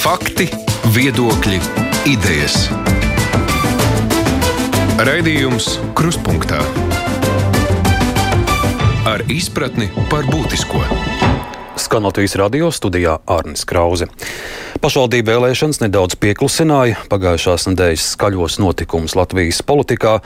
Fakti, 0.00 0.46
viedokļi, 0.96 1.58
idejas. 2.08 2.54
Raidījums 4.96 5.66
Kruspunkta 5.92 6.62
ar 9.04 9.26
izpratni 9.28 9.90
par 10.08 10.24
būtisko. 10.32 10.80
Skan 11.76 12.08
Latvijas 12.08 12.38
radio 12.40 12.72
studijā 12.72 13.18
Arnis 13.28 13.68
Krause. 13.68 14.08
Pašvaldību 14.80 15.34
vēlēšanas 15.34 15.82
nedaudz 15.84 16.16
pieklusināja 16.16 17.04
pagājušās 17.12 17.68
nedēļas 17.68 18.08
skaļos 18.16 18.56
notikumus 18.64 19.18
Latvijas 19.20 19.60
politikā. 19.68 20.22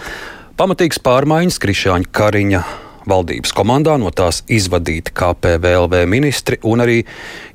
Pamatīgs 0.55 1.03
pārmaiņas 1.03 1.59
Krišāņa 1.67 2.15
Kariņa 2.15 2.63
valdības 3.09 3.52
komandā 3.57 3.96
no 4.00 4.11
tās 4.14 4.43
izvadīti 4.50 5.14
KPVLV 5.16 6.04
ministri 6.11 6.59
un 6.64 6.82
arī 6.84 7.00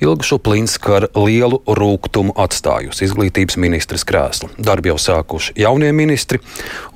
Ilga 0.03 0.25
Šuplinska 0.25 0.95
ar 0.99 1.07
lielu 1.17 1.61
rūkumu 1.65 2.35
atstājusi 2.39 3.05
izglītības 3.07 3.59
ministras 3.61 4.05
krēslu. 4.07 4.51
Darbi 4.57 4.91
jau 4.91 4.97
sākuši 5.01 5.57
jaunie 5.59 5.91
ministri, 5.95 6.41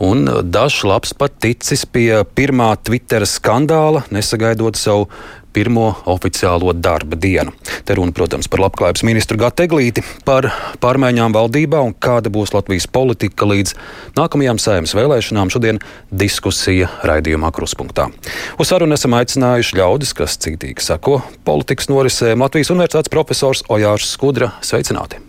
un 0.03 0.25
dažs 0.43 0.83
labs 0.87 1.13
pat 1.17 1.39
ticis 1.43 1.85
pie 1.85 2.23
pirmā 2.35 2.73
Twitter 2.83 3.27
skandāla, 3.29 4.05
nesagaidot 4.13 4.79
savu 4.79 5.09
pirmo 5.53 5.93
oficiālo 6.09 6.73
darba 6.73 7.17
dienu. 7.19 7.53
Te 7.85 7.95
runa, 7.97 8.13
protams, 8.15 8.49
par 8.51 8.63
labklājības 8.65 9.03
ministru 9.05 9.37
Gatu 9.41 9.65
Eglīti, 9.67 10.03
par 10.25 10.49
pārmaiņām 10.83 11.35
valdībā 11.35 11.81
un 11.85 11.93
kāda 11.93 12.31
būs 12.33 12.55
Latvijas 12.55 12.87
politika 12.89 13.47
līdz 13.49 13.75
nākamajām 14.17 14.61
saimnes 14.61 14.95
vēlēšanām. 14.97 15.51
Šodien 15.53 15.81
diskusija 16.09 16.89
raidījumā 17.05 17.53
Kruspunktā. 17.55 18.09
Uz 18.57 18.71
sarunu 18.71 18.97
esam 18.97 19.15
aicinājuši 19.19 19.77
ļaudis, 19.79 20.15
kas 20.17 20.39
cītīgi 20.41 20.83
sako 20.83 21.21
politikas 21.45 21.91
norisēm 21.93 22.43
Latvijas 22.43 22.73
Universitātes 22.73 23.13
profesors 23.13 23.63
Ojārs 23.69 24.09
Skudra. 24.15 24.53
Sveicināti! 24.65 25.21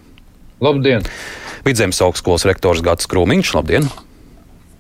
Labdien! 0.65 1.05
Vidzemes 1.65 2.01
augstskolas 2.05 2.47
rektors 2.49 2.83
Gats 2.85 3.09
Krūmiņš. 3.11 3.55
Labdien! 3.59 3.89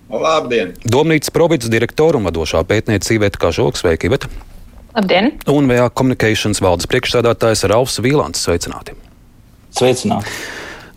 Labdien! 0.09 0.75
Domnīcas 0.85 1.33
provinces 1.35 1.73
direktora 1.73 2.21
un 2.21 2.29
vadošā 2.29 2.63
pētniece 2.69 3.17
Iveta 3.17 3.41
Kažoks. 3.47 3.83
Sveiki, 3.83 4.11
Iveta! 4.11 4.31
Labdien! 4.95 5.33
Un 5.51 5.67
VA 5.67 5.89
Communications 5.91 6.61
valdes 6.63 6.87
priekšsēdētājs 6.87 7.65
Ralfs 7.67 7.99
Vīlants. 7.99 8.45
Sveicināti! 8.47 8.95
Sveicināti! 9.75 10.31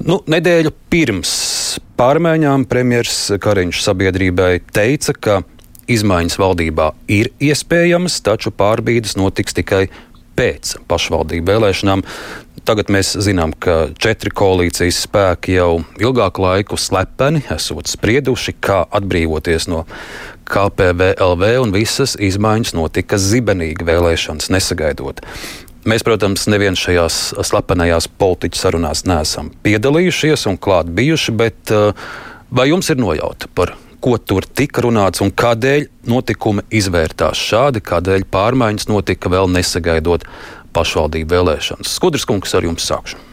Nu, 0.05 0.19
nedēļu 0.29 0.69
pirms 0.93 1.31
pārmaiņām 1.97 2.67
premjerministrs 2.69 3.41
Kariņš 3.41 3.81
sabiedrībai 3.87 4.51
teica, 4.69 5.15
ka 5.17 5.39
izmaiņas 5.89 6.37
valdībā 6.37 6.91
ir 7.09 7.31
iespējamas, 7.41 8.19
taču 8.21 8.53
pārbīdes 8.53 9.17
notiks 9.17 9.57
tikai 9.57 9.87
pēc 10.37 10.75
pašvaldību 10.85 11.49
vēlēšanām. 11.49 12.05
Tagad 12.69 12.91
mēs 12.93 13.15
zinām, 13.23 13.55
ka 13.57 13.87
četri 13.97 14.29
koalīcijas 14.29 15.01
spēki 15.07 15.57
jau 15.57 15.71
ilgāku 15.97 16.45
laiku 16.45 16.77
slepeni 16.77 17.41
esot 17.55 17.89
sprieduši, 17.89 18.59
kā 18.61 18.83
atbrīvoties 18.99 19.71
no 19.71 19.87
KPVLV, 20.47 21.53
un 21.61 21.73
visas 21.75 22.15
izmaiņas 22.19 22.75
notika 22.77 23.19
zibenīgi 23.21 23.87
vēlēšanas 23.87 24.51
nesagaidot. 24.53 25.23
Mēs, 25.87 26.03
protams, 26.03 26.47
nevienā 26.51 26.75
šajās 26.75 27.17
slepenajās 27.47 28.09
politiķu 28.19 28.59
sarunās 28.59 29.05
neesam 29.07 29.53
piedalījušies 29.63 30.47
un 30.51 30.57
klāt 30.59 30.89
bijuši, 30.91 31.35
bet 31.39 31.71
uh, 31.75 32.07
vai 32.51 32.69
jums 32.73 32.91
ir 32.91 32.99
nojauta 32.99 33.47
par 33.55 33.75
ko 34.03 34.17
tur 34.17 34.45
tika 34.45 34.83
runāts 34.85 35.23
un 35.23 35.31
kādēļ 35.31 35.87
notikumi 36.11 36.65
izvērtās 36.79 37.39
šādi, 37.49 37.81
kādēļ 37.83 38.27
pārmaiņas 38.31 38.91
notika 38.91 39.31
vēl 39.33 39.49
nesagaidot 39.55 40.27
pašvaldību 40.75 41.33
vēlēšanas. 41.33 41.95
Skudrs 41.97 42.27
kungs, 42.29 42.53
ar 42.57 42.67
jums 42.67 42.85
sākšu. 42.87 43.26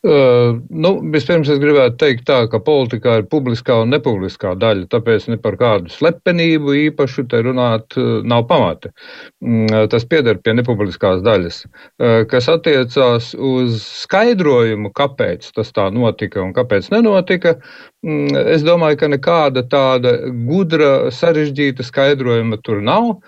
Uh, 0.00 0.54
nu, 0.72 0.94
vispirms 1.12 1.50
es 1.52 1.58
gribētu 1.60 1.98
teikt 2.00 2.22
tā, 2.24 2.38
ka 2.48 2.56
politikā 2.64 3.18
ir 3.20 3.26
publiskā 3.28 3.82
un 3.82 3.90
nepubliskā 3.92 4.54
daļa, 4.56 4.86
tāpēc 4.94 5.26
ne 5.28 5.36
par 5.36 5.58
kādu 5.60 5.92
slepenību 5.92 6.72
īpašu 6.86 7.26
te 7.28 7.42
runāt 7.44 7.98
uh, 8.00 8.22
nav 8.24 8.46
pamata. 8.48 8.88
Uh, 9.44 9.84
tas 9.92 10.08
pieder 10.08 10.40
pie 10.40 10.54
nepubliskās 10.56 11.20
daļas. 11.26 11.58
Kas 12.32 12.48
attiecās 12.48 13.34
uz 13.36 13.76
skaidrojumu, 14.06 14.88
kāpēc 14.96 15.50
tas 15.52 15.74
tā 15.76 15.90
notika 15.92 16.40
un 16.46 16.56
kāpēc 16.56 16.88
nenotika, 16.94 17.58
mm, 18.00 18.40
es 18.56 18.64
domāju, 18.64 19.02
ka 19.02 19.12
nekāda 19.12 19.66
tāda 19.68 20.16
gudra, 20.48 21.10
sarežģīta 21.12 21.84
skaidrojuma 21.84 22.62
tur 22.64 22.80
nav. 22.80 23.18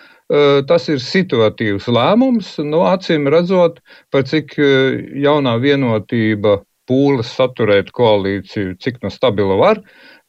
Tas 0.64 0.86
ir 0.88 1.02
situatīvs 1.02 1.90
lēmums, 1.92 2.54
no 2.62 2.70
nu, 2.70 2.78
acīm 2.88 3.26
redzot, 3.28 3.82
par 4.08 4.22
cik 4.24 4.54
jaunā 4.56 5.58
vienotība 5.60 6.62
pūles 6.88 7.30
saturēt 7.36 7.92
koalīciju, 7.94 8.76
cik 8.82 9.02
no 9.04 9.10
stabila 9.12 9.58
var. 9.60 9.82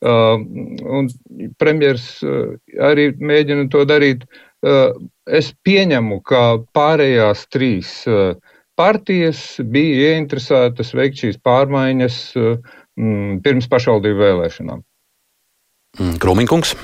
Uh, 0.04 0.36
un 0.84 1.08
premjers 1.60 2.08
arī 2.84 3.14
mēģina 3.20 3.70
to 3.72 3.86
darīt. 3.88 4.26
Es 5.28 5.52
pieņemu, 5.68 6.22
ka 6.24 6.42
pārējās 6.76 7.48
trīs 7.52 7.92
partijas 8.80 9.42
bija 9.60 10.14
ieinteresētas 10.14 10.94
veikt 10.96 11.20
šīs 11.20 11.40
pārmaiņas 11.44 12.20
mm, 12.38 13.42
pirms 13.44 13.68
pašvaldību 13.72 14.24
vēlēšanām. 14.24 14.84
Mm, 16.00 16.16
Krūmiņkungs. 16.24 16.76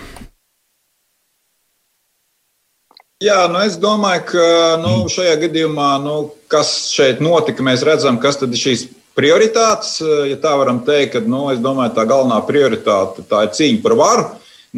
Jā, 3.19 3.39
nu 3.51 3.59
es 3.65 3.75
domāju, 3.75 4.21
ka 4.29 4.43
nu, 4.79 4.93
šajā 5.11 5.33
gadījumā, 5.41 5.89
nu, 6.03 6.13
kas 6.51 6.69
šeit 6.93 7.19
notika, 7.23 7.65
mēs 7.67 7.83
redzam, 7.83 8.19
kas 8.21 8.39
tad 8.39 8.53
ir 8.55 8.61
šīs 8.61 8.85
prioritātes. 9.19 9.99
Ja 10.31 10.39
tā 10.41 10.55
varam 10.59 10.81
teikt, 10.87 11.17
tad 11.17 11.29
nu, 11.29 11.45
es 11.53 11.61
domāju, 11.63 11.95
tā 11.97 12.07
galvenā 12.09 12.39
prioritāte 12.47 13.27
tā 13.27 13.45
ir 13.45 13.55
cīņa 13.57 13.81
par 13.85 13.97
varu. 13.99 14.27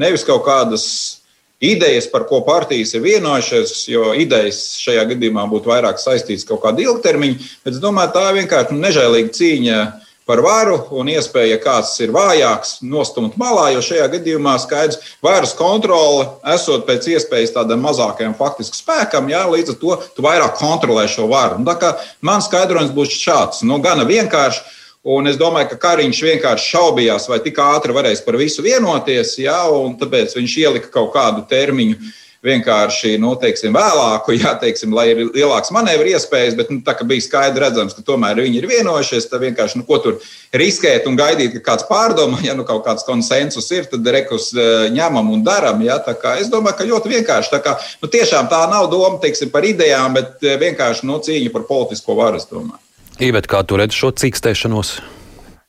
Nevis 0.02 0.25
kaut 0.25 0.46
kādas 0.47 0.85
idejas, 1.62 2.07
par 2.09 2.25
ko 2.29 2.41
partijas 2.46 2.96
ir 2.97 3.03
vienojušās, 3.06 3.74
jo 3.91 4.12
idejas 4.18 4.63
šajā 4.81 5.03
gadījumā 5.12 5.46
būtu 5.52 5.69
vairāk 5.69 6.02
saistītas 6.02 6.47
kaut 6.50 6.63
kādu 6.63 6.88
ilgtermiņu. 6.88 7.38
Bet 7.62 7.75
es 7.75 7.84
domāju, 7.84 8.16
tā 8.16 8.24
ir 8.31 8.40
vienkārši 8.41 8.79
nežēlīga 8.79 9.35
cīņa 9.38 9.81
par 10.29 10.41
varu 10.45 10.77
un 10.95 11.09
iespēja, 11.11 11.55
ja 11.55 11.59
kāds 11.61 11.93
ir 12.03 12.13
vājāks, 12.15 12.77
nostumt 12.85 13.37
malā, 13.41 13.71
jo 13.75 13.81
šajā 13.85 14.07
gadījumā 14.15 14.53
skaidrs, 14.61 15.15
varas 15.23 15.55
kontrole 15.57 16.27
esot 16.53 16.85
pēc 16.87 17.09
iespējas 17.15 17.55
tādam 17.55 17.81
mazākajam 17.85 18.35
faktiski 18.37 18.79
spēkam, 18.79 19.31
jā, 19.31 19.41
līdz 19.49 19.73
ar 19.73 19.79
to 19.81 19.97
tu 20.15 20.25
vairāk 20.25 20.59
kontrolē 20.61 21.07
šo 21.11 21.27
varu. 21.31 21.59
Un, 21.61 21.67
man 22.21 22.45
skaidrojums 22.45 22.93
būs 22.95 23.17
šāds, 23.17 23.65
nu, 23.67 23.81
gana 23.83 24.07
vienkārši. 24.07 24.77
Un 25.01 25.25
es 25.25 25.33
domāju, 25.33 25.71
ka 25.71 25.79
Kariņš 25.81 26.17
vienkārši 26.21 26.75
šaubījās, 26.75 27.23
vai 27.25 27.39
tik 27.41 27.57
ātri 27.57 27.93
varēs 27.95 28.19
par 28.21 28.35
visu 28.37 28.61
vienoties, 28.61 29.31
jā, 29.41 29.57
un 29.73 29.95
tāpēc 29.97 30.35
viņš 30.37 30.57
ielika 30.61 30.91
kaut 30.93 31.09
kādu 31.15 31.41
termiņu 31.49 31.97
vienkārši 32.46 33.16
nu, 33.22 33.34
teiksim, 33.40 33.75
vēlāku, 33.75 34.34
jā, 34.41 34.53
teiksim, 34.62 34.94
lai 34.97 35.12
ir 35.13 35.24
lielāks 35.29 35.72
manevru 35.74 36.12
iespējas, 36.12 36.57
bet 36.57 36.72
nu, 36.74 36.81
tā 36.85 36.96
kā 36.97 37.06
bija 37.07 37.25
skaidrs 37.25 37.62
redzams, 37.62 37.96
ka 37.97 38.06
tomēr 38.06 38.41
viņi 38.41 38.62
ir 38.62 38.69
vienojušies, 38.72 39.29
tad 39.29 39.46
vienkārši 39.46 39.81
nu, 39.81 39.85
ko 39.88 40.00
tur 40.02 40.18
riskēt 40.57 41.07
un 41.09 41.19
gaidīt, 41.19 41.53
ka 41.59 41.63
kāds 41.72 41.88
pārdomā, 41.90 42.41
ja 42.47 42.57
nu 42.57 42.66
kaut 42.68 42.84
kāds 42.88 43.06
konsensus 43.07 43.69
ir, 43.75 43.88
tad 43.91 44.07
rekus 44.18 44.52
e, 44.56 44.68
ņemam 44.96 45.31
un 45.35 45.46
darām. 45.46 45.85
Ja, 45.85 46.00
es 46.38 46.52
domāju, 46.52 46.79
ka 46.79 46.90
ļoti 46.90 47.16
vienkārši. 47.16 47.53
Tā 47.53 47.62
kā, 47.63 47.78
nu, 48.02 48.09
tiešām 48.12 48.50
tā 48.52 48.66
nav 48.72 48.90
doma 48.91 49.22
teiksim, 49.22 49.53
par 49.53 49.66
idejām, 49.68 50.18
bet 50.18 50.41
e, 50.44 50.58
vienkārši 50.62 51.08
nu, 51.09 51.22
cīņa 51.22 51.53
par 51.53 51.68
politisko 51.69 52.18
varu. 52.18 52.41
Ībet, 53.22 53.46
kā 53.50 53.59
tu 53.68 53.78
redzi 53.78 54.00
šo 54.00 54.09
cīkstēšanos? 54.18 54.96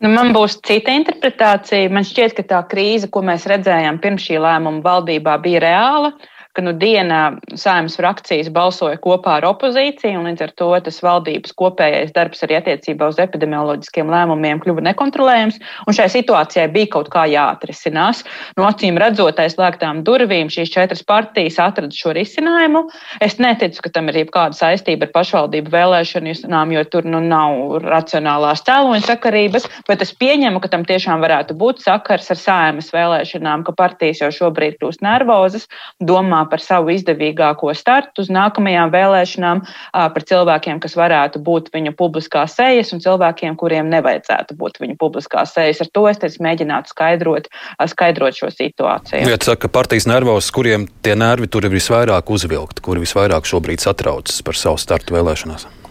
Nu, 0.03 0.10
man 0.10 0.33
būs 0.34 0.56
cita 0.65 0.94
interpretācija. 0.94 1.91
Man 1.93 2.06
šķiet, 2.06 2.34
ka 2.39 2.44
tā 2.49 2.60
krīze, 2.71 3.10
ko 3.12 3.21
mēs 3.27 3.44
redzējām 3.50 4.00
pirms 4.03 4.25
šī 4.25 4.41
lēmuma 4.43 4.81
valdībā, 4.87 5.37
bija 5.43 5.60
reāla. 5.62 6.12
Uh, 6.15 6.31
ka 6.52 6.62
nu 6.64 6.74
dienā 6.76 7.20
saimnes 7.56 7.94
frakcijas 7.96 8.50
balsoja 8.52 8.98
kopā 9.00 9.38
ar 9.38 9.46
opozīciju, 9.48 10.20
un 10.20 10.28
līdz 10.28 10.44
ar 10.44 10.52
to 10.60 10.68
tas 10.84 10.98
valdības 11.04 11.54
kopējais 11.56 12.12
darbs 12.12 12.44
arī 12.44 12.59
attiecībā 12.59 13.09
uz 13.09 13.21
epidemioloģiskiem 13.22 14.10
lēmumiem 14.12 14.60
kļuva 14.60 14.84
nekontrolējams, 14.91 15.56
un 15.88 15.97
šai 15.97 16.10
situācijai 16.12 16.68
bija 16.74 16.91
kaut 16.92 17.09
kā 17.12 17.24
jāatrisinās. 17.32 18.21
No 18.59 18.66
acīm 18.68 19.00
redzot, 19.00 19.41
aiz 19.41 19.56
slēgtām 19.56 20.03
durvīm 20.04 20.50
šīs 20.53 20.72
četras 20.74 21.00
partijas 21.09 21.56
atrada 21.62 21.97
šo 21.97 22.12
risinājumu. 22.18 22.84
Es 23.24 23.38
neticu, 23.41 23.86
ka 23.86 23.94
tam 23.97 24.12
ir 24.12 24.21
jebkāda 24.22 24.59
saistība 24.59 25.09
ar 25.09 25.15
pašvaldību 25.16 25.72
vēlēšanām, 25.72 26.77
jo 26.77 26.84
tur 26.92 27.09
nu 27.09 27.22
nav 27.24 27.80
racionālās 27.86 28.65
cēloņa 28.68 29.09
sakarības, 29.09 29.68
bet 29.88 30.04
es 30.04 30.12
pieņemu, 30.21 30.60
ka 30.60 30.72
tam 30.77 30.84
tiešām 30.88 31.24
varētu 31.24 31.56
būt 31.56 31.80
sakars 31.86 32.28
ar 32.34 32.41
saimas 32.41 32.92
vēlēšanām, 32.92 33.65
ka 33.65 33.77
partijas 33.78 34.21
jau 34.21 34.30
šobrīd 34.42 34.77
kļūst 34.82 35.04
nervozas, 35.04 35.68
domā 36.04 36.41
domā 36.42 36.50
par 36.50 36.60
savu 36.60 36.91
izdevīgāko 36.91 37.72
startu 37.74 38.22
uz 38.22 38.30
nākamajām 38.30 38.91
vēlēšanām, 38.92 39.62
par 39.92 40.22
cilvēkiem, 40.22 40.80
kas 40.80 40.97
varētu 40.97 41.42
būt 41.42 41.71
viņa 41.72 41.94
publiskā 41.97 42.47
sejas 42.47 42.92
un 42.92 43.00
cilvēkiem, 43.00 43.56
kuriem 43.56 43.89
nevajadzētu 43.91 44.56
būt 44.56 44.80
viņa 44.80 44.97
publiskā 44.98 45.44
sejas. 45.47 45.80
Ar 45.80 45.89
to 45.92 46.09
es 46.09 46.18
teicu, 46.18 46.42
mēģinātu 46.42 46.92
skaidrot, 46.92 47.48
skaidrot 47.86 48.34
šo 48.34 48.50
situāciju. 48.50 49.28
Ja 49.28 49.39
saka, 49.41 49.68
partijas 49.68 50.06
nervos, 50.06 50.50
kuriem 50.50 50.89
tie 51.03 51.15
nervi 51.15 51.48
tur 51.48 51.65
ir 51.65 51.72
visvairāk 51.72 52.30
uzvilkti, 52.30 52.83
kuri 52.83 53.04
visvairāk 53.04 53.47
šobrīd 53.47 53.83
satraucas 53.83 54.42
par 54.42 54.59
savu 54.59 54.80
startu 54.80 55.15
vēlēšanās? 55.16 55.81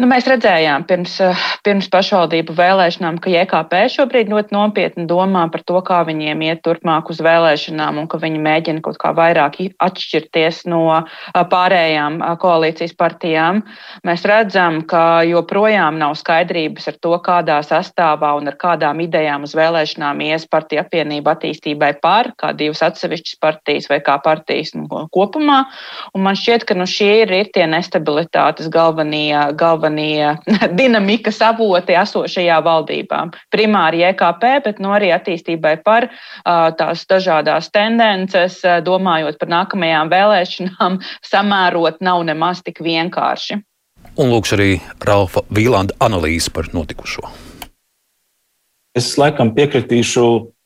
Nu, 0.00 0.08
mēs 0.10 0.26
redzējām 0.26 0.84
pirms, 0.88 1.14
eh, 1.22 1.42
pirms 1.64 1.86
pašvaldību 1.92 2.54
vēlēšanām, 2.58 3.20
ka 3.22 3.30
JKP 3.30 3.82
šobrīd 3.94 4.30
ļoti 4.32 4.54
nopietni 4.56 5.06
domā 5.06 5.44
par 5.52 5.62
to, 5.62 5.78
kā 5.86 6.00
viņiem 6.06 6.42
iet 6.42 6.62
turpmāk 6.66 7.10
uz 7.10 7.20
vēlēšanām 7.22 8.00
un 8.02 8.08
ka 8.10 8.18
viņi 8.18 8.40
mēģina 8.42 8.82
kaut 8.82 8.98
kā 8.98 9.12
vairāk 9.14 9.58
atšķirties 9.78 10.64
no 10.66 10.82
eh, 10.98 11.04
pārējām 11.34 12.18
eh, 12.18 12.36
koalīcijas 12.42 12.96
partijām. 12.98 13.62
Mēs 14.06 14.26
redzam, 14.26 14.82
ka 14.90 15.22
joprojām 15.28 15.98
nav 16.02 16.16
skaidrības 16.18 16.90
ar 16.90 16.98
to, 17.00 17.14
kādā 17.22 17.60
sastāvā 17.62 18.32
un 18.40 18.50
ar 18.50 18.58
kādām 18.58 19.04
idejām 19.06 19.46
uz 19.46 19.54
vēlēšanām 19.54 20.24
ies 20.26 20.48
partija 20.50 20.82
apvienība 20.82 21.36
attīstībai 21.36 21.92
par, 22.02 22.32
kā 22.40 22.52
divas 22.58 22.82
atsevišķas 22.90 23.38
partijas 23.38 23.86
vai 23.92 24.00
kā 24.02 24.18
partijas 24.18 24.74
nu, 24.74 24.88
kopumā. 25.14 25.62
Un 26.14 26.26
man 26.26 26.34
šķiet, 26.34 26.66
ka 26.66 26.74
nu, 26.74 26.90
šie 26.90 27.22
ir, 27.22 27.36
ir 27.44 27.54
tie 27.54 27.70
nestabilitātes 27.70 28.66
galvenie 28.66 29.20
galvenie 29.20 29.56
dinamikas 30.80 31.40
avoti 31.44 31.96
esošajā 31.98 32.58
valdībā. 32.66 33.22
Primāri 33.52 34.02
JKP, 34.04 34.52
bet 34.64 34.82
no 34.82 34.90
nu 34.90 34.96
arī 34.96 35.12
attīstībai 35.14 35.76
par 35.84 36.08
tās 36.44 37.06
dažādās 37.10 37.70
tendences, 37.74 38.60
domājot 38.86 39.38
par 39.40 39.52
nākamajām 39.52 40.10
vēlēšanām, 40.12 41.00
samērot 41.32 42.00
nav 42.04 42.24
nemaz 42.28 42.64
tik 42.66 42.82
vienkārši. 42.84 43.60
Un 44.18 44.32
lūkšu 44.32 44.56
arī 44.56 44.70
Ralfa 45.06 45.44
Vīlanda 45.54 45.94
analīzi 46.02 46.50
par 46.52 46.72
notikušo. 46.74 47.28
Es 48.96 49.12
laikam 49.20 49.52
piekritīšu 49.54 50.24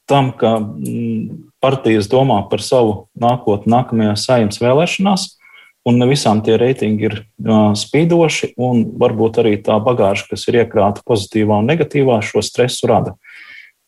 tam, 0.09 0.33
ka 0.39 0.57
mm, 0.61 1.51
partijas 1.61 2.09
domā 2.13 2.41
par 2.49 2.63
savu 2.65 3.05
nākotni 3.21 3.73
nākamajās 3.75 4.25
saimnes 4.29 4.61
vēlēšanās 4.63 5.27
un 5.85 6.01
ne 6.01 6.09
visām 6.09 6.41
tie 6.45 6.57
reitingi 6.61 7.09
ir 7.09 7.17
spīdoši, 7.79 8.55
un 8.61 8.85
varbūt 9.01 9.41
arī 9.43 9.57
tā 9.65 9.77
bagāža, 9.85 10.31
kas 10.33 10.47
ir 10.49 10.63
iekrāta 10.63 11.05
pozitīvā 11.07 11.61
un 11.61 11.69
negatīvā, 11.71 12.21
šo 12.25 12.43
stresu 12.45 12.89
rada. 12.91 13.15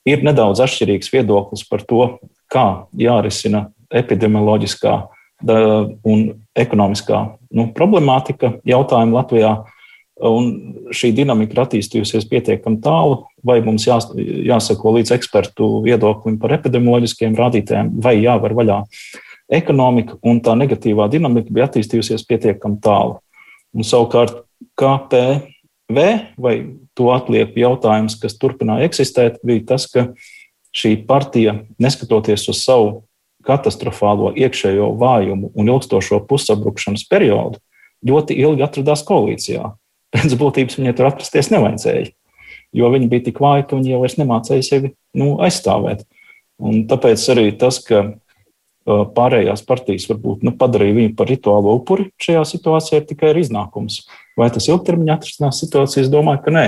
Ir 0.07 0.23
nedaudz 0.27 0.63
atšķirīgs 0.63 1.11
viedoklis 1.15 1.65
par 1.67 1.83
to, 1.89 2.03
kā 2.53 2.87
jārisina 2.95 3.71
epidemioloģiskā 3.91 4.99
un 5.47 6.21
ekonomiskā 6.57 7.23
nu, 7.57 7.71
problemātika 7.77 8.55
jautājuma 8.67 9.23
Latvijā. 9.23 9.57
Un 10.17 10.47
šī 10.97 11.11
dinamika 11.13 11.53
ir 11.53 11.59
attīstījusies 11.61 12.25
pietiekami 12.31 12.79
tālu, 12.81 13.27
vai 13.45 13.59
mums 13.61 13.85
jās, 13.85 14.07
jāsako 14.17 14.95
līdz 14.95 15.13
ekspertu 15.13 15.83
viedoklim 15.85 16.39
par 16.41 16.55
epidemioloģiskiem 16.57 17.37
rādītājiem, 17.37 17.91
vai 18.01 18.15
jāvar 18.23 18.55
vaļā 18.57 18.79
uh, 18.81 19.26
ekonomika 19.53 20.19
un 20.27 20.41
tā 20.43 20.57
negatīvā 20.59 21.09
dinamika 21.13 21.53
bija 21.55 21.69
attīstījusies 21.69 22.27
pietiekami 22.29 22.81
tālu. 22.83 23.21
Un 23.77 23.87
savukārt 23.87 24.43
KPV 24.79 26.07
vai 26.41 26.57
to 26.97 27.11
atlieku 27.15 27.61
jautājums, 27.61 28.17
kas 28.21 28.39
turpināja 28.41 28.89
eksistēt, 28.89 29.39
bija 29.47 29.65
tas, 29.75 29.87
ka 29.91 30.09
šī 30.77 30.97
partija, 31.09 31.61
neskatoties 31.83 32.49
uz 32.53 32.63
savu 32.65 33.07
katastrofālo 33.47 34.33
iekšējo 34.35 34.91
vājumu 34.99 35.53
un 35.55 35.71
ilgstošo 35.71 36.21
pusabrukšanas 36.29 37.07
periodu, 37.09 37.61
ļoti 38.07 38.37
ilgi 38.43 38.65
atradās 38.67 39.05
koalīcijā. 39.07 39.71
Pēc 40.17 40.37
būtības 40.39 40.79
viņai 40.79 40.95
tur 40.97 41.11
atrasties 41.11 41.51
nevajadzēja, 41.53 42.11
jo 42.77 42.91
viņi 42.93 43.11
bija 43.13 43.27
tik 43.29 43.41
vāji, 43.43 43.67
ka 43.69 43.79
viņi 43.79 43.93
jau 43.93 44.03
vairs 44.03 44.19
nemācīja 44.19 44.67
sevi 44.67 44.93
nu, 45.19 45.37
aizstāvēt. 45.43 46.05
Un 46.63 46.87
tāpēc 46.89 47.23
arī 47.35 47.51
tas, 47.61 47.79
ka 47.85 48.17
pārējās 48.87 49.65
partijas 49.67 50.07
varbūt 50.11 50.47
nu, 50.47 50.55
padarīja 50.59 50.99
viņu 51.01 51.15
par 51.19 51.31
rituālo 51.31 51.75
upuri 51.81 52.09
šajā 52.23 52.45
situācijā, 52.53 53.03
ir 53.03 53.09
tikai 53.11 53.33
ir 53.33 53.43
iznākums. 53.43 54.05
Vai 54.39 54.49
tas 54.55 54.69
ilgtermiņā 54.71 55.19
atrisinās 55.19 55.61
situāciju? 55.65 56.05
Es 56.05 56.13
domāju, 56.13 56.45
ka 56.45 56.55
nē, 56.55 56.67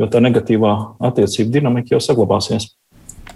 jo 0.00 0.08
tā 0.10 0.22
negatīvā 0.24 0.76
attiecība 1.10 1.58
dinamika 1.58 1.94
jau 1.94 2.02
saglabāsies. 2.02 2.72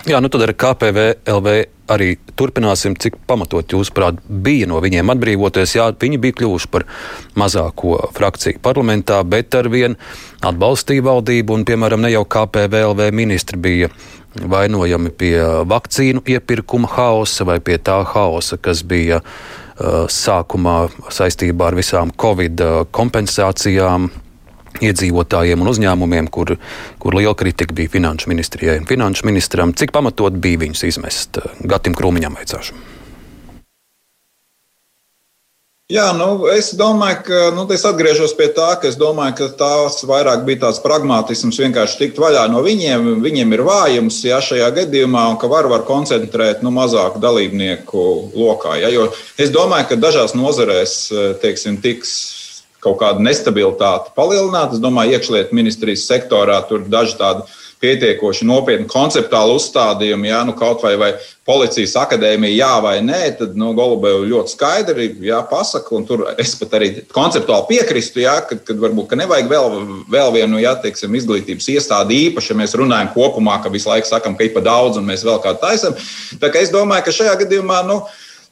Jā, 0.06 0.20
nu 0.23 0.28
tad 0.31 0.44
ar 0.44 0.52
KPV 0.55 1.05
LV 1.26 1.52
arī 1.90 2.12
turpināsim, 2.38 2.94
cik 2.99 3.17
pamatot 3.26 3.73
jūsuprāt 3.75 4.20
bija 4.26 4.69
no 4.70 4.79
viņiem 4.82 5.11
atbrīvoties. 5.14 5.72
Jā, 5.79 5.88
viņi 5.99 6.20
bija 6.22 6.37
kļuvuši 6.40 6.70
par 6.70 6.84
mazāko 7.38 7.96
frakciju 8.14 8.62
parlamentā, 8.62 9.19
bet 9.26 9.55
ar 9.58 9.67
vien 9.72 9.96
atbalstīja 10.46 11.02
valdību 11.06 11.58
un, 11.58 11.67
piemēram, 11.67 12.06
ne 12.06 12.12
jau 12.14 12.22
KPV 12.22 12.84
LV 12.93 13.11
ministri 13.19 13.58
bija 13.58 13.90
vainojami 14.42 15.10
pie 15.10 15.36
vakcīnu 15.68 16.24
iepirkuma 16.26 16.90
haosa 16.90 17.46
vai 17.48 17.60
pie 17.60 17.78
tā 17.78 18.00
haosa, 18.12 18.58
kas 18.58 18.82
bija 18.84 19.20
uh, 19.22 20.04
sākumā 20.12 20.78
saistībā 21.12 21.70
ar 21.70 21.78
visām 21.78 22.12
covid 22.12 22.62
uh, 22.64 22.78
kompensācijām 22.90 24.10
iedzīvotājiem 24.84 25.62
un 25.62 25.70
uzņēmumiem, 25.72 26.28
kur, 26.32 26.56
kur 27.00 27.16
liela 27.16 27.36
kritika 27.38 27.74
bija 27.74 27.94
finanšu 27.96 28.28
ministrijai 28.32 28.76
un 28.82 28.88
finanšu 28.88 29.26
ministram. 29.28 29.72
Cik 29.72 29.94
pamatot 29.94 30.36
bija 30.42 30.66
viņus 30.66 30.84
izmest? 30.90 31.40
Gatim 31.64 31.96
Krūmiņam 31.96 32.36
veicāšu. 32.36 32.76
Jā, 35.86 36.08
nu, 36.18 36.48
es 36.50 36.72
domāju, 36.74 37.20
ka 37.28 37.40
nu, 37.54 37.62
es 37.70 37.84
atgriežos 37.86 38.32
pie 38.34 38.48
tā, 38.50 38.72
ka 38.82 38.90
domāju, 38.98 39.36
ka 39.38 39.46
tās 39.54 40.00
vairāk 40.02 40.40
bija 40.42 40.64
tāds 40.64 40.80
pragmatisms, 40.82 41.60
vienkārši 41.62 42.00
tikt 42.00 42.16
vaļā 42.18 42.48
no 42.50 42.58
viņiem. 42.64 43.20
Viņiem 43.22 43.54
ir 43.54 43.62
vājums 43.68 44.16
ja, 44.26 44.40
šajā 44.42 44.66
gadījumā, 44.80 45.28
un 45.30 45.38
ka 45.38 45.46
var, 45.46 45.68
var 45.70 45.84
koncentrēt 45.86 46.64
nu, 46.66 46.72
mazāku 46.74 47.22
dalībnieku 47.22 48.02
lokā. 48.34 48.74
Ja, 48.82 48.90
jo 48.90 49.12
es 49.38 49.54
domāju, 49.54 49.92
ka 49.92 50.00
dažās 50.08 50.34
nozarēs 50.34 50.96
teiksim, 51.44 51.78
tiks 51.78 52.16
kaut 52.82 52.98
kāda 53.04 53.22
nestabilitāte 53.22 54.10
palielināta. 54.18 54.74
Es 54.74 54.82
domāju, 54.82 55.14
iekšlietu 55.14 55.54
ministrijas 55.54 56.08
sektorā 56.10 56.58
tur 56.66 56.82
daži 56.90 57.14
tādi 57.22 57.46
pietiekoši 57.86 58.46
nopietni 58.48 58.90
konceptuāli 58.90 59.54
uzstādījumi, 59.56 60.30
jā, 60.32 60.42
nu 60.48 60.54
kaut 60.58 60.82
vai, 60.82 60.96
vai 61.00 61.12
policijas 61.46 61.94
akadēmija, 62.00 62.56
jā 62.58 62.70
vai 62.82 62.96
nē, 63.06 63.20
tad 63.38 63.54
nu, 63.58 63.70
Golubēv 63.76 64.24
ļoti 64.26 64.54
skaidri 64.54 65.08
jā, 65.28 65.38
pasaka, 65.50 65.94
un 65.94 66.06
tur 66.08 66.24
es 66.42 66.56
pat 66.58 66.74
arī 66.78 66.90
konceptuāli 67.14 67.70
piekrīstu, 67.70 68.24
jā, 68.24 68.36
kad, 68.48 68.64
kad 68.66 68.82
varbūt 68.82 69.10
ka 69.12 69.20
nevajag 69.20 69.50
vēl, 69.52 69.78
vēl 70.12 70.34
vienu 70.34 70.60
jā, 70.62 70.74
teiksim, 70.82 71.14
izglītības 71.20 71.70
iestādi 71.76 72.22
īpaši, 72.28 72.52
ja 72.52 72.60
mēs 72.62 72.76
runājam 72.78 73.12
kopumā, 73.14 73.60
ka 73.62 73.72
visu 73.72 73.90
laiku 73.92 74.10
sakam, 74.10 74.36
ka 74.36 74.46
ir 74.46 74.54
pa 74.56 74.64
daudz 74.64 74.98
un 75.00 75.06
mēs 75.06 75.24
vēl 75.26 75.38
kādu 75.44 75.62
taisam. 75.62 75.96
Tā 76.42 76.50
kā 76.50 76.64
es 76.64 76.74
domāju, 76.74 77.06
ka 77.06 77.14
šajā 77.14 77.38
gadījumā. 77.44 77.82
Nu, 77.86 78.02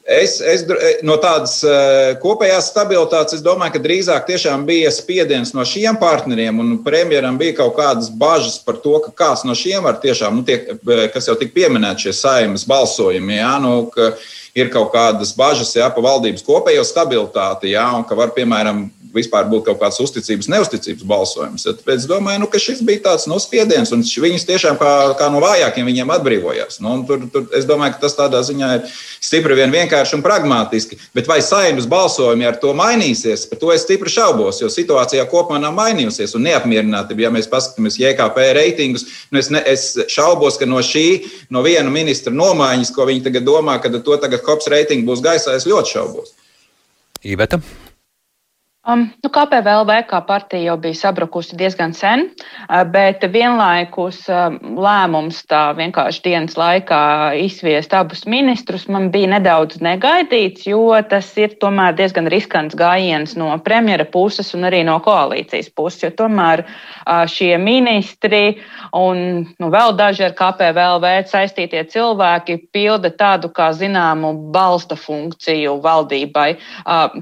Es, 0.05 0.37
es, 0.37 0.61
no 1.01 1.15
tādas 1.17 1.63
uh, 1.65 2.11
kopējās 2.21 2.67
stabilitātes, 2.69 3.39
es 3.39 3.41
domāju, 3.41 3.73
ka 3.73 3.79
drīzāk 3.81 4.27
tiešām 4.27 4.61
bija 4.67 4.91
spiediens 4.93 5.49
no 5.57 5.63
šiem 5.65 5.97
partneriem, 5.97 6.59
un 6.61 6.75
premjeram 6.85 7.39
bija 7.41 7.55
kaut 7.57 7.73
kādas 7.79 8.11
bažas 8.13 8.59
par 8.61 8.77
to, 8.83 8.99
ka 9.01 9.09
kāds 9.23 9.41
no 9.49 9.55
šiem 9.57 9.81
var 9.87 9.97
tiešām, 10.03 10.37
nu, 10.37 10.45
tiek, 10.45 10.67
kas 11.09 11.25
jau 11.25 11.33
tika 11.39 11.55
pieminēts, 11.57 12.05
šie 12.05 12.13
saimas 12.19 12.67
balsojumi, 12.69 13.39
jā, 13.39 13.55
nu, 13.63 13.73
ka 13.89 14.11
ir 14.53 14.69
kaut 14.69 14.93
kādas 14.93 15.33
bažas 15.33 15.73
jā, 15.73 15.89
par 15.89 16.05
valdības 16.05 16.45
kopējo 16.45 16.85
stabilitāti, 16.85 17.73
jā, 17.73 17.87
un 17.97 18.05
ka 18.05 18.19
var, 18.21 18.29
piemēram, 18.37 18.85
vispār 19.15 19.47
būtu 19.49 19.69
kaut 19.69 19.79
kāds 19.81 19.99
uzticības, 20.03 20.49
neusticības 20.51 21.05
balsojums. 21.07 21.65
Tad 21.65 21.93
es 21.95 22.07
domāju, 22.09 22.43
nu, 22.43 22.49
ka 22.51 22.59
šis 22.61 22.83
bija 22.85 23.03
tāds 23.09 23.27
nospiediens, 23.31 23.93
un 23.95 24.03
viņas 24.03 24.47
tiešām 24.47 24.79
kā, 24.81 24.91
kā 25.19 25.29
no 25.33 25.41
vājākiem 25.43 25.87
viņiem 25.87 26.13
atbrīvojās. 26.17 26.79
Nu, 26.83 26.97
tur, 27.07 27.25
tur, 27.31 27.47
es 27.57 27.67
domāju, 27.69 27.95
ka 27.95 28.05
tas 28.05 28.17
tādā 28.17 28.41
ziņā 28.45 28.71
ir 28.77 28.91
stipri 29.23 29.57
vien 29.57 29.73
vienkārši 29.73 30.17
un 30.17 30.25
pragmatiski. 30.25 30.99
Bet 31.15 31.29
vai 31.31 31.39
saimnes 31.45 31.87
balsojumi 31.89 32.47
ar 32.49 32.59
to 32.61 32.73
mainīsies, 32.77 33.47
par 33.49 33.61
to 33.61 33.71
es 33.75 33.85
stipri 33.87 34.11
šaubos, 34.11 34.61
jo 34.61 34.69
situācijā 34.71 35.25
kopumā 35.31 35.61
nav 35.63 35.75
mainījusies 35.77 36.35
un 36.37 36.45
neapmierinātība. 36.49 37.27
Ja 37.27 37.33
mēs 37.33 37.49
paskatāmies 37.51 37.99
JKP 38.01 38.49
reitingus, 38.59 39.07
nu 39.31 39.41
es, 39.41 39.51
ne, 39.53 39.63
es 39.71 39.87
šaubos, 40.11 40.59
ka 40.61 40.69
no 40.69 40.83
šī, 40.83 41.07
no 41.53 41.63
viena 41.65 41.91
ministra 41.93 42.33
nomaiņas, 42.35 42.93
ko 42.95 43.07
viņi 43.09 43.25
tagad 43.29 43.47
domā, 43.47 43.79
ka 43.81 43.93
to 43.95 44.19
tagad 44.21 44.43
kops 44.45 44.69
reitingi 44.71 45.07
būs 45.07 45.23
gaisā, 45.25 45.55
es 45.57 45.67
ļoti 45.69 45.97
šaubos. 45.97 46.35
Iveta. 47.25 47.61
Um, 48.85 49.07
nu, 49.25 49.31
KPVLV 49.33 49.95
kā 50.05 50.19
partija 50.27 50.61
jau 50.61 50.75
bija 50.77 50.93
sabrukusi 50.99 51.55
diezgan 51.57 51.93
sen, 51.97 52.27
uh, 52.29 52.83
bet 52.85 53.23
vienlaikus 53.33 54.19
uh, 54.29 54.53
lēmums 54.61 55.39
tā 55.49 55.61
vienkārši 55.73 56.21
dienas 56.27 56.53
laikā 56.59 56.99
izsviest 57.41 57.95
abus 57.97 58.27
ministrus 58.29 58.85
man 58.85 59.07
bija 59.09 59.31
nedaudz 59.31 59.79
negaidīts, 59.81 60.67
jo 60.69 60.93
tas 61.09 61.31
ir 61.41 61.55
tomēr 61.57 61.97
diezgan 61.97 62.29
riskants 62.29 62.77
gājiens 62.77 63.33
no 63.41 63.49
premjera 63.65 64.05
puses 64.05 64.53
un 64.53 64.69
arī 64.69 64.83
no 64.85 64.99
koalīcijas 65.01 65.71
puses, 65.73 66.03
jo 66.05 66.11
tomēr 66.21 66.61
uh, 66.67 67.25
šie 67.25 67.55
ministri 67.57 68.59
un 68.93 69.47
nu, 69.49 69.71
vēl 69.73 69.97
daži 69.97 70.27
ar 70.29 70.37
KPVLV 70.37 71.15
saistītie 71.33 71.87
cilvēki 71.89 72.59
pilda 72.69 73.09
tādu 73.17 73.49
kā 73.49 73.71
zināmu 73.73 74.35
balsta 74.53 74.93
funkciju 74.99 75.79
valdībai. 75.81 76.47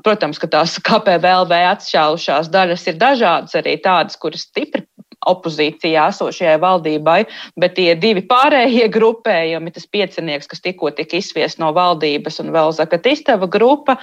Protams, 0.04 0.40
ka 0.42 0.50
tās 0.52 0.76
KPVLV 0.84 1.53
atšķēlušās 1.70 2.50
daļas 2.54 2.88
ir 2.90 3.00
dažādas, 3.02 3.56
arī 3.60 3.78
tādas, 3.84 4.18
kuras 4.20 4.48
stipri 4.48 4.86
opozīcijā 5.30 6.08
esošajai 6.12 6.58
valdībai, 6.62 7.20
bet 7.60 7.76
tie 7.78 7.94
divi 8.00 8.24
pārējie 8.28 8.90
grupējumi, 8.94 9.74
tas 9.76 9.88
piecinieks, 9.88 10.50
kas 10.52 10.64
tikko 10.64 10.92
tika 10.96 11.18
izsviest 11.20 11.62
no 11.64 11.72
valdības 11.76 12.42
un 12.44 12.52
vēl 12.56 12.74
Zakatistava 12.76 13.48
grupa, 13.52 13.98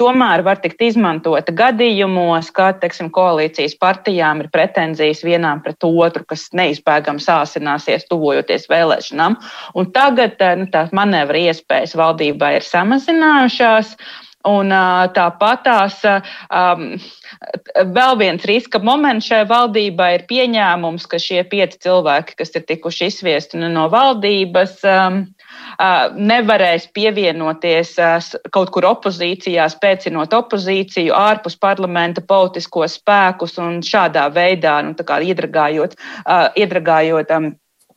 tomēr 0.00 0.44
var 0.46 0.60
tikt 0.62 0.82
izmantota 0.84 1.54
gadījumos, 1.56 2.52
kad, 2.54 2.80
teiksim, 2.82 3.10
koalīcijas 3.14 3.78
partijām 3.80 4.44
ir 4.44 4.52
pretenzijas 4.54 5.24
vienām 5.26 5.62
pret 5.64 5.84
otru, 5.88 6.24
kas 6.28 6.48
neizbēgami 6.56 7.22
sāsināsies 7.22 8.08
tuvojoties 8.10 8.68
vēlēšanām. 8.70 9.38
Un 9.78 9.92
tagad 9.94 10.40
nu, 10.60 10.68
tās 10.72 10.92
manevra 10.96 11.48
iespējas 11.48 11.96
valdībai 11.98 12.58
ir 12.58 12.66
samazinājušās. 12.66 13.96
Un, 14.48 14.72
tāpat 15.14 15.64
tās 15.66 15.96
um, 16.06 16.84
vēl 17.96 18.18
viens 18.20 18.44
riska 18.48 18.80
moments 18.80 19.28
šai 19.28 19.42
valdībai 19.50 20.12
ir 20.16 20.24
pieņēmums, 20.30 21.06
ka 21.10 21.20
šie 21.20 21.42
pieci 21.50 21.80
cilvēki, 21.84 22.36
kas 22.38 22.54
ir 22.56 22.64
tikuši 22.68 23.10
izsviesti 23.10 23.60
no 23.60 23.88
valdības, 23.92 24.78
um, 24.88 25.20
nevarēs 26.30 26.88
pievienoties 26.94 27.94
kaut 28.54 28.72
kur 28.74 28.88
opozīcijā, 28.88 29.68
spēcinot 29.70 30.34
opozīciju 30.34 31.14
ārpus 31.14 31.58
parlamenta 31.60 32.24
politiskos 32.24 32.98
spēkus 32.98 33.58
un 33.62 33.80
šādā 33.84 34.28
veidā 34.34 34.78
nu, 34.86 34.94
iedragājot, 34.98 35.98
iedragājot 36.56 37.34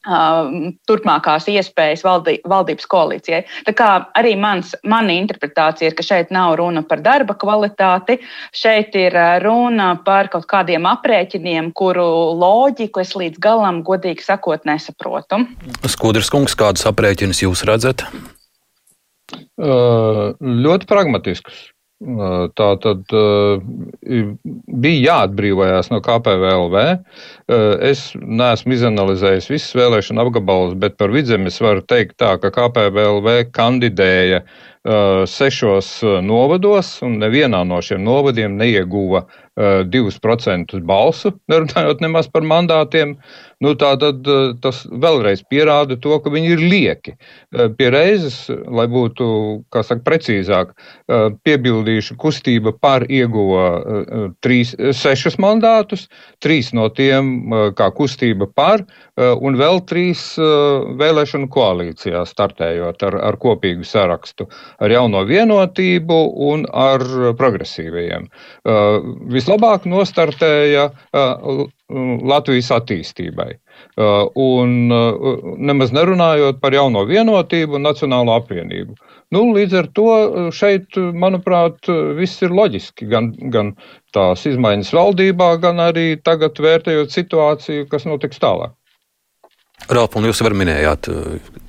um, 0.08 0.72
turpmākās 0.90 1.48
iespējas 1.52 2.04
valdī, 2.06 2.38
valdības 2.48 2.88
koalīcijai. 2.92 3.42
Tā 3.68 3.74
kā 3.78 3.90
arī 4.18 4.34
mans, 4.40 4.74
mana 4.88 5.16
interpretācija 5.16 5.92
ir, 5.92 5.98
ka 5.98 6.06
šeit 6.06 6.34
nav 6.34 6.56
runa 6.60 6.84
par 6.88 7.04
darba 7.06 7.36
kvalitāti, 7.40 8.20
šeit 8.56 8.96
ir 9.00 9.18
runa 9.44 9.94
par 10.06 10.32
kaut 10.34 10.48
kādiem 10.52 10.88
aprēķiniem, 10.90 11.72
kuru 11.78 12.06
loģiku 12.42 13.04
es 13.04 13.16
līdz 13.18 13.42
galam, 13.42 13.82
godīgi 13.88 14.26
sakot, 14.26 14.66
nesaprotu. 14.70 15.44
Skudrs 15.90 16.32
kungs, 16.34 16.58
kādus 16.58 16.88
aprēķinus 16.90 17.44
jūs 17.46 17.66
redzat? 17.70 18.06
Uh, 19.62 20.34
ļoti 20.42 20.88
pragmatiskus. 20.90 21.71
Tā 22.02 22.68
tad 22.82 23.12
bija 24.82 25.02
jāatbrīvojās 25.06 25.92
no 25.94 26.00
KPVLV. 26.02 26.82
Es 27.86 28.08
neesmu 28.18 28.74
izanalizējis 28.74 29.50
visas 29.52 29.76
vēlēšana 29.78 30.26
apgabalus, 30.26 30.74
bet 30.82 30.98
par 30.98 31.14
vidzemes 31.14 31.62
varu 31.62 31.86
teikt 31.86 32.18
tā, 32.24 32.34
ka 32.42 32.50
KPVLV 32.56 33.52
kandidēja 33.54 34.42
sešos 35.30 35.92
novados, 36.26 36.96
un 37.06 37.20
nevienā 37.22 37.62
no 37.70 37.78
šiem 37.86 38.02
novadiem 38.02 38.58
neieguva 38.58 39.28
2% 39.62 40.82
balsu, 40.90 41.36
nerunājot 41.54 42.02
nemaz 42.02 42.32
par 42.34 42.42
mandātiem. 42.50 43.14
Nu, 43.62 43.76
tā 43.78 43.92
tad 44.02 44.26
tas 44.64 44.82
vēlreiz 44.90 45.44
pierāda 45.46 45.98
to, 46.02 46.16
ka 46.24 46.32
viņi 46.34 46.54
ir 46.56 46.62
lieki. 46.66 47.14
Pie 47.78 47.90
reizes, 47.94 48.38
lai 48.50 48.88
būtu 48.90 49.28
saka, 49.70 50.00
precīzāk, 50.08 50.72
piebildīšu, 51.46 52.18
kustība 52.22 52.74
par 52.74 53.06
ieguva 53.06 53.68
trīs, 54.42 54.74
sešus 54.98 55.38
mandātus, 55.42 56.08
trīs 56.42 56.72
no 56.74 56.88
tiem 56.90 57.54
kā 57.78 57.92
kustība 57.94 58.48
par, 58.50 58.86
un 59.18 59.60
vēl 59.60 59.84
trīs 59.90 60.24
vēlēšanu 61.02 61.52
koalīcijā 61.54 62.24
startējot 62.30 63.06
ar, 63.12 63.20
ar 63.30 63.38
kopīgu 63.42 63.86
sarakstu, 63.86 64.50
ar 64.82 64.96
jauno 64.96 65.22
vienotību 65.30 66.20
un 66.50 66.66
ar 66.74 67.06
progresīvajiem. 67.38 68.26
Vislabāk 69.38 69.86
nostartēja 69.86 70.90
Latvijas 72.28 72.72
attīstībai. 72.76 73.54
Uh, 74.00 74.28
un 74.40 74.92
uh, 74.94 75.40
nemaz 75.58 75.94
nerunājot 75.96 76.60
par 76.62 76.76
jauno 76.76 77.04
vienotību 77.10 77.80
un 77.80 77.88
nacionālo 77.88 78.36
apvienību. 78.38 78.96
Nu, 79.32 79.46
līdz 79.56 79.78
ar 79.80 79.90
to 79.96 80.08
uh, 80.12 80.50
šeit, 80.56 80.96
manuprāt, 80.96 81.90
viss 82.18 82.44
ir 82.46 82.54
loģiski. 82.56 83.08
Gan, 83.12 83.32
gan 83.54 83.74
tās 84.16 84.46
izmaiņas 84.50 84.94
valdībā, 84.96 85.56
gan 85.64 85.82
arī 85.84 86.14
tagad 86.24 86.60
vērtējot 86.62 87.16
situāciju, 87.16 87.90
kas 87.92 88.08
notiks 88.10 88.42
tālāk. 88.44 88.76
Ralf, 89.90 90.16
un 90.16 90.28
jūs 90.30 90.44
jau 90.44 90.52
minējāt, 90.54 91.10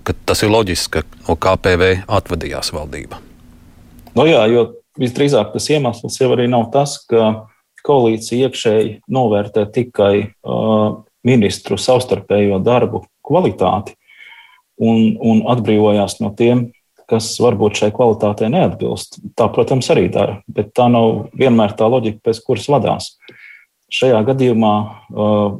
ka 0.04 0.14
tas 0.28 0.42
ir 0.44 0.52
loģiski, 0.52 1.00
ka 1.00 1.28
no 1.30 1.38
KPV 1.40 1.94
atvadījās 2.12 2.74
valdība. 2.76 3.22
No 4.12 4.26
nu 4.26 4.28
jā, 4.28 4.42
jo 4.52 4.66
visdrīzāk 5.00 5.54
tas 5.54 5.68
iemesls 5.72 6.18
jau 6.20 6.28
arī 6.34 6.48
nav 6.52 6.68
tas, 6.74 6.98
ka 7.08 7.48
koalīcija 7.86 8.48
iekšēji 8.48 8.92
novērtē 9.12 9.66
tikai 9.74 10.14
uh, 10.22 11.02
ministru 11.26 11.78
savstarpējo 11.78 12.60
darbu 12.62 13.04
kvalitāti 13.26 13.96
un, 14.82 15.16
un 15.18 15.42
atbrīvojās 15.52 16.18
no 16.22 16.32
tiem, 16.38 16.70
kas 17.10 17.34
varbūt 17.42 17.82
šai 17.82 17.90
kvalitātei 17.94 18.48
neatbilst. 18.52 19.20
Tā, 19.38 19.48
protams, 19.52 19.90
arī 19.92 20.06
dara, 20.12 20.40
bet 20.48 20.72
tā 20.76 20.88
nav 20.90 21.28
vienmēr 21.38 21.74
tā 21.78 21.88
loģika, 21.90 22.22
pēc 22.28 22.40
kuras 22.46 22.68
vadās. 22.72 23.10
Šajā 23.92 24.22
gadījumā 24.30 24.74
uh, 24.82 25.58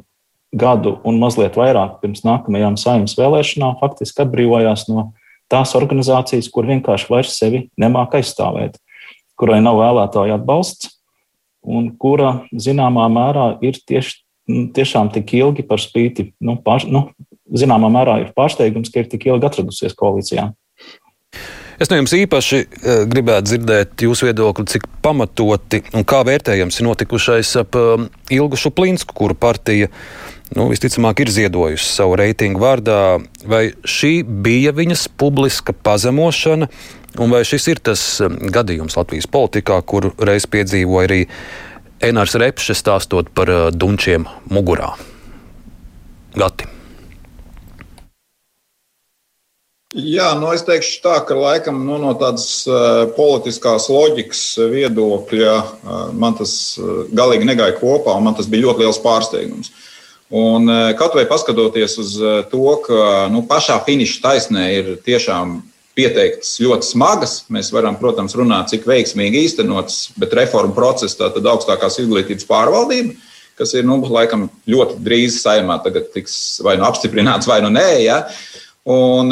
gadu 0.53 0.97
un 1.09 1.19
mazliet 1.21 1.57
vairāk 1.59 2.01
pirms 2.03 2.25
nākamajām 2.27 2.79
saimnes 2.81 3.17
vēlēšanām 3.19 3.79
faktiski 3.81 4.25
atbrīvojās 4.25 4.87
no 4.93 5.11
tās 5.53 5.75
organizācijas, 5.77 6.49
kur 6.53 6.69
vienkārši 6.69 7.11
vairs 7.13 7.37
sevi 7.37 7.67
nemāk 7.81 8.17
aizstāvēt, 8.21 8.79
kurai 9.37 9.61
nav 9.65 9.81
vēlētāju 9.81 10.39
atbalsts 10.39 10.91
un 11.63 11.91
kura 11.99 12.43
zināmā 12.53 13.09
mērā 13.13 13.47
ir 13.65 13.79
tieši 13.87 14.21
tiešām 14.75 15.13
tik 15.15 15.35
ilgi 15.39 15.65
par 15.67 15.81
spīti, 15.81 16.33
nu, 16.43 16.57
pār, 16.65 16.85
nu, 16.91 17.07
zināmā 17.55 17.91
mērā 17.93 18.19
ir 18.23 18.33
pārsteigums, 18.37 18.91
ka 18.93 19.03
ir 19.03 19.11
tik 19.13 19.29
ilgi 19.31 19.49
atradusies 19.49 19.95
koalīcijā. 19.99 20.51
Es 21.81 21.91
no 21.91 21.97
jums 21.99 22.13
īpaši 22.15 22.59
uh, 22.63 23.03
gribētu 23.11 23.49
dzirdēt 23.49 24.05
jūsu 24.05 24.29
viedokli, 24.29 24.69
cik 24.71 24.85
pamatoti 25.03 25.83
un 25.97 26.05
kā 26.07 26.21
vērtējams 26.29 26.79
ir 26.79 26.87
notikušais 26.87 27.55
ap 27.63 27.79
uh, 27.79 28.05
Ilgu 28.31 28.59
Šuplinsku, 28.61 29.17
kuru 29.19 29.35
partija 29.39 29.89
nu, 30.57 30.69
visticamāk 30.73 31.23
ir 31.25 31.33
ziedojusi 31.33 31.87
savu 31.89 32.17
reitingu 32.21 32.63
vārdā. 32.63 33.21
Vai 33.49 33.65
šī 33.85 34.23
bija 34.25 34.75
viņas 34.77 35.09
publiska 35.21 35.75
pazemošana, 35.75 36.69
un 37.23 37.35
vai 37.35 37.43
šis 37.49 37.69
ir 37.73 37.83
tas 37.85 38.03
um, 38.25 38.37
gadījums 38.53 38.99
Latvijas 38.99 39.31
politikā, 39.31 39.81
kuru 39.87 40.13
reiz 40.23 40.49
piedzīvoja 40.51 41.09
arī 41.11 41.23
Enārs 42.03 42.37
Repšs 42.39 42.83
stāstot 42.83 43.33
par 43.35 43.51
uh, 43.53 43.65
dunčiem 43.73 44.29
mugurā. 44.51 44.95
Gati. 46.37 46.69
Jā, 49.93 50.31
nu 50.41 50.49
es 50.57 50.63
teikšu 50.65 51.03
tā, 51.05 51.19
ka 51.29 51.37
laikam 51.37 51.83
nu, 51.85 51.99
no 52.01 52.15
tādas 52.17 52.65
uh, 52.65 53.05
politiskās 53.13 53.91
loģikas 53.93 54.41
viedokļa 54.73 55.57
uh, 55.61 55.97
man 56.17 56.39
tas 56.39 56.55
uh, 56.81 57.03
galīgi 57.13 57.45
negāja 57.45 57.77
kopā, 57.77 58.15
un 58.17 58.25
man 58.25 58.39
tas 58.39 58.49
bija 58.49 58.71
ļoti 58.71 58.87
liels 58.87 59.01
pārsteigums. 59.05 59.69
Un, 60.33 60.65
uh, 60.65 60.95
kaut 60.97 61.13
vai 61.13 61.27
paskatoties 61.29 61.99
uz 62.01 62.15
uh, 62.17 62.41
to, 62.49 62.65
ka 62.87 63.27
nu, 63.33 63.43
pašā 63.49 63.77
finiša 63.85 64.23
taisnē 64.25 64.65
ir 64.79 64.95
tiešām 65.05 65.59
pieteiktas 65.99 66.55
ļoti 66.63 66.89
smagas. 66.89 67.35
Mēs 67.53 67.69
varam, 67.75 67.99
protams, 68.01 68.33
runāt, 68.39 68.71
cik 68.73 68.87
veiksmīgi 68.89 69.43
īstenotas, 69.45 70.07
bet 70.17 70.33
reformu 70.39 70.73
process, 70.77 71.19
tātad 71.19 71.45
augstākās 71.53 72.01
izglītības 72.01 72.49
pārvaldība, 72.49 73.13
kas 73.61 73.75
ir 73.77 73.85
nu, 73.85 73.99
laikam 74.09 74.49
ļoti 74.73 74.97
drīz 75.05 75.43
saimā, 75.43 75.77
tagad 75.85 76.09
tiks 76.15 76.35
vai 76.65 76.79
nu 76.81 76.89
apstiprināts, 76.89 77.51
vai 77.51 77.61
nu 77.65 77.69
nē. 77.75 77.89
Ja? 78.07 78.23
Un, 78.83 79.29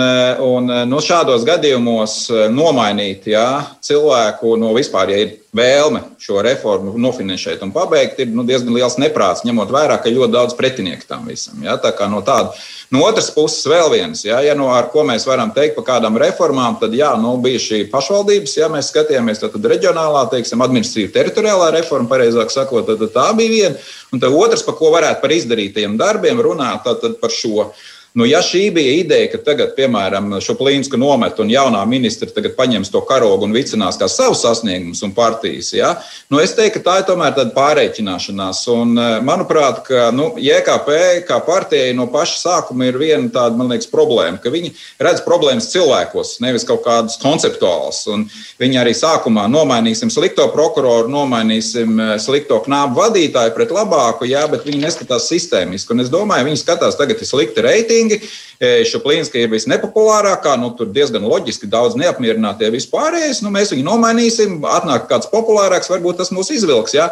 un 0.46 0.70
nu, 0.86 0.98
šādos 1.02 1.42
gadījumos 1.42 2.28
nomainīt 2.54 3.24
ja, 3.32 3.46
cilvēku 3.82 4.52
no 4.60 4.70
vispār, 4.76 5.10
ja 5.10 5.24
ir 5.24 5.32
vēlme 5.56 6.04
šo 6.22 6.38
reformu 6.46 6.94
nofinansēt 6.94 7.64
un 7.66 7.72
pabeigt, 7.74 8.20
ir 8.22 8.30
nu, 8.30 8.44
diezgan 8.46 8.76
liels 8.76 8.94
neprāts, 9.02 9.42
ņemot 9.42 9.72
vērā, 9.74 9.96
ka 9.98 10.06
ir 10.06 10.20
ļoti 10.20 10.36
daudz 10.36 10.54
pretinieku 10.54 11.08
tam 11.08 11.26
visam. 11.26 11.58
Ja? 11.66 11.74
Tā 11.82 11.90
kā 11.98 12.06
no 12.12 12.22
tāda 12.22 12.54
No 12.90 13.04
otras 13.06 13.28
puses, 13.30 13.62
vēl 13.70 13.86
viens, 13.92 14.24
ja, 14.26 14.40
ja 14.42 14.56
no 14.58 14.72
ar 14.74 14.88
ko 14.90 15.04
mēs 15.06 15.22
varam 15.28 15.52
teikt 15.54 15.76
par 15.76 15.84
kādām 15.86 16.16
reformām, 16.18 16.74
tad 16.80 16.90
jā, 16.98 17.12
nu, 17.22 17.36
bija 17.38 17.60
šī 17.62 17.84
pašvaldības, 17.92 18.56
ja 18.58 18.66
mēs 18.72 18.88
skatījāmies, 18.90 19.38
tad, 19.38 19.52
tad 19.54 19.68
reģionālā, 19.70 20.24
teiksim, 20.32 20.64
administratīva 20.66 21.12
teritoriālā 21.14 21.68
reforma, 21.76 22.10
pareizāk 22.10 22.50
sakot, 22.50 22.88
tad, 22.88 22.98
tad 23.04 23.14
tā 23.14 23.28
bija 23.38 23.52
viena. 23.54 23.86
Un 24.10 24.26
otrs, 24.26 24.66
par 24.66 24.74
ko 24.80 24.90
varētu 24.96 25.22
par 25.22 25.36
izdarītajiem 25.36 25.94
darbiem 26.00 26.42
runāt, 26.42 26.82
tad, 26.82 26.98
tad 27.04 27.14
par 27.22 27.30
šo 27.30 27.68
Nu, 28.14 28.26
ja 28.26 28.40
šī 28.42 28.64
bija 28.74 28.96
ideja, 28.98 29.28
ka 29.30 29.38
tagad, 29.46 29.76
piemēram, 29.76 30.32
šo 30.42 30.56
plīnsku 30.58 30.98
nomet 30.98 31.38
un 31.38 31.50
jaunā 31.52 31.84
ministra 31.86 32.26
tagad 32.34 32.56
paņems 32.56 32.90
to 32.90 33.04
karogu 33.06 33.46
un 33.46 33.54
vicinās 33.54 34.00
kā 34.00 34.08
savus 34.10 34.42
sasniegumus 34.42 35.04
un 35.06 35.12
partijas, 35.14 35.68
ja, 35.76 35.92
nu, 36.32 36.40
es 36.42 36.56
teiktu, 36.58 36.80
ka 36.80 36.86
tā 36.88 36.94
ir 37.00 37.06
tomēr 37.06 37.36
tāda 37.36 37.54
pārreikināšanās. 37.54 38.64
Un, 38.74 38.98
manuprāt, 39.26 39.84
ka 39.86 40.08
nu, 40.14 40.32
JKP 40.42 40.96
kā 41.28 41.38
partijai 41.46 41.92
no 41.94 42.08
paša 42.10 42.40
sākuma 42.40 42.88
ir 42.90 42.98
viena 42.98 43.30
tāda, 43.30 43.54
man 43.58 43.70
liekas, 43.70 43.86
problēma, 43.92 44.40
ka 44.42 44.50
viņi 44.50 44.72
redz 44.98 45.22
problēmas 45.26 45.70
cilvēkos, 45.70 46.34
nevis 46.42 46.66
kaut 46.66 46.82
kādas 46.88 47.20
konceptuālas. 47.22 48.02
Un 48.10 48.26
viņi 48.58 48.82
arī 48.82 48.96
sākumā 48.98 49.46
nomainīsim 49.52 50.10
slikto 50.10 50.48
prokuroru, 50.50 51.06
nomainīsim 51.14 52.18
slikto 52.18 52.58
knābu 52.66 52.98
vadītāju 52.98 53.54
pret 53.54 53.78
labāku, 53.78 54.26
jā, 54.30 54.42
bet 54.50 54.66
viņi 54.66 54.82
neskatās 54.82 55.30
sistēmiski. 55.30 55.94
Un 55.94 56.02
es 56.02 56.10
domāju, 56.10 56.50
viņi 56.50 56.62
skatās 56.64 56.98
tagad 56.98 57.22
ir 57.22 57.30
slikti 57.30 57.62
reitingi 57.62 57.99
reitingi. 58.00 58.20
E, 58.60 58.84
Šuplīnska 58.88 59.40
ir 59.40 59.50
visnepopulārākā, 59.52 60.56
nu, 60.60 60.72
tur 60.76 60.90
diezgan 60.92 61.24
loģiski 61.24 61.68
daudz 61.70 61.96
neapmierinātie 61.96 62.70
vispārējais. 62.72 63.42
Nu, 63.44 63.52
mēs 63.52 63.72
viņu 63.72 63.86
nomainīsim, 63.86 64.60
atnāk 64.64 65.08
kāds 65.08 65.30
populārāks, 65.32 65.90
varbūt 65.90 66.20
tas 66.20 66.32
mūs 66.32 66.52
izvilks. 66.52 66.94
Ja? 66.94 67.10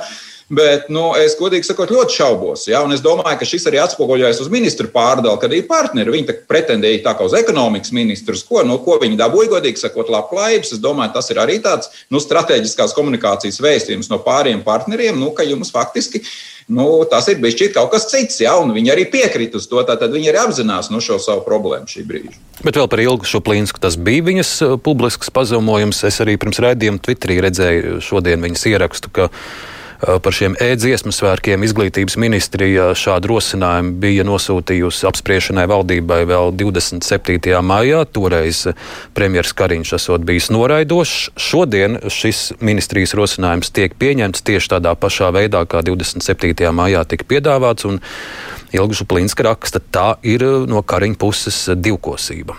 Bet 0.48 0.86
nu, 0.88 1.10
es 1.20 1.34
godīgi 1.36 1.66
sakot, 1.68 1.90
ļoti 1.92 2.14
šaubos. 2.22 2.64
Ja? 2.70 2.80
Un 2.86 2.94
es 2.96 3.02
domāju, 3.04 3.36
ka 3.36 3.48
šis 3.48 3.66
arī 3.68 3.82
atspoguļojas 3.82 4.40
uz 4.40 4.48
ministru 4.52 4.88
pārdalu, 4.92 5.36
kad 5.42 5.52
ir 5.52 5.66
partneri. 5.68 6.14
Viņi 6.14 6.38
pretendēja 6.48 7.02
tā 7.04 7.12
kā 7.18 7.26
uz 7.28 7.36
ekonomikas 7.36 7.92
ministrus, 7.92 8.46
ko, 8.48 8.62
nu, 8.64 8.78
ko 8.84 8.96
viņi 9.02 9.20
dabūja, 9.20 9.52
godīgi 9.58 9.82
sakot, 9.82 10.08
labklājības. 10.14 10.72
Es 10.72 10.80
domāju, 10.80 11.12
tas 11.18 11.28
ir 11.28 11.42
arī 11.42 11.58
tāds 11.64 11.92
nu, 12.08 12.22
strateģiskās 12.24 12.96
komunikācijas 12.96 13.60
vēstījums 13.60 14.08
no 14.08 14.22
pāriem 14.24 14.64
partneriem, 14.64 15.20
nu, 15.20 15.34
ka 15.36 15.44
jums 15.44 15.74
faktiski 15.74 16.24
nu, 16.72 16.88
tas 17.08 17.28
ir 17.28 17.40
bijis 17.44 17.68
kaut 17.76 17.92
kas 17.92 18.08
cits. 18.08 18.40
Ja? 18.40 18.56
Viņi 18.56 18.96
arī 18.96 19.04
piekrita 19.12 19.60
uz 19.60 19.68
to, 19.68 19.84
tad 19.84 20.08
viņi 20.08 20.32
arī 20.32 20.44
apzinās 20.46 20.88
nu, 20.88 21.04
šo 21.04 21.20
savu 21.20 21.44
problēmu 21.44 21.92
šī 21.92 22.08
brīža. 22.08 22.40
Bet 22.64 22.80
vēl 22.80 22.88
par 22.88 23.04
ilgu 23.04 23.28
šo 23.28 23.44
plīnsku 23.44 23.84
tas 23.84 24.00
bija 24.00 24.24
viņas 24.32 24.58
uh, 24.64 24.78
publisks 24.80 25.28
paziņojums. 25.28 26.06
Es 26.08 26.24
arī 26.24 26.40
pirms 26.40 26.64
raidījuma 26.64 27.04
Twitterī 27.04 27.42
redzēju 27.44 28.00
šodien 28.00 28.40
viņas 28.48 28.70
ierakstu 28.72 29.12
Eh, 29.12 29.77
par 29.98 30.34
šiem 30.34 30.54
e-dziesmu 30.62 31.10
svētkiem 31.14 31.64
izglītības 31.66 32.14
ministrija 32.20 32.92
šādu 32.98 33.32
rosinājumu 33.32 33.96
bija 34.02 34.26
nosūtījusi 34.26 35.08
apspriešanai 35.10 35.66
valdībai 35.70 36.20
vēl 36.28 36.52
27. 36.60 37.50
maijā. 37.66 38.04
Toreiz 38.06 38.64
premjerministrs 39.18 39.56
Kariņš 39.58 39.92
esot 39.98 40.24
bijis 40.28 40.50
noraidošs. 40.54 41.18
Šodien 41.34 41.98
šis 42.14 42.52
ministrijas 42.62 43.16
rosinājums 43.18 43.72
tiek 43.74 43.98
pieņemts 43.98 44.46
tieši 44.46 44.74
tādā 44.76 44.94
pašā 44.98 45.32
veidā, 45.34 45.64
kā 45.66 45.82
27. 45.86 46.70
maijā 46.74 47.02
tika 47.08 47.26
piedāvāts. 47.34 47.88
Ilga 48.74 48.98
Župlinska 49.00 49.46
raksta, 49.48 49.80
tā 49.80 50.08
ir 50.22 50.44
no 50.68 50.84
Kariņa 50.86 51.18
puses 51.18 51.62
divkosība. 51.74 52.54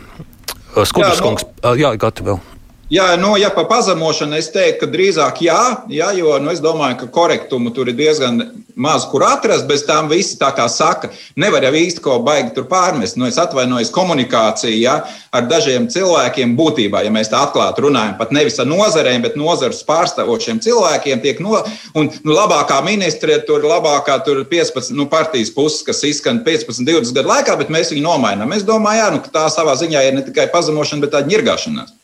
Skudrs 0.75 1.21
kungs, 1.23 1.45
jā, 1.79 1.95
gatavi 1.99 2.33
vēl. 2.33 2.47
Jā, 2.89 3.11
nu, 3.21 3.35
ja 3.37 3.51
par 3.53 3.67
pazemošanu 3.69 4.33
es 4.39 4.47
teiktu, 4.49 4.79
ka 4.81 4.87
drīzāk 4.89 5.43
jā, 5.45 5.59
jā 5.93 6.07
jo 6.17 6.31
nu, 6.41 6.49
es 6.49 6.57
domāju, 6.57 6.95
ka 7.03 7.09
korektumu 7.13 7.69
tur 7.69 7.91
ir 7.91 7.93
diezgan 7.93 8.39
maz, 8.73 9.03
kur 9.11 9.27
atrast. 9.27 9.67
Bez 9.69 9.83
tām 9.85 10.07
visi 10.09 10.39
tā 10.41 10.49
kā 10.57 10.65
saka, 10.73 11.11
nevar 11.37 11.67
jau 11.67 11.73
īsti 11.77 12.01
ko 12.01 12.15
baigi 12.25 12.55
tur 12.55 12.65
pārmest. 12.71 13.19
Nu, 13.21 13.27
es 13.29 13.37
atvainojos 13.37 13.91
komunikāciju 13.93 14.79
ja, 14.81 14.95
ar 15.29 15.45
dažiem 15.45 15.85
cilvēkiem 15.93 16.55
būtībā, 16.57 17.03
ja 17.05 17.13
mēs 17.13 17.29
tā 17.29 17.43
atklāti 17.45 17.85
runājam, 17.85 18.17
pat 18.17 18.33
nevis 18.33 18.57
ar 18.57 18.65
nozarēm, 18.71 19.21
bet 19.21 19.37
nozares 19.37 19.83
pārstāvošiem 19.85 20.57
cilvēkiem. 20.65 21.21
No, 21.45 21.61
un, 21.93 22.09
nu, 22.25 22.33
labākā 22.33 22.81
ministre 22.89 23.37
tur 23.45 23.69
labākā 23.69 24.17
tur 24.25 24.41
15 24.49 24.97
nu, 24.97 25.05
partijas 25.13 25.53
puses, 25.53 25.85
kas 25.85 26.01
izskan 26.09 26.41
15, 26.41 26.81
20 26.89 27.21
gadu 27.21 27.35
laikā, 27.35 27.53
bet 27.61 27.69
mēs 27.69 27.93
viņu 27.93 28.07
nomainām. 28.09 28.57
Es 28.57 28.65
domāju, 28.65 29.03
jā, 29.03 29.13
nu, 29.13 29.23
ka 29.27 29.37
tā 29.41 29.47
savā 29.53 29.77
ziņā 29.77 30.07
ir 30.09 30.17
ne 30.17 30.25
tikai 30.25 30.49
pazemošana, 30.49 31.05
bet 31.05 31.19
tāda 31.19 31.37
ņirgāšanās. 31.37 31.98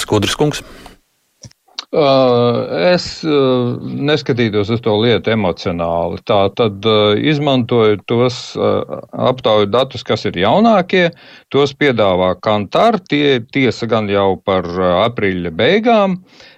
Skudrs 0.00 0.36
kungs. 0.40 0.64
Uh, 1.94 2.90
es 2.90 3.04
uh, 3.22 3.76
neskatītos 3.78 4.66
uz 4.74 4.80
to 4.82 4.96
lietu 4.98 5.30
emocionāli. 5.30 6.18
Tā 6.26 6.48
tad 6.58 6.82
uh, 6.90 7.14
izmantoju 7.14 8.00
tos 8.10 8.38
aptauju 8.58 9.68
datus, 9.70 10.02
kas 10.02 10.26
ir 10.26 10.34
jaunākie. 10.42 11.04
Tos 11.54 11.70
piedāvā 11.78 12.32
Kantar. 12.42 12.98
Tie 13.06 13.38
tiesa 13.54 13.86
gan 13.86 14.10
jau 14.10 14.34
par 14.42 14.66
aprīļa 15.04 15.52
beigām. 15.54 16.16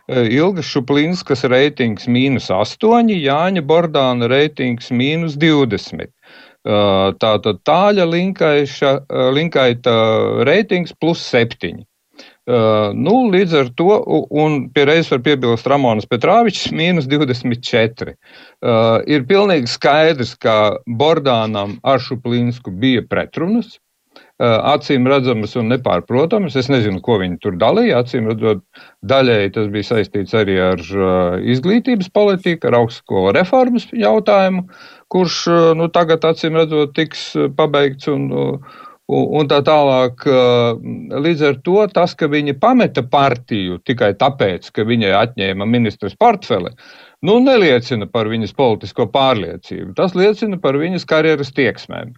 Ilga 0.08 0.64
Šuplinskas 0.64 1.44
reitings 1.50 2.06
mīnus 2.08 2.46
8, 2.54 3.10
Jāņa 3.12 3.64
Bordāna 3.66 4.30
reitings 4.30 4.88
mīnus 4.94 5.36
20. 5.42 6.08
Tātad 7.20 7.60
tāļa 7.66 8.06
linkaita 9.36 9.98
reitings 10.48 10.96
plus 10.96 11.20
7. 11.34 11.84
Uh, 12.46 12.92
nu, 12.94 13.24
līdz 13.32 13.54
ar 13.58 13.70
to, 13.74 13.96
un 14.30 14.68
pie 14.70 14.84
reizes 14.86 15.10
var 15.10 15.22
piebilst 15.24 15.66
Ramonas 15.66 16.06
Petrāvičs, 16.06 16.68
mīnus 16.70 17.08
24. 17.10 18.14
Uh, 18.14 19.00
ir 19.10 19.24
pilnīgi 19.26 19.72
skaidrs, 19.72 20.36
ka 20.38 20.76
Bordānam 20.86 21.80
ar 21.82 21.98
Šuplinsku 22.04 22.70
bija 22.70 23.02
pretrunas. 23.10 23.80
Uh, 24.36 24.60
acīm 24.76 25.08
redzamas 25.08 25.56
un 25.58 25.72
nepārprotamas. 25.72 26.54
Es 26.60 26.70
nezinu, 26.70 27.00
ko 27.02 27.16
viņi 27.22 27.40
tur 27.42 27.58
dalīja. 27.58 28.04
Acīm 28.04 28.30
redzot, 28.30 28.62
daļēji 29.08 29.54
tas 29.56 29.70
bija 29.72 29.90
saistīts 29.90 30.36
arī 30.36 30.58
ar 30.60 30.82
uh, 30.94 31.38
izglītības 31.40 32.12
politiku, 32.14 32.68
ar 32.68 32.82
augstskolu 32.84 33.32
reformas 33.34 33.88
jautājumu, 33.90 34.68
kurš 35.10 35.40
uh, 35.50 35.70
nu, 35.80 35.90
tagad, 35.90 36.22
acīm 36.28 36.60
redzot, 36.60 36.94
tiks 36.94 37.32
pabeigts 37.58 38.12
un 38.12 38.28
uh, 38.30 38.76
un 39.08 39.48
tā 39.50 39.60
tālāk. 39.66 40.26
Līdz 41.26 41.44
ar 41.50 41.58
to 41.66 41.78
tas, 41.94 42.14
ka 42.18 42.28
viņi 42.30 42.56
pameta 42.62 43.04
partiju 43.06 43.80
tikai 43.86 44.12
tāpēc, 44.18 44.70
ka 44.74 44.86
viņai 44.86 45.12
atņēma 45.20 45.68
ministrs 45.68 46.16
portfeli, 46.18 46.74
nu, 47.24 47.38
neliecina 47.40 48.08
par 48.10 48.28
viņas 48.30 48.52
politisko 48.56 49.06
pārliecību. 49.12 49.94
Tas 49.96 50.16
liecina 50.18 50.58
par 50.60 50.76
viņas 50.80 51.06
karjeras 51.08 51.52
tieksmēm, 51.56 52.12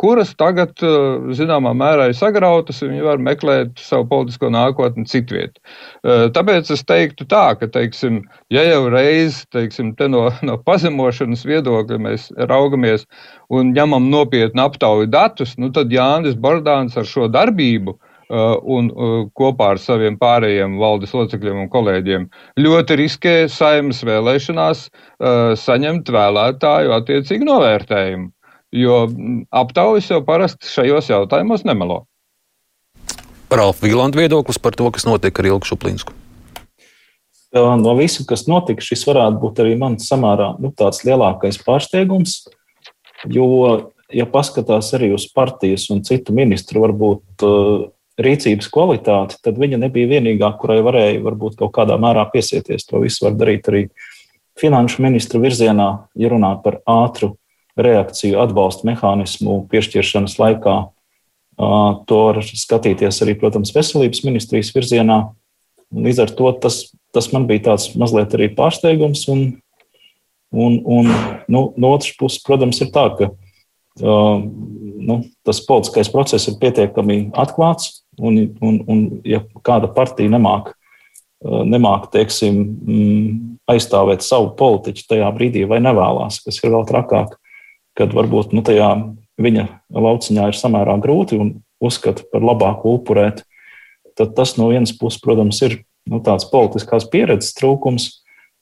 kuras 0.00 0.34
tagad, 0.40 0.74
zināmā 1.36 1.74
mērā, 1.76 2.08
ir 2.08 2.16
sagrautas, 2.16 2.82
un 2.84 2.92
viņi 2.92 3.06
var 3.06 3.22
meklēt 3.24 3.80
savu 3.80 4.06
politisko 4.10 4.50
nākotni 4.52 5.08
citviet. 5.08 5.60
Tāpēc 6.04 6.72
es 6.74 6.84
teiktu 6.88 7.28
tā, 7.28 7.46
ka, 7.60 7.70
teiksim, 7.72 8.22
ja 8.52 8.64
jau 8.68 8.82
reiz, 8.92 9.44
teiksim, 9.54 9.94
te 9.98 10.10
no, 10.12 10.28
no 10.44 10.58
pazemošanas 10.64 11.46
viedokļa 11.48 12.02
mēs 12.08 12.28
raugamies 12.50 13.08
un 13.48 13.72
ņemam 13.76 14.10
nopietni 14.12 14.64
aptauju 14.64 15.08
datus, 15.12 15.56
nu 15.58 15.72
tad 15.72 15.92
Jānis 15.92 16.36
Bordāns 16.36 16.96
ar 17.00 17.08
šo 17.08 17.28
darbību 17.32 17.98
Uh, 17.98 18.07
un 18.28 18.90
uh, 18.92 19.14
kopā 19.36 19.72
ar 19.74 19.80
saviem 19.80 20.18
pārējiem 20.20 20.76
valdes 20.80 21.14
locekļiem 21.16 21.62
un 21.64 21.70
kolēģiem 21.72 22.26
ļoti 22.60 22.98
riskē 23.00 23.34
saimnes 23.52 24.02
vēlēšanās 24.04 24.84
uh, 24.88 25.54
saņemt 25.56 26.12
vēlētāju 26.12 26.92
attiecīgu 26.98 27.48
novērtējumu, 27.48 28.30
jo 28.76 29.00
mm, 29.08 29.40
aptaujas 29.62 30.12
jau 30.12 30.20
parasti 30.26 30.68
šajos 30.68 31.08
jautājumos 31.08 31.64
nemelo. 31.68 32.02
Ralf 33.48 33.80
Vīlanda 33.80 34.20
viedoklis 34.20 34.60
par 34.60 34.76
to, 34.76 34.90
kas 34.92 35.08
notiek 35.08 35.38
ar 35.40 35.48
Ilgu 35.48 35.64
Šuplinsku. 35.64 36.12
No 37.56 37.94
visa, 37.96 38.26
kas 38.28 38.44
notika, 38.44 38.84
šis 38.84 39.06
varētu 39.08 39.40
būt 39.40 39.62
arī 39.64 39.76
mans 39.80 40.04
samērā 40.10 40.50
nu, 40.60 40.68
tāds 40.76 41.00
lielākais 41.08 41.56
pārsteigums, 41.64 42.42
jo, 43.32 43.46
ja 44.12 44.26
paskatās 44.28 44.92
arī 44.98 45.14
uz 45.16 45.24
partijas 45.32 45.88
un 45.94 46.04
citu 46.04 46.36
ministru, 46.36 46.84
varbūt 46.84 47.46
uh, 47.48 47.86
rīcības 48.18 48.68
kvalitāti, 48.74 49.38
tad 49.44 49.58
viņa 49.60 49.78
nebija 49.84 50.10
vienīgā, 50.10 50.50
kurai 50.60 50.80
varēja 50.84 51.22
varbūt 51.22 51.58
kaut 51.60 51.72
kādā 51.76 51.98
mērā 52.00 52.24
piesieties. 52.32 52.86
To 52.90 53.02
visu 53.04 53.26
var 53.26 53.36
darīt 53.38 53.68
arī 53.70 53.84
finanšu 54.58 55.04
ministra 55.04 55.40
virzienā, 55.42 55.88
ja 56.18 56.30
runā 56.32 56.52
par 56.64 56.80
ātru 56.88 57.36
reakciju 57.78 58.40
atbalsta 58.42 58.88
mehānismu 58.88 59.60
piešķiršanas 59.70 60.38
laikā. 60.40 60.76
To 61.58 62.18
var 62.26 62.42
skatīties 62.46 63.22
arī, 63.24 63.34
protams, 63.38 63.72
veselības 63.74 64.24
ministrijas 64.26 64.72
virzienā. 64.74 65.20
Līdz 65.94 66.24
ar 66.26 66.34
to 66.38 66.50
tas, 66.62 66.82
tas 67.14 67.30
man 67.32 67.46
bija 67.48 67.70
tāds 67.70 67.92
mazliet 67.98 68.34
arī 68.34 68.50
pārsteigums. 68.54 69.24
Un, 69.30 69.44
un, 70.50 70.80
un 70.84 71.10
nu, 71.50 71.62
no 71.78 71.94
otras 71.94 72.14
puses, 72.18 72.42
protams, 72.46 72.82
ir 72.82 72.90
tā, 72.94 73.08
ka 73.18 73.30
nu, 74.02 75.20
tas 75.46 75.60
politiskais 75.66 76.10
process 76.12 76.50
ir 76.50 76.58
pietiekami 76.60 77.28
atklāts. 77.38 78.02
Un, 78.18 78.40
un, 78.64 78.80
un 78.90 79.02
ja 79.26 79.44
kāda 79.62 79.86
partija 79.94 80.30
nemāk, 80.32 80.72
nemāk 81.44 82.08
teiksim, 82.10 82.56
mm, 82.82 83.58
aizstāvēt 83.70 84.24
savu 84.26 84.50
politiķu 84.58 85.04
tajā 85.12 85.28
brīdī, 85.36 85.62
vai 85.70 85.78
nevēlas, 85.84 86.40
kas 86.42 86.58
ir 86.62 86.72
vēl 86.74 86.86
trakāk, 86.88 87.36
kad 87.98 88.14
varbūt 88.16 88.54
nu, 88.56 88.64
tajā 88.66 88.90
viņa 89.38 89.66
lauciņā 89.94 90.48
ir 90.50 90.58
samērā 90.58 90.96
grūti 91.02 91.38
un 91.38 91.52
uzskata 91.84 92.26
par 92.32 92.42
labāku 92.42 92.96
upurēt, 92.98 93.44
tad 94.18 94.34
tas 94.34 94.56
no 94.58 94.72
vienas 94.72 94.94
puses, 94.98 95.20
protams, 95.22 95.60
ir 95.62 95.80
nu, 96.10 96.18
tāds 96.24 96.48
politiskās 96.50 97.06
pieredzes 97.10 97.54
trūkums. 97.58 98.10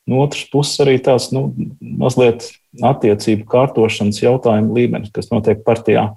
No 0.06 0.22
otras 0.22 0.44
puses, 0.52 0.78
arī 0.84 1.00
tāds 1.02 1.32
nu, 1.34 1.48
mazliet 1.82 2.52
attiecību 2.84 3.46
kārtošanas 3.50 4.20
jautājumu 4.22 4.76
līmenis, 4.76 5.10
kas 5.14 5.32
notiek 5.32 5.64
partijā. 5.66 6.12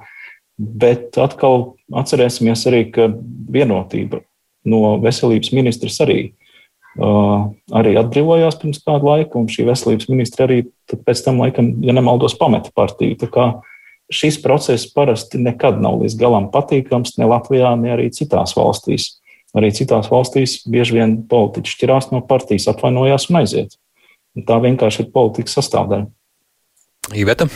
Bet 0.59 1.17
atkal 1.17 1.73
atcerēsimies 1.97 2.67
arī, 2.69 2.83
ka 2.93 3.07
vienotība 3.49 4.21
no 4.69 4.97
veselības 5.01 5.53
ministrs 5.55 5.97
arī, 6.05 6.19
uh, 6.99 7.47
arī 7.79 7.95
atbrīvojās 8.01 8.59
pirms 8.61 8.83
kādu 8.85 9.09
laiku, 9.09 9.41
un 9.41 9.49
šī 9.49 9.65
veselības 9.71 10.09
ministra 10.11 10.45
arī 10.45 10.61
pēc 10.93 11.23
tam, 11.25 11.41
laikam, 11.41 11.71
ja 11.81 11.95
nemaldos, 11.95 12.37
pameta 12.37 12.73
partiju. 12.75 13.17
Tā 13.23 13.31
kā 13.33 13.47
šis 14.13 14.39
process 14.43 14.89
parasti 14.93 15.41
nekad 15.41 15.81
nav 15.81 16.01
līdz 16.03 16.17
galam 16.19 16.49
patīkams 16.53 17.17
ne 17.17 17.29
Latvijā, 17.29 17.73
ne 17.79 17.95
arī 17.95 18.09
citās 18.13 18.55
valstīs. 18.57 19.18
Arī 19.57 19.71
citās 19.73 20.11
valstīs 20.11 20.59
bieži 20.69 20.99
vien 20.99 21.17
politiķi 21.29 21.73
šķirās 21.73 22.11
no 22.13 22.21
partijas, 22.29 22.67
apvainojās 22.69 23.29
un 23.31 23.41
aiziet. 23.41 23.75
Un 24.37 24.45
tā 24.45 24.59
vienkārši 24.61 25.05
ir 25.05 25.11
politikas 25.13 25.57
sastāvdaļa. 25.57 26.05
Iveta. 27.17 27.49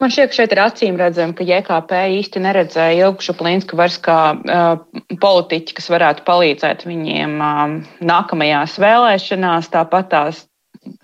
Man 0.00 0.12
šķiet, 0.14 0.30
ka 0.30 0.36
šeit 0.38 0.52
ir 0.54 0.60
acīm 0.62 0.96
redzami, 0.96 1.34
ka 1.36 1.44
JKP 1.44 1.98
īsti 2.20 2.40
neredzēja 2.40 3.08
Ilgušu 3.08 3.34
Plinsku 3.36 3.76
vairs 3.76 3.98
kā 4.00 4.20
uh, 4.32 4.70
politiķi, 5.20 5.74
kas 5.76 5.90
varētu 5.92 6.24
palīdzēt 6.24 6.86
viņiem 6.88 7.34
uh, 7.36 7.74
nākamajās 8.08 8.78
vēlēšanās. 8.80 9.68
Tāpat 9.74 10.08
tās 10.14 10.46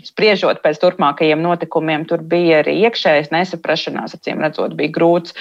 spriežot 0.07 0.63
pēc 0.65 0.79
turpmākajiem 0.81 1.43
notikumiem, 1.45 2.07
tur 2.09 2.23
bija 2.25 2.63
arī 2.63 2.79
iekšējas 2.87 3.29
nesaprašanās, 3.35 4.15
acīm 4.17 4.41
redzot, 4.41 4.73
bija 4.79 4.93
grūts 4.95 5.35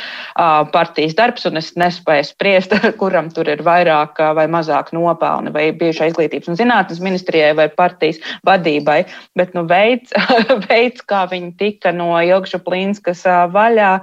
partijas 0.76 1.16
darbs, 1.16 1.46
un 1.48 1.60
es 1.62 1.72
nespēju 1.80 2.28
spriest, 2.28 2.76
kuram 3.00 3.30
tur 3.32 3.48
ir 3.52 3.64
vairāk 3.66 4.20
vai 4.36 4.48
mazāk 4.52 4.92
nopelni, 4.96 5.54
vai 5.56 5.70
bijušai 5.78 6.10
izglītības 6.12 6.52
un 6.52 6.60
zinātnes 6.60 7.00
ministrijai 7.04 7.54
vai 7.56 7.70
partijas 7.72 8.20
vadībai. 8.48 9.04
Bet 9.40 9.56
nu, 9.56 9.64
veids, 9.70 10.12
veids, 10.68 11.06
kā 11.08 11.24
viņi 11.32 11.54
tika 11.62 11.96
no 11.96 12.12
Ilgšu 12.20 12.60
Plīnskas 12.66 13.24
vaļā, 13.56 13.94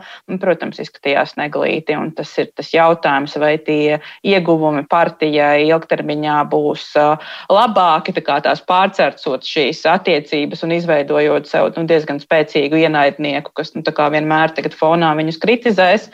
protams, 0.40 0.80
izskatījās 0.80 1.36
neglīti, 1.40 1.98
tas 2.16 2.32
ir 2.40 2.48
tas 2.56 2.72
jautājums, 2.72 3.36
vai 3.40 3.56
tie 3.60 4.00
ieguvumi 4.24 4.86
partijai 4.88 5.66
ilgtermiņā 5.68 6.40
būs 6.52 6.88
labāki, 7.52 8.16
tā 8.16 8.24
kā 8.24 8.40
tās 8.44 8.64
pārcercot 8.64 9.44
šīs 9.44 9.84
attiecības 9.88 10.21
attiecības 10.22 10.62
un 10.64 10.72
izveidojot 10.76 11.48
sev 11.50 11.72
nu, 11.76 11.84
diezgan 11.88 12.20
spēcīgu 12.22 12.78
ienaidnieku, 12.82 13.52
kas 13.54 13.74
nu, 13.74 13.82
vienmēr 13.82 14.54
tagad 14.54 14.74
fonā 14.76 15.12
viņus 15.18 15.40
kritizēs, 15.42 16.08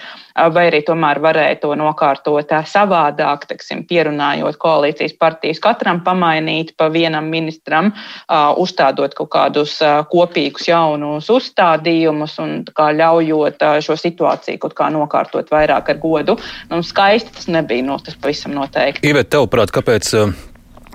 vai 0.54 0.68
arī 0.70 0.82
tomēr 0.86 1.20
varēja 1.20 1.60
to 1.62 1.74
nokārtot 1.76 2.50
savādāk, 2.68 3.46
teksim, 3.50 3.84
pierunājot 3.88 4.58
koalīcijas 4.58 5.16
partijas 5.18 5.60
katram 5.60 6.02
pamainīt 6.04 6.74
pa 6.76 6.88
vienam 6.88 7.28
ministram, 7.30 7.92
uzstādot 8.28 9.14
kaut 9.18 9.30
kādus 9.34 9.78
kopīgus 10.10 10.68
jaunus 10.68 11.30
uzstādījumus 11.30 12.38
un 12.42 12.62
ļaujot 12.68 13.64
šo 13.84 13.98
situāciju 13.98 14.62
kaut 14.62 14.76
kā 14.78 14.90
nokārtot 14.94 15.50
vairāk 15.50 15.90
ar 15.90 15.98
godu. 16.02 16.38
Nu, 16.70 16.82
skaisti 16.82 17.34
tas 17.34 17.50
nebija, 17.50 17.84
no, 17.84 17.98
tas 18.02 18.16
pavisam 18.18 18.54
noteikti. 18.56 19.06
Ivet, 19.08 19.32
tev 19.32 19.48
prāt, 19.50 19.74
kāpēc 19.74 20.14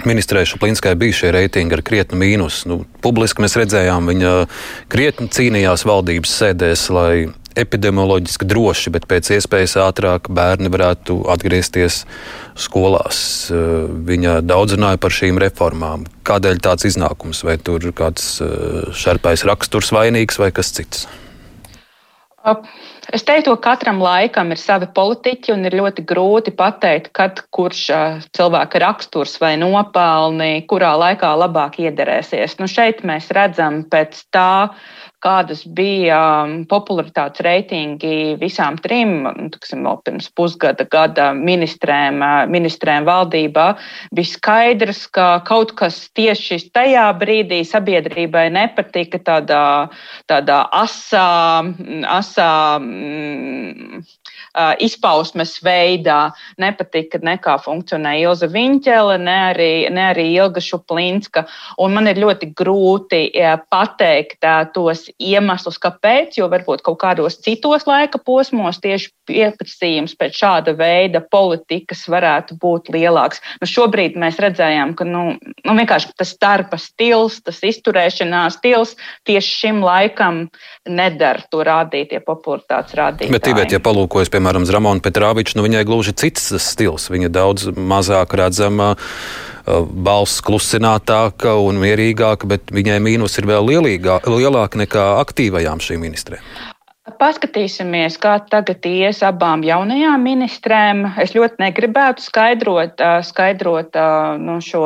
Ministrē 0.08 0.44
Šaplinskai 0.48 0.96
bija 1.00 1.16
šie 1.16 1.32
reitingi 1.36 1.78
ar 1.78 1.84
krietnu 1.86 2.20
mīnusu. 2.20 2.68
Nu, 2.72 2.80
publiski 3.04 3.44
mēs 3.44 3.56
redzējām, 3.60 4.10
viņa 4.12 4.34
krietni 4.92 5.30
cīnījās 5.32 5.86
valdības 5.88 6.36
sēdēs, 6.42 6.90
lai 6.94 7.14
epidemioloģiski 7.60 8.48
droši, 8.50 8.92
bet 8.94 9.06
pēc 9.10 9.30
iespējas 9.36 9.76
ātrāk 9.84 10.30
bērni 10.34 10.72
varētu 10.74 11.20
atgriezties 11.34 12.02
skolās. 12.60 13.20
Viņa 14.10 14.40
daudz 14.46 14.78
runāja 14.78 15.02
par 15.02 15.14
šīm 15.14 15.42
reformām. 15.44 16.08
Kādēļ 16.28 16.64
tāds 16.66 16.90
iznākums? 16.90 17.44
Vai 17.46 17.60
tur 17.62 17.92
kāds 17.96 18.40
šarpais 18.98 19.46
raksturs 19.50 19.94
vainīgs 19.94 20.42
vai 20.42 20.50
kas 20.56 20.74
cits? 20.74 21.06
Es 23.14 23.24
teiktu, 23.24 23.54
ka 23.56 23.72
katram 23.72 24.02
laikam 24.04 24.50
ir 24.52 24.60
savi 24.60 24.90
politiķi 24.92 25.54
un 25.54 25.64
ir 25.68 25.78
ļoti 25.80 26.04
grūti 26.08 26.52
pateikt, 26.60 27.14
kad 27.16 27.40
kurš 27.56 27.84
cilvēka 28.36 28.82
raksturs 28.84 29.38
vai 29.40 29.54
nopelni, 29.62 30.66
kurā 30.68 30.92
laikā 31.00 31.30
labāk 31.40 31.80
iederēsies. 31.86 32.58
Nu, 32.60 32.68
šeit 32.68 33.06
mēs 33.08 33.32
redzam 33.36 33.84
pēc 33.88 34.20
tā, 34.36 34.74
kādas 35.24 35.64
bija 35.78 36.20
um, 36.44 36.56
popularitātes 36.70 37.44
reitingi 37.46 38.36
visām 38.42 38.78
trim, 38.84 39.24
nu, 39.24 39.48
tiksim, 39.54 39.84
vēl 39.88 40.00
pirms 40.06 40.30
pusgada 40.36 40.86
gada 40.92 41.30
ministrēm, 41.38 42.20
uh, 42.24 42.44
ministrēm 42.52 43.08
valdībā, 43.08 43.68
bija 44.16 44.32
skaidrs, 44.34 45.06
ka 45.16 45.28
kaut 45.48 45.76
kas 45.80 46.04
tieši 46.18 46.60
tajā 46.76 47.08
brīdī 47.20 47.64
sabiedrībai 47.68 48.50
nepatika 48.54 49.22
tādā, 49.24 49.64
tādā 50.32 50.64
asā, 50.84 51.28
asā 52.18 52.52
mm, 52.82 54.04
izpausmes 54.84 55.58
veidā. 55.66 56.32
Nepatika 56.62 57.20
ne 57.24 57.38
kā 57.42 57.56
funkcionē 57.62 58.16
Ilza 58.22 58.50
Viņķele, 58.52 59.18
ne 59.24 59.38
arī, 59.50 59.72
ne 59.94 60.08
arī 60.12 60.28
Ilga 60.36 60.62
Šuplinska. 60.62 61.46
Un 61.82 61.96
man 61.98 62.10
ir 62.12 62.22
ļoti 62.22 62.52
grūti 62.58 63.24
pateikt 63.74 64.46
tos 64.76 65.08
iemeslus, 65.18 65.80
kāpēc, 65.82 66.38
jo 66.38 66.50
varbūt 66.52 66.84
kaut 66.86 67.00
kādos 67.02 67.40
citos 67.44 67.88
laika 67.90 68.22
posmos 68.22 68.80
tieši 68.84 69.12
pieprasījums 69.30 70.16
pēc 70.20 70.38
šāda 70.38 70.76
veida 70.78 71.22
politikas 71.32 72.06
varētu 72.12 72.58
būt 72.62 72.92
lielāks. 72.94 73.42
Nu, 73.62 73.70
šobrīd 73.70 74.18
mēs 74.20 74.40
redzējām, 74.44 74.94
ka 75.00 75.08
nu, 75.08 75.24
nu, 75.40 75.78
tas 75.88 76.34
starpa 76.34 76.78
stils, 76.82 77.40
tas 77.44 77.62
izturēšanās 77.64 78.60
stils 78.60 78.96
tieši 79.28 79.58
šim 79.64 79.82
laikam 79.84 80.44
nedara 80.90 81.44
to 81.52 81.64
rādītie 81.66 82.20
popularitātes 82.24 82.98
rādītāji. 83.00 83.34
Bet, 83.34 83.48
Tibet, 83.48 83.74
ja 83.74 83.80
palūkojas, 83.84 84.32
piemēram, 84.34 84.43
uz 84.52 84.72
Ramonu 84.74 85.04
Petrāviču, 85.04 85.58
nu 85.58 85.66
viņai 85.66 85.86
gluži 85.88 86.14
cits 86.18 86.52
stils. 86.60 87.10
Viņa 87.14 87.32
daudz 87.34 87.70
mazāk 87.78 88.36
redzama 88.40 88.94
balss 89.66 90.44
klusinātāka 90.44 91.56
un 91.64 91.80
mierīgāka, 91.80 92.50
bet 92.50 92.74
viņai 92.76 93.00
mīnus 93.04 93.40
ir 93.40 93.48
vēl 93.48 93.72
lielīgā, 93.72 94.20
lielāka 94.28 94.82
nekā 94.84 95.08
aktīvajām 95.24 95.80
šīm 95.84 96.04
ministrēm. 96.04 96.44
Paskatīsimies, 97.20 98.16
kā 98.20 98.38
tagad 98.52 98.86
ies 98.88 99.20
abām 99.28 99.64
jaunajām 99.64 100.24
ministrēm. 100.24 101.04
Es 101.20 101.34
ļoti 101.36 101.60
negribētu 101.60 102.24
skaidrot, 102.24 103.04
skaidrot 103.28 104.00
nu, 104.40 104.60
šo 104.64 104.86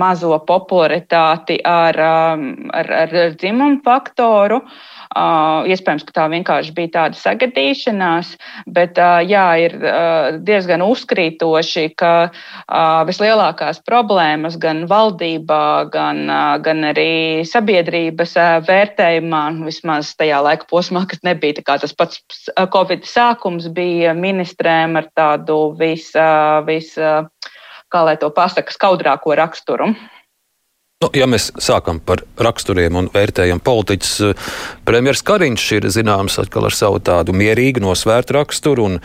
mazo 0.00 0.38
popularitāti 0.48 1.60
ar, 1.64 2.00
ar, 2.00 2.94
ar 3.04 3.36
dzimumu 3.36 3.80
faktoru. 3.84 4.62
Uh, 4.64 4.89
iespējams, 5.10 6.04
ka 6.06 6.14
tā 6.14 6.24
vienkārši 6.30 6.74
bija 6.74 6.92
tāda 6.94 7.18
sagadīšanās, 7.18 8.36
bet 8.70 8.98
jā, 9.26 9.46
ir 9.64 9.74
diezgan 10.46 10.84
uzkrītoši, 10.86 11.86
ka 11.98 12.30
vislielākās 13.08 13.82
problēmas 13.86 14.58
gan 14.60 14.84
valdībā, 14.90 15.90
gan, 15.90 16.22
gan 16.62 16.84
arī 16.92 17.42
sabiedrības 17.48 18.36
vērtējumā, 18.68 19.42
vismaz 19.66 20.14
tajā 20.14 20.38
laika 20.46 20.68
posmā, 20.70 21.06
kas 21.10 21.24
nebija 21.26 21.58
tas 21.66 21.92
pats 21.96 22.22
Covid 22.70 23.04
sākums, 23.04 23.66
bija 23.74 24.14
ministrēm 24.14 24.96
ar 25.00 25.10
tādu 25.16 25.74
vis, 25.78 26.12
vis 26.66 26.94
kā 27.90 28.06
lai 28.06 28.16
to 28.16 28.30
pasaka, 28.30 28.70
skaudrāko 28.70 29.34
raksturu. 29.34 29.90
Nu, 31.00 31.08
ja 31.16 31.24
mēs 31.24 31.46
sākam 31.56 31.96
par 32.04 32.20
raksturiem 32.44 32.98
un 33.00 33.06
vērtējam 33.08 33.62
politiķus, 33.64 34.10
eh, 34.20 34.48
premjerministrs 34.84 35.24
Kariņš 35.30 35.62
ir 35.78 35.86
zināms 35.94 36.34
ar 36.36 36.74
savu 36.76 36.98
tādu 37.00 37.32
mierīgu, 37.32 37.80
nosvērtu 37.80 38.34
raksturu 38.36 38.84
un 38.84 38.98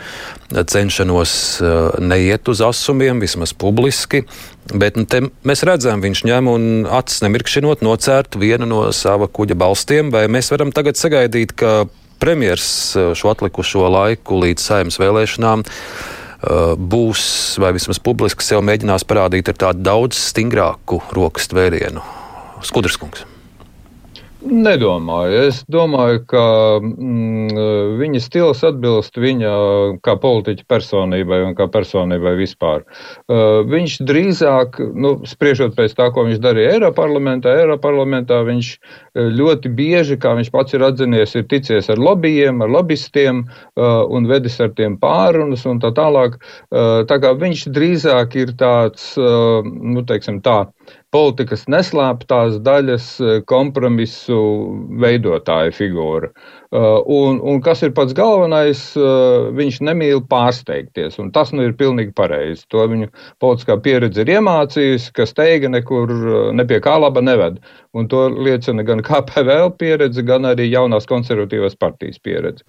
cenšanos 0.52 1.32
eh, 1.64 1.96
neiet 2.04 2.50
uz 2.52 2.60
asumiem, 2.60 3.16
vismaz 3.24 3.54
publiski. 3.56 4.26
Bet 4.74 5.00
nu, 5.00 5.06
mēs 5.42 5.64
redzam, 5.64 6.04
viņš 6.04 6.22
ņem 6.28 6.52
un 6.52 6.68
acis 6.84 7.24
nemirkšķinot 7.24 7.80
nocērt 7.80 8.36
vienu 8.36 8.68
no 8.68 8.82
sava 8.92 9.24
kuģa 9.24 9.56
balstiem. 9.56 10.12
Vai 10.12 10.26
mēs 10.28 10.52
varam 10.52 10.76
tagad 10.76 11.00
sagaidīt, 11.00 11.56
ka 11.56 11.86
premjerministrs 12.20 12.92
eh, 12.92 13.14
šo 13.16 13.32
atlikušo 13.32 13.88
laiku 13.88 14.44
līdz 14.44 14.68
saimnes 14.68 15.00
vēlēšanām 15.00 15.64
būs, 16.42 17.22
vai 17.62 17.72
vismaz 17.76 18.00
publiski 18.02 18.44
sev 18.44 18.64
mēģinās 18.66 19.06
parādīt 19.08 19.52
ar 19.52 19.60
tādu 19.66 19.86
daudz 19.86 20.20
stingrāku 20.32 21.00
rokas 21.16 21.48
tvērienu. 21.52 22.04
Skudrskungs. 22.66 23.35
Nedomāju. 24.44 25.36
Es 25.48 25.62
domāju, 25.72 26.20
ka 26.28 26.42
mm, 26.82 27.56
viņa 27.96 28.20
stils 28.20 28.60
atbilst 28.68 29.16
viņa 29.16 29.52
kā 30.04 30.14
politiķa 30.20 30.66
personībai 30.68 31.38
un 31.46 31.54
kā 31.56 31.64
personībai 31.72 32.34
vispār. 32.36 32.84
Uh, 33.32 33.64
viņš 33.64 33.96
drīzāk, 34.04 34.76
nu, 34.92 35.14
spriežot 35.24 35.72
pēc 35.78 35.96
tā, 35.96 36.10
ko 36.12 36.26
viņš 36.28 36.42
darīja 36.44 36.76
Eiroparlamentā, 36.76 37.56
Eiroparlamentā 37.62 38.42
viņš 38.44 38.70
uh, 38.76 39.30
ļoti 39.32 39.72
bieži, 39.72 40.20
kā 40.20 40.36
viņš 40.36 40.52
pats 40.52 40.76
ir 40.76 40.84
atzinies, 40.84 41.32
ir 41.32 41.48
ticies 41.48 41.88
ar 41.92 42.02
lobbyiem, 42.02 42.60
ar 42.60 42.76
lobbystiem 42.76 43.46
uh, 43.46 44.04
un 44.12 44.28
vedis 44.28 44.60
ar 44.60 44.76
tiem 44.76 45.00
pārunas 45.00 45.64
un 45.64 45.80
tā 45.80 45.94
tālāk. 45.96 46.36
Uh, 46.68 47.06
tā 47.08 47.22
kā 47.24 47.32
viņš 47.40 47.70
drīzāk 47.72 48.36
ir 48.36 48.52
tāds, 48.60 49.14
uh, 49.16 49.64
nu, 49.64 50.04
teiksim 50.04 50.44
tā, 50.44 50.66
politikas 51.14 51.64
neslēptās 51.72 52.60
daļas 52.66 53.08
kompromisu 53.50 54.38
veidotāja 55.02 55.74
figūra. 55.76 56.32
Uh, 56.74 56.98
un, 57.06 57.38
un 57.46 57.60
kas 57.62 57.84
ir 57.86 57.92
pats 57.94 58.14
galvenais, 58.16 58.80
uh, 58.98 59.52
viņš 59.54 59.78
nemīl 59.86 60.22
pārsteigties. 60.26 61.20
Tas 61.34 61.52
nu 61.54 61.62
ir 61.62 61.76
pilnīgi 61.78 62.10
pareizi. 62.18 62.64
To 62.74 62.82
viņu 62.90 63.06
politiskā 63.42 63.76
pieredze 63.82 64.24
ir 64.24 64.32
iemācījusi, 64.34 65.12
ka 65.14 65.28
steiga 65.30 65.70
nekur 65.70 66.10
uh, 66.10 66.38
ne 66.56 66.66
pie 66.66 66.80
kā 66.82 66.96
laba 66.98 67.22
neved. 67.22 67.60
Un 67.96 68.10
to 68.10 68.26
liecina 68.34 68.82
gan 68.84 69.00
KPVL 69.06 69.70
pieredze, 69.78 70.24
gan 70.26 70.44
arī 70.48 70.66
jaunās 70.68 71.06
konservatīvās 71.08 71.78
partijas 71.80 72.18
pieredze. 72.20 72.60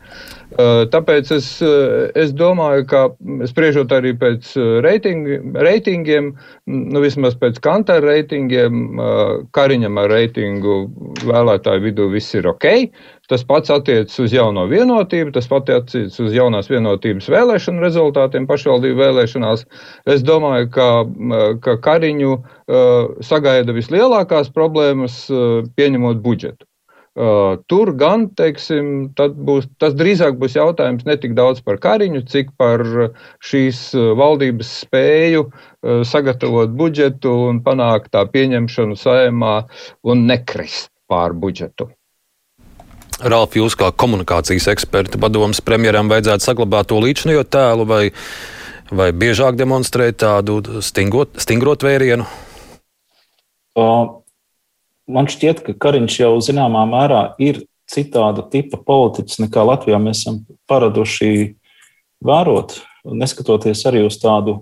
Tāpēc 0.94 1.34
es, 1.36 1.50
es 2.16 2.32
domāju, 2.32 2.86
ka 2.88 3.02
spriežot 3.50 3.92
arī 3.92 4.14
pēc 4.16 4.54
reiting, 4.86 5.28
reitingiem, 5.60 6.30
nu 6.72 7.04
vismaz 7.04 7.36
pēc 7.42 7.60
kantara 7.60 8.06
reitingiem, 8.08 9.02
Kariņam 9.52 10.00
ar 10.00 10.14
reitingu 10.16 10.78
vēlētāju 11.28 11.84
vidū 11.90 12.08
viss 12.16 12.40
ir 12.40 12.48
ok. 12.48 12.70
Tas 13.28 13.44
pats 13.44 13.72
attiecas 13.74 14.16
uz 14.24 14.32
jauno 14.32 14.64
vienotību, 14.72 15.34
tas 15.36 15.50
pats 15.52 15.74
attiecas 15.76 16.16
uz 16.24 16.36
jaunās 16.36 16.70
vienotības 16.72 17.28
vēlēšanu 17.34 17.84
rezultātiem 17.84 18.48
pašvaldību 18.48 19.02
vēlēšanās. 19.02 19.66
Es 20.08 20.24
domāju, 20.24 20.70
ka, 20.72 20.88
ka 21.66 21.76
Kariņu 21.84 22.38
uh, 22.38 23.20
sagaida 23.28 23.76
vislielākās 23.76 24.54
problēmas 24.56 25.26
uh, 25.28 25.60
pieņemot 25.76 26.24
budžetu. 26.24 26.64
Uh, 27.18 27.58
tur 27.68 27.92
gan, 28.00 28.28
teiksim, 28.38 29.10
būs, 29.18 29.68
tas 29.82 29.98
drīzāk 29.98 30.40
būs 30.40 30.56
jautājums 30.56 31.04
ne 31.04 31.18
tik 31.20 31.36
daudz 31.36 31.60
par 31.66 31.82
Kariņu, 31.84 32.24
cik 32.32 32.56
par 32.62 32.86
šīs 33.44 33.90
valdības 34.22 34.72
spēju 34.86 35.44
uh, 35.50 36.04
sagatavot 36.08 36.72
budžetu 36.80 37.36
un 37.50 37.60
panākt 37.66 38.14
tā 38.16 38.24
pieņemšanu 38.32 38.96
saimā 39.04 39.58
un 40.08 40.28
nekrist 40.32 40.94
pār 41.12 41.36
budžetu. 41.36 41.92
Ralf, 43.18 43.56
jūs 43.58 43.74
kā 43.74 43.90
komunikācijas 43.98 44.68
eksperti 44.70 45.18
padomus 45.18 45.58
premjeram 45.66 46.10
vajadzētu 46.12 46.46
saglabāt 46.46 46.92
to 46.92 47.00
līdzšņo 47.02 47.46
tēlu 47.50 47.88
vai, 47.90 48.04
vai 48.94 49.08
biežāk 49.10 49.58
demonstrēt 49.58 50.20
tādu 50.22 50.60
stingot, 50.86 51.34
stingrot 51.42 51.82
vērienu? 51.88 52.28
Uh, 53.78 54.22
man 55.10 55.30
šķiet, 55.30 55.64
ka 55.66 55.74
Kariņš 55.88 56.20
jau 56.20 56.36
zināmā 56.46 56.84
mērā 56.90 57.24
ir 57.42 57.64
citāda 57.90 58.46
tipa 58.52 58.78
politiķis 58.86 59.42
nekā 59.48 59.66
Latvijā 59.66 59.98
mēs 60.02 60.22
esam 60.22 60.44
paraduši 60.70 61.56
vērot. 62.22 62.78
Neskatoties 63.18 63.82
arī 63.90 64.04
uz 64.06 64.20
tādu 64.22 64.60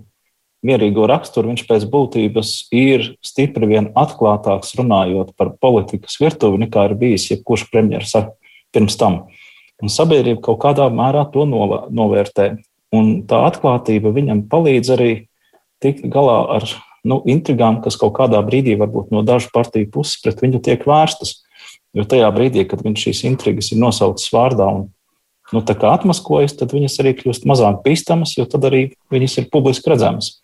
mierīgo 0.64 1.04
raksturu, 1.10 1.52
viņš 1.52 1.66
pēc 1.68 1.84
būtības 1.92 2.54
ir 2.72 3.10
stipri 3.20 3.68
vien 3.68 3.92
atklātāks 3.92 4.72
runājot 4.78 5.36
par 5.36 5.52
politikas 5.60 6.16
virtuvi 6.22 6.64
nekā 6.64 6.88
ir 6.88 6.96
bijis 7.04 7.28
jebkurš 7.34 7.68
premjeras 7.68 8.16
pirms 8.74 8.98
tam. 9.00 9.26
Un 9.82 9.92
sabiedrība 9.92 10.40
kaut 10.44 10.62
kādā 10.62 10.88
mērā 10.92 11.26
to 11.32 11.44
novērtē. 11.46 12.54
Un 12.96 13.22
tā 13.28 13.42
atklātība 13.50 14.14
viņam 14.14 14.46
palīdz 14.50 14.92
arī 14.94 15.10
tikt 15.84 16.06
galā 16.12 16.38
ar 16.56 16.68
nu, 17.06 17.20
intrigām, 17.28 17.80
kas 17.84 17.98
kaut 18.00 18.14
kādā 18.16 18.40
brīdī 18.46 18.76
varbūt 18.80 19.12
no 19.14 19.22
dažu 19.26 19.50
partiju 19.54 19.90
puses 19.94 20.20
pret 20.22 20.40
viņu 20.42 20.62
tiek 20.64 20.86
vērstas. 20.88 21.42
Jo 21.96 22.04
tajā 22.08 22.28
brīdī, 22.34 22.66
kad 22.68 22.82
viņš 22.84 23.06
šīs 23.06 23.24
intrigas 23.28 23.70
ir 23.72 23.80
nosaucis 23.80 24.32
vārdā 24.32 24.66
un 24.68 24.88
nu, 25.52 25.62
atmaskojas, 25.62 26.56
tad 26.58 26.74
viņas 26.74 26.98
arī 27.02 27.14
kļūst 27.20 27.46
mazāk 27.48 27.82
bīstamas, 27.84 28.34
jo 28.36 28.44
tad 28.50 28.66
arī 28.68 28.82
viņas 29.12 29.38
ir 29.40 29.50
publiski 29.52 29.92
redzamas. 29.92 30.36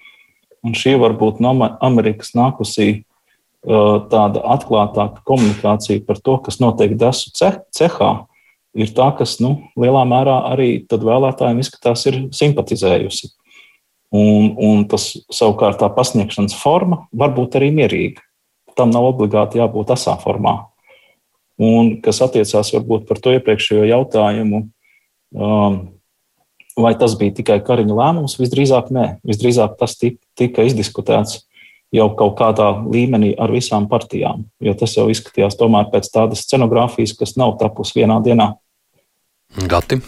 Un 0.62 0.76
šī 0.78 0.94
varbūt 1.00 1.40
no 1.42 1.52
Amerikas 1.82 2.36
nākusī 2.38 3.02
tāda 3.62 4.42
atklātāka 4.56 5.22
komunikācija 5.28 6.02
par 6.06 6.18
to, 6.18 6.38
kas 6.42 6.58
notiek 6.62 6.96
desu 6.98 7.30
cehā, 7.36 8.10
ir 8.74 8.90
tā, 8.96 9.12
kas 9.18 9.38
nu, 9.42 9.54
lielā 9.78 10.02
mērā 10.08 10.40
arī 10.50 10.82
vēlētājiem 10.90 11.62
izskatās 11.62 12.06
ir 12.10 12.18
simpatizējusi. 12.34 13.30
Un, 14.12 14.50
un 14.60 14.82
tas 14.90 15.14
savukārt 15.32 15.78
tā 15.80 15.88
pasniegšanas 15.92 16.56
forma 16.58 17.06
var 17.16 17.32
būt 17.32 17.56
arī 17.60 17.70
mierīga. 17.72 18.20
Tam 18.76 18.92
nav 18.92 19.06
obligāti 19.12 19.60
jābūt 19.60 19.92
asā 19.94 20.18
formā. 20.20 20.66
Un 21.62 21.94
kas 22.04 22.20
attiecās 22.24 22.72
varbūt 22.74 23.06
par 23.08 23.20
to 23.22 23.32
iepriekšējo 23.36 23.86
jautājumu, 23.88 24.62
um, 25.32 25.78
vai 26.76 26.92
tas 26.98 27.14
bija 27.20 27.36
tikai 27.38 27.60
Kariņa 27.64 27.96
lēmums, 27.96 28.36
visdrīzāk 28.40 28.90
nē. 28.92 29.06
Visdrīzāk 29.28 29.78
tas 29.80 29.96
tika 30.00 30.66
izdiskutēts 30.66 31.44
jau 31.92 32.08
kaut 32.16 32.38
kādā 32.40 32.70
līmenī 32.88 33.34
ar 33.40 33.52
visām 33.52 33.88
partijām. 33.90 34.46
Jo 34.64 34.74
tas 34.78 34.96
jau 34.96 35.08
izskatījās 35.12 35.58
tomēr 35.60 35.90
pēc 35.92 36.08
tādas 36.14 36.46
scenogrāfijas, 36.46 37.14
kas 37.18 37.36
nav 37.40 37.58
tapusi 37.60 38.00
vienā 38.00 38.18
dienā. 38.24 38.52
Gati. 39.68 40.00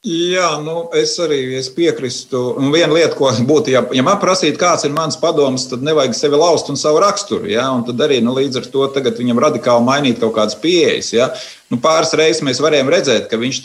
Jā, 0.00 0.54
nu, 0.64 0.86
es 0.96 1.10
arī 1.20 1.42
es 1.58 1.66
piekrītu. 1.76 2.38
Viena 2.72 2.94
lieta, 2.94 3.12
ko 3.18 3.28
būtu, 3.44 3.68
ja, 3.74 3.82
ja 3.92 4.00
man 4.00 4.16
prasītu, 4.22 4.56
kāds 4.56 4.86
ir 4.88 4.94
mans 4.96 5.18
padoms, 5.20 5.66
tad 5.68 5.84
nevajag 5.84 6.16
sevi 6.16 6.40
laust 6.40 6.70
un 6.72 6.80
savu 6.80 7.02
raksturu. 7.04 7.44
Ja? 7.52 7.66
Un 7.76 7.84
tad 7.84 8.00
arī 8.00 8.22
nu, 8.24 8.32
līdz 8.32 8.62
ar 8.62 8.68
to 8.72 8.86
viņam 9.18 9.42
radikāli 9.44 9.84
mainīt 9.84 10.22
kaut 10.22 10.32
kādas 10.38 10.56
pieejas. 10.56 11.12
Ja? 11.12 11.28
Nu, 11.70 11.78
pāris 11.78 12.10
reizes 12.18 12.42
mēs 12.42 12.58
varējām 12.58 12.88
redzēt, 12.90 13.26
ka 13.30 13.38
viņš 13.38 13.60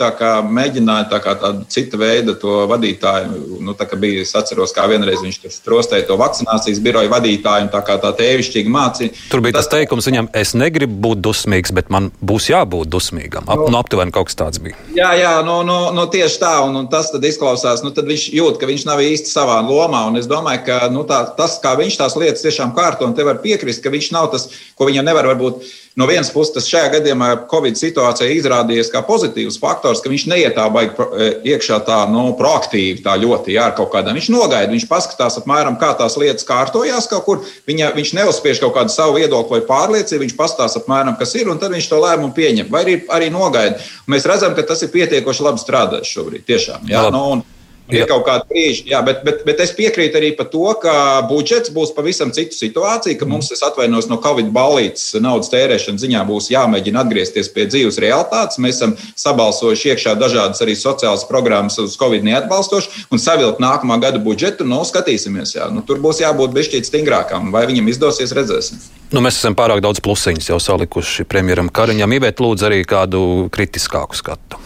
mēģināja 0.53 1.07
tā 1.09 1.17
kā 1.23 1.31
tādu 1.41 1.63
citu 1.73 1.97
veidu 1.97 2.35
to 2.37 2.59
vadītāju. 2.69 3.57
Nu, 3.65 3.73
tā 3.73 3.87
bija, 3.97 4.21
es 4.21 4.35
atceros, 4.37 4.75
kā 4.77 4.85
vienreiz 4.91 5.23
viņš 5.23 5.39
tur 5.41 5.53
strostēja 5.53 6.05
to 6.05 6.17
vakcinācijas 6.21 6.83
biroju 6.85 7.09
vadītāju 7.09 7.65
un 7.65 7.71
tā 7.73 7.81
kā 7.87 7.95
tā 8.03 8.11
tēvišķīgi 8.19 8.69
mācīja. 8.69 9.15
Tur 9.31 9.41
bija 9.41 9.55
tas, 9.57 9.65
tas 9.65 9.79
teikums 9.79 10.05
viņam, 10.05 10.29
es 10.37 10.53
negribu 10.53 10.99
būt 11.07 11.23
dusmīgs, 11.25 11.73
bet 11.73 11.89
man 11.89 12.11
būs 12.21 12.51
jābūt 12.51 12.91
dusmīgam. 12.93 13.47
Ap, 13.49 13.63
nu, 13.63 13.71
nu, 13.73 13.79
aptuveni 13.81 14.13
kaut 14.13 14.29
kas 14.29 14.37
tāds 14.37 14.61
bija. 14.61 14.77
Jā, 14.93 15.09
jā 15.17 15.33
nu, 15.47 15.63
nu, 15.65 15.79
nu, 15.97 16.05
tieši 16.13 16.37
tā. 16.43 16.53
Un, 16.67 16.77
un 16.83 16.91
tas 16.91 17.09
izklausās, 17.09 17.81
nu, 17.81 17.89
tad 17.95 18.05
viņš 18.11 18.27
jūt, 18.37 18.59
ka 18.61 18.69
viņš 18.69 18.85
nav 18.85 19.01
īsti 19.01 19.33
savā 19.33 19.57
lomā. 19.65 20.03
Un 20.11 20.21
es 20.21 20.29
domāju, 20.29 20.61
ka 20.69 20.77
nu, 20.93 21.07
tā, 21.09 21.23
tas, 21.41 21.57
kā 21.63 21.73
viņš 21.81 21.97
tās 22.03 22.19
lietas 22.21 22.45
tiešām 22.45 22.77
kārto, 22.77 23.09
un 23.09 23.17
te 23.17 23.25
var 23.25 23.41
piekrist, 23.41 23.81
ka 23.81 23.89
viņš 23.89 24.11
nav 24.13 24.29
tas, 24.35 24.51
ko 24.77 24.91
viņam 24.91 25.09
nevar 25.09 25.33
varbūt 25.33 25.65
No 25.95 26.03
vienas 26.09 26.27
puses, 26.27 26.51
tas 26.51 26.65
šajā 26.67 26.89
gadījumā 26.97 27.27
Covid 27.47 27.77
situācijā 27.79 28.33
izrādījies 28.35 28.89
kā 28.91 28.99
pozitīvs 29.07 29.55
faktors, 29.61 30.01
ka 30.03 30.11
viņš 30.11 30.25
neiet 30.27 30.57
tā 30.57 30.65
baigi 30.67 30.91
e, 30.91 31.27
iekšā 31.53 31.77
tā 31.87 32.01
nu, 32.11 32.25
proaktīvi, 32.35 32.99
tā 33.05 33.13
ļoti 33.21 33.55
jā, 33.55 33.69
kaut 33.77 33.93
kādā. 33.93 34.11
Viņš 34.17 34.27
nogaida, 34.33 34.73
viņš 34.73 34.87
paskatās 34.91 35.39
apmēram, 35.39 35.79
kā 35.79 35.93
tās 35.95 36.19
lietas 36.19 36.43
kārtojās 36.49 37.07
kaut 37.11 37.23
kur. 37.29 37.47
Viņa, 37.71 37.93
viņš 37.95 38.11
neuzspiež 38.19 38.59
kaut 38.65 38.75
kādu 38.75 38.91
savu 38.91 39.15
viedokli 39.21 39.61
vai 39.61 39.69
pārliecību, 39.71 40.25
viņš 40.25 40.35
pastāsta 40.35 40.83
apmēram, 40.83 41.15
kas 41.15 41.31
ir, 41.39 41.47
un 41.47 41.63
tad 41.63 41.71
viņš 41.71 41.87
to 41.87 42.03
lēmumu 42.03 42.35
pieņem. 42.35 42.67
Vai 42.75 42.83
arī, 42.83 42.99
arī 43.15 43.31
nogaida. 43.31 43.79
Mēs 44.11 44.27
redzam, 44.27 44.51
ka 44.57 44.67
tas 44.67 44.83
ir 44.83 44.91
pietiekoši 44.91 45.47
labi 45.47 45.63
strādājis 45.63 46.11
šobrīd. 46.11 46.43
Tiešām, 46.51 46.91
jā, 46.91 47.07
nu, 47.15 47.23
un, 47.37 47.47
Ir 47.85 47.99
jā. 48.01 48.05
kaut 48.09 48.23
kāda 48.25 48.47
brīža, 48.49 48.87
jā, 48.89 48.99
bet, 49.05 49.19
bet, 49.21 49.43
bet 49.45 49.59
es 49.61 49.69
piekrītu 49.77 50.17
arī 50.17 50.31
par 50.33 50.47
to, 50.49 50.63
ka 50.81 50.93
budžets 51.29 51.69
būs 51.73 51.91
pavisam 51.93 52.31
cita 52.33 52.57
situācija, 52.57 53.17
ka 53.19 53.27
mums, 53.29 53.51
es 53.53 53.61
atvainos 53.65 54.07
no 54.09 54.17
Covid 54.23 54.49
balītas 54.55 55.11
naudas 55.21 55.51
tērēšanas 55.53 56.01
ziņā, 56.01 56.23
būs 56.25 56.49
jāmēģina 56.49 57.03
atgriezties 57.05 57.51
pie 57.53 57.67
dzīves 57.69 58.01
realitātes. 58.01 58.57
Mēs 58.57 58.79
esam 58.79 58.95
sabalsojuši 59.21 59.93
iekšā 59.93 60.15
dažādas 60.17 60.65
arī 60.65 60.73
sociālas 60.79 61.27
programmas 61.29 61.77
uz 61.83 61.93
Covid 62.01 62.25
neatbalstoši 62.25 63.05
un 63.13 63.21
savilkt 63.21 63.61
nākamā 63.61 63.99
gada 64.01 64.23
budžetu. 64.23 64.65
Nu, 64.65 64.81
skatīsimies, 64.81 65.53
jā. 65.59 65.69
Nu, 65.69 65.85
tur 65.85 66.01
būs 66.01 66.25
jābūt 66.25 66.57
bešķīt 66.57 66.89
stingrākam, 66.89 67.53
vai 67.53 67.67
viņam 67.69 67.93
izdosies, 67.93 68.33
redzēsim. 68.33 68.81
Nu, 69.13 69.21
mēs 69.21 69.37
esam 69.37 69.53
pārāk 69.53 69.83
daudz 69.85 69.99
plusiņus 70.01 70.47
jau 70.49 70.57
salikuši 70.57 71.27
premjeram 71.29 71.67
Kariņam. 71.69 72.13
Ivēt, 72.17 72.39
lūdzu, 72.41 72.65
arī 72.65 72.79
kādu 72.89 73.19
kritiskāku 73.53 74.17
skatu. 74.17 74.57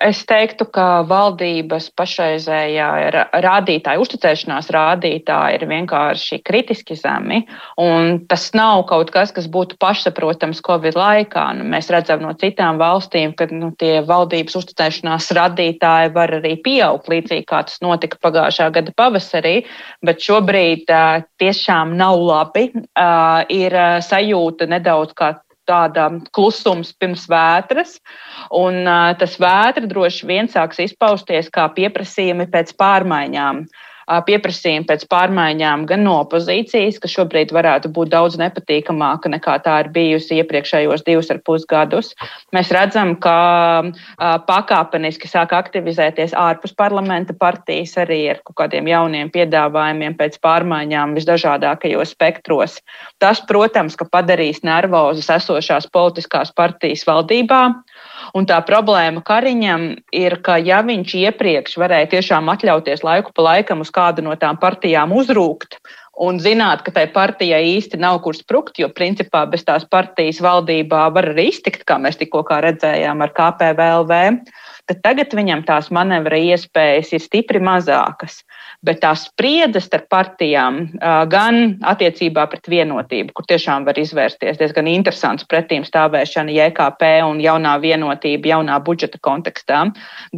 Es 0.00 0.22
teiktu, 0.26 0.64
ka 0.72 1.02
valdības 1.06 1.90
pašreizējā 1.98 2.86
rādītāja, 3.44 4.00
uzticēšanās 4.00 4.70
rādītāja 4.72 5.58
ir 5.58 5.66
vienkārši 5.68 6.40
kritiski 6.40 6.96
zemi. 6.96 7.42
Tas 8.32 8.46
nav 8.56 8.86
kaut 8.88 9.12
kas, 9.12 9.34
kas 9.36 9.50
būtu 9.52 9.76
pašsaprotams 9.82 10.64
Covid 10.64 10.96
laikā. 10.96 11.44
Nu, 11.60 11.68
mēs 11.68 11.92
redzam 11.92 12.24
no 12.24 12.32
citām 12.40 12.80
valstīm, 12.80 13.36
ka 13.36 13.50
nu, 13.52 13.74
tie 13.76 14.00
valdības 14.08 14.56
uzticēšanās 14.62 15.28
rādītāji 15.36 16.14
var 16.16 16.38
arī 16.40 16.56
pieaugt 16.64 17.12
līdzīgi 17.12 17.44
kā 17.52 17.60
tas 17.68 17.76
notika 17.84 18.16
pagājušā 18.24 18.70
gada 18.72 18.96
pavasarī. 18.96 19.54
Bet 20.00 20.24
šobrīd 20.24 20.88
tiešām 21.42 21.92
nav 22.00 22.16
labi. 22.24 22.70
Ir 23.52 23.81
sajūta 24.04 24.68
nedaudz 24.70 25.14
kā 25.18 25.34
tāda 25.68 26.08
klusums 26.34 26.90
pirms 26.98 27.28
vētras, 27.30 27.96
un 28.54 28.82
uh, 28.82 29.12
tas 29.18 29.38
vētra 29.40 29.86
droši 29.88 30.26
vien 30.26 30.50
sāks 30.50 30.82
izpausties 30.82 31.50
kā 31.54 31.68
pieprasījumi 31.76 32.48
pēc 32.50 32.74
pārmaiņām. 32.80 33.62
Pieprasījumi 34.06 34.86
pēc 34.88 35.06
pārmaiņām 35.10 35.86
gan 35.90 36.04
no 36.06 36.18
opozīcijas, 36.24 36.98
kas 37.02 37.14
šobrīd 37.16 37.52
varētu 37.54 37.90
būt 37.94 38.12
daudz 38.12 38.38
nepatīkamāka 38.40 39.30
nekā 39.32 39.58
tā 39.64 39.78
ir 39.84 39.90
bijusi 39.94 40.40
iepriekšējos 40.40 41.04
divus 41.06 41.30
ar 41.34 41.40
pus 41.46 41.66
gadus. 41.68 42.12
Mēs 42.54 42.72
redzam, 42.74 43.14
ka 43.22 43.36
pakāpeniski 44.48 45.30
sāk 45.30 45.54
aktivizēties 45.56 46.34
ārpus 46.38 46.74
parlamenta 46.76 47.36
partijas 47.38 47.94
arī 48.02 48.22
ar 48.34 48.42
kaut 48.46 48.58
kādiem 48.64 48.90
jauniem 48.90 49.32
piedāvājumiem 49.34 50.16
pēc 50.18 50.38
pārmaiņām 50.42 51.16
visdažādākajos 51.18 52.14
spektros. 52.16 52.78
Tas, 53.22 53.42
protams, 53.48 53.96
ka 53.98 54.08
padarīs 54.10 54.62
nervozas 54.66 55.30
esošās 55.38 55.88
politiskās 55.92 56.52
partijas 56.56 57.06
valdībā. 57.08 57.62
Un 58.38 58.46
tā 58.48 58.58
problēma 58.66 59.22
Kariņam 59.26 59.88
ir, 60.14 60.38
ka 60.44 60.58
ja 60.62 60.82
viņš 60.86 61.16
iepriekš 61.22 61.78
varēja 61.80 62.12
tiešām 62.16 62.50
atļauties 62.52 63.04
laiku 63.06 63.34
pa 63.34 63.48
laikam 63.50 63.82
uz 63.84 63.90
kādu 63.94 64.24
no 64.24 64.36
tām 64.40 64.60
partijām 64.62 65.12
uzrūkt, 65.16 65.78
un 66.22 66.38
zināt, 66.42 66.84
ka 66.84 66.92
tai 66.94 67.06
partijai 67.12 67.62
īsti 67.76 68.00
nav 68.00 68.20
kur 68.24 68.36
sprukt, 68.36 68.78
jo 68.78 68.88
principā 68.92 69.44
bez 69.50 69.64
tās 69.64 69.86
partijas 69.88 70.42
valdībā 70.44 71.06
var 71.14 71.30
arī 71.32 71.48
iztikt, 71.50 71.86
kā 71.88 71.98
mēs 71.98 72.20
tikko 72.20 72.44
redzējām 72.46 73.24
ar 73.24 73.32
KPVLV, 73.36 74.20
tad 74.90 75.02
tagad 75.02 75.34
viņam 75.34 75.64
tās 75.68 75.90
manevra 75.90 76.36
iespējas 76.36 77.14
ir 77.16 77.24
stipri 77.24 77.62
mazākas 77.62 78.42
bet 78.86 79.00
tā 79.02 79.12
spriedze 79.18 79.80
starp 79.82 80.08
partijām 80.12 80.80
gan 81.30 81.58
attiecībā 81.86 82.48
pret 82.50 82.66
vienotību, 82.70 83.32
kur 83.36 83.46
tiešām 83.46 83.86
var 83.86 83.98
izvērsties 83.98 84.58
diezgan 84.58 84.88
interesants 84.90 85.46
pretīm 85.48 85.86
stāvēšana 85.86 86.52
JKP 86.56 87.12
un 87.28 87.40
jaunā 87.42 87.76
vienotība 87.82 88.52
jaunā 88.52 88.78
budžeta 88.82 89.20
kontekstā, 89.22 89.84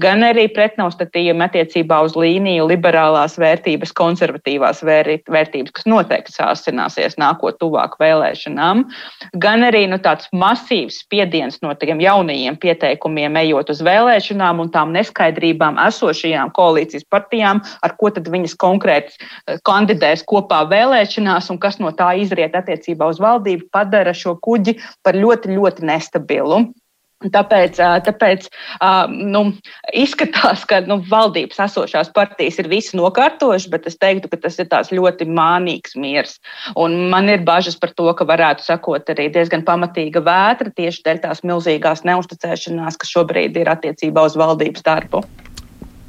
gan 0.00 0.26
arī 0.26 0.46
pretnostatījumi 0.52 1.46
attiecībā 1.48 2.02
uz 2.04 2.16
līniju 2.18 2.68
liberālās 2.68 3.38
vērtības, 3.40 3.94
konservatīvās 3.96 4.84
vērtības, 4.84 5.72
kas 5.74 5.88
noteikti 5.88 6.36
sāsināsies 6.36 7.16
nākot 7.20 7.58
tuvāk 7.62 7.96
vēlēšanām, 8.02 8.84
gan 9.40 9.64
arī 9.64 9.86
nu, 9.88 10.00
tāds 10.04 10.28
masīvs 10.36 11.00
spiediens 11.06 11.60
no 11.64 11.72
tiem 11.80 12.02
jaunajiem 12.04 12.60
pieteikumiem 12.60 13.40
ejot 13.44 13.72
uz 13.72 13.80
vēlēšanām 13.84 14.60
un 14.60 14.72
tām 14.74 14.92
neskaidrībām 14.96 15.80
esošajām 15.88 16.52
koalīcijas 16.54 17.08
partijām, 17.08 17.64
ar 17.80 17.96
ko 17.96 18.12
tad 18.12 18.28
viņas 18.34 18.56
konkrēti 18.60 19.16
eh, 19.18 19.58
kandidēs 19.66 20.24
kopā 20.28 20.64
vēlēšanās 20.70 21.50
un 21.54 21.60
kas 21.62 21.80
no 21.82 21.94
tā 21.96 22.12
izriet 22.20 22.56
attiecībā 22.58 23.08
uz 23.10 23.20
valdību, 23.22 23.70
padara 23.74 24.14
šo 24.16 24.36
kuģi 24.44 24.78
par 25.06 25.18
ļoti, 25.18 25.54
ļoti 25.58 25.86
nestabilu. 25.90 26.64
Tāpēc, 27.32 27.78
eh, 27.80 28.00
tāpēc 28.04 28.48
eh, 28.48 29.12
nu, 29.32 29.44
izskatās, 29.96 30.64
ka 30.68 30.82
nu, 30.88 30.98
valdības 31.08 31.62
esošās 31.66 32.10
partijas 32.16 32.58
ir 32.60 32.68
visas 32.68 32.96
nokārtojušas, 32.98 33.70
bet 33.72 33.88
es 33.88 33.96
teiktu, 34.00 34.28
ka 34.28 34.40
tas 34.42 34.58
ir 34.60 34.98
ļoti 34.98 35.28
mānīgs 35.30 35.96
miers. 35.96 36.36
Un 36.76 37.08
man 37.12 37.30
ir 37.32 37.46
bažas 37.46 37.78
par 37.80 37.94
to, 37.96 38.10
ka 38.18 38.28
varētu 38.28 38.66
sakot 38.66 39.08
arī 39.14 39.30
diezgan 39.32 39.64
pamatīga 39.64 40.24
vētra 40.24 40.74
tieši 40.74 41.06
dēļ 41.06 41.24
tās 41.24 41.44
milzīgās 41.46 42.04
neusticēšanās, 42.04 43.00
kas 43.00 43.16
šobrīd 43.16 43.56
ir 43.56 43.72
attiecībā 43.72 44.28
uz 44.28 44.36
valdības 44.36 44.84
darbu. 44.84 45.24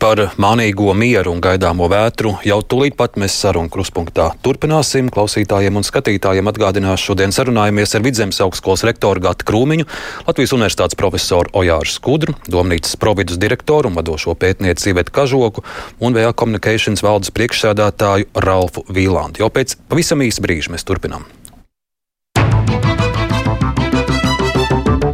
Par 0.05 0.19
mānīgo 0.37 0.91
mieru 0.93 1.31
un 1.33 1.39
gaidāmo 1.41 1.87
vētru 1.89 2.35
jau 2.45 2.59
tūlīt 2.61 2.93
pat 2.93 3.15
mēs 3.17 3.33
sarunu 3.41 3.71
kruspunktā 3.73 4.27
turpināsim. 4.45 5.07
Klausītājiem 5.09 5.79
un 5.79 5.85
skatītājiem 5.87 6.45
atgādināšu, 6.51 7.07
šodien 7.09 7.33
sarunājamies 7.33 7.97
ar 7.97 8.03
Vidzemes 8.05 8.37
augstskolas 8.45 8.83
rektoru 8.85 9.23
Gatu 9.25 9.47
Krūmiņu, 9.49 9.87
Latvijas 10.27 10.53
universitātes 10.53 10.99
profesoru 10.99 11.49
Ojāru 11.57 11.89
Skudru, 11.89 12.35
Domnīcas 12.45 12.99
providus 13.01 13.41
direktoru 13.41 13.89
un 13.89 13.97
vadošo 13.97 14.37
pētnieci 14.37 14.93
Ivetu 14.93 15.15
Kažoku 15.15 15.65
un 15.97 16.13
VA 16.13 16.29
Communications 16.37 17.01
valdes 17.01 17.33
priekšsēdētāju 17.33 18.29
Ralfu 18.45 18.85
Vīlandu. 18.85 19.41
Jau 19.41 19.49
pēc 19.49 19.73
pavisam 19.89 20.21
īsa 20.21 20.45
brīža 20.45 20.75
mēs 20.75 20.85
turpinām. 20.85 21.25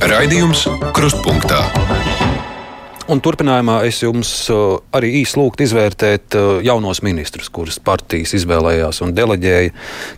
Raidījums 0.04 0.68
Krustpunktā. 0.92 1.64
Un 3.12 3.20
turpinājumā 3.20 3.82
es 3.84 3.98
jums 4.06 4.30
uh, 4.54 4.78
arī 4.96 5.10
īsi 5.20 5.36
lūgtu 5.36 5.66
izvērtēt 5.66 6.38
uh, 6.40 6.52
jaunos 6.64 7.02
ministrus, 7.04 7.50
kurus 7.52 7.76
partijas 7.84 8.32
izvēlējās 8.38 9.02
un 9.04 9.12
deleģēja. 9.18 9.74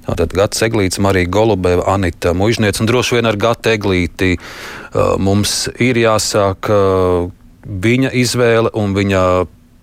Tātad 0.06 0.36
Gats 0.38 0.62
Eglīts, 0.68 1.02
Marija 1.02 1.32
Golubeva, 1.34 1.88
Anita 1.96 2.36
Mužniec 2.38 2.78
un 2.78 2.92
droši 2.92 3.18
vien 3.18 3.30
ar 3.30 3.40
Gatu 3.42 3.72
Eglīti 3.74 4.36
uh, 4.38 5.16
mums 5.18 5.72
ir 5.82 5.98
jāsāk 6.04 6.70
viņa 7.64 8.14
izvēle 8.20 8.70
un 8.78 8.94
viņa 8.94 9.24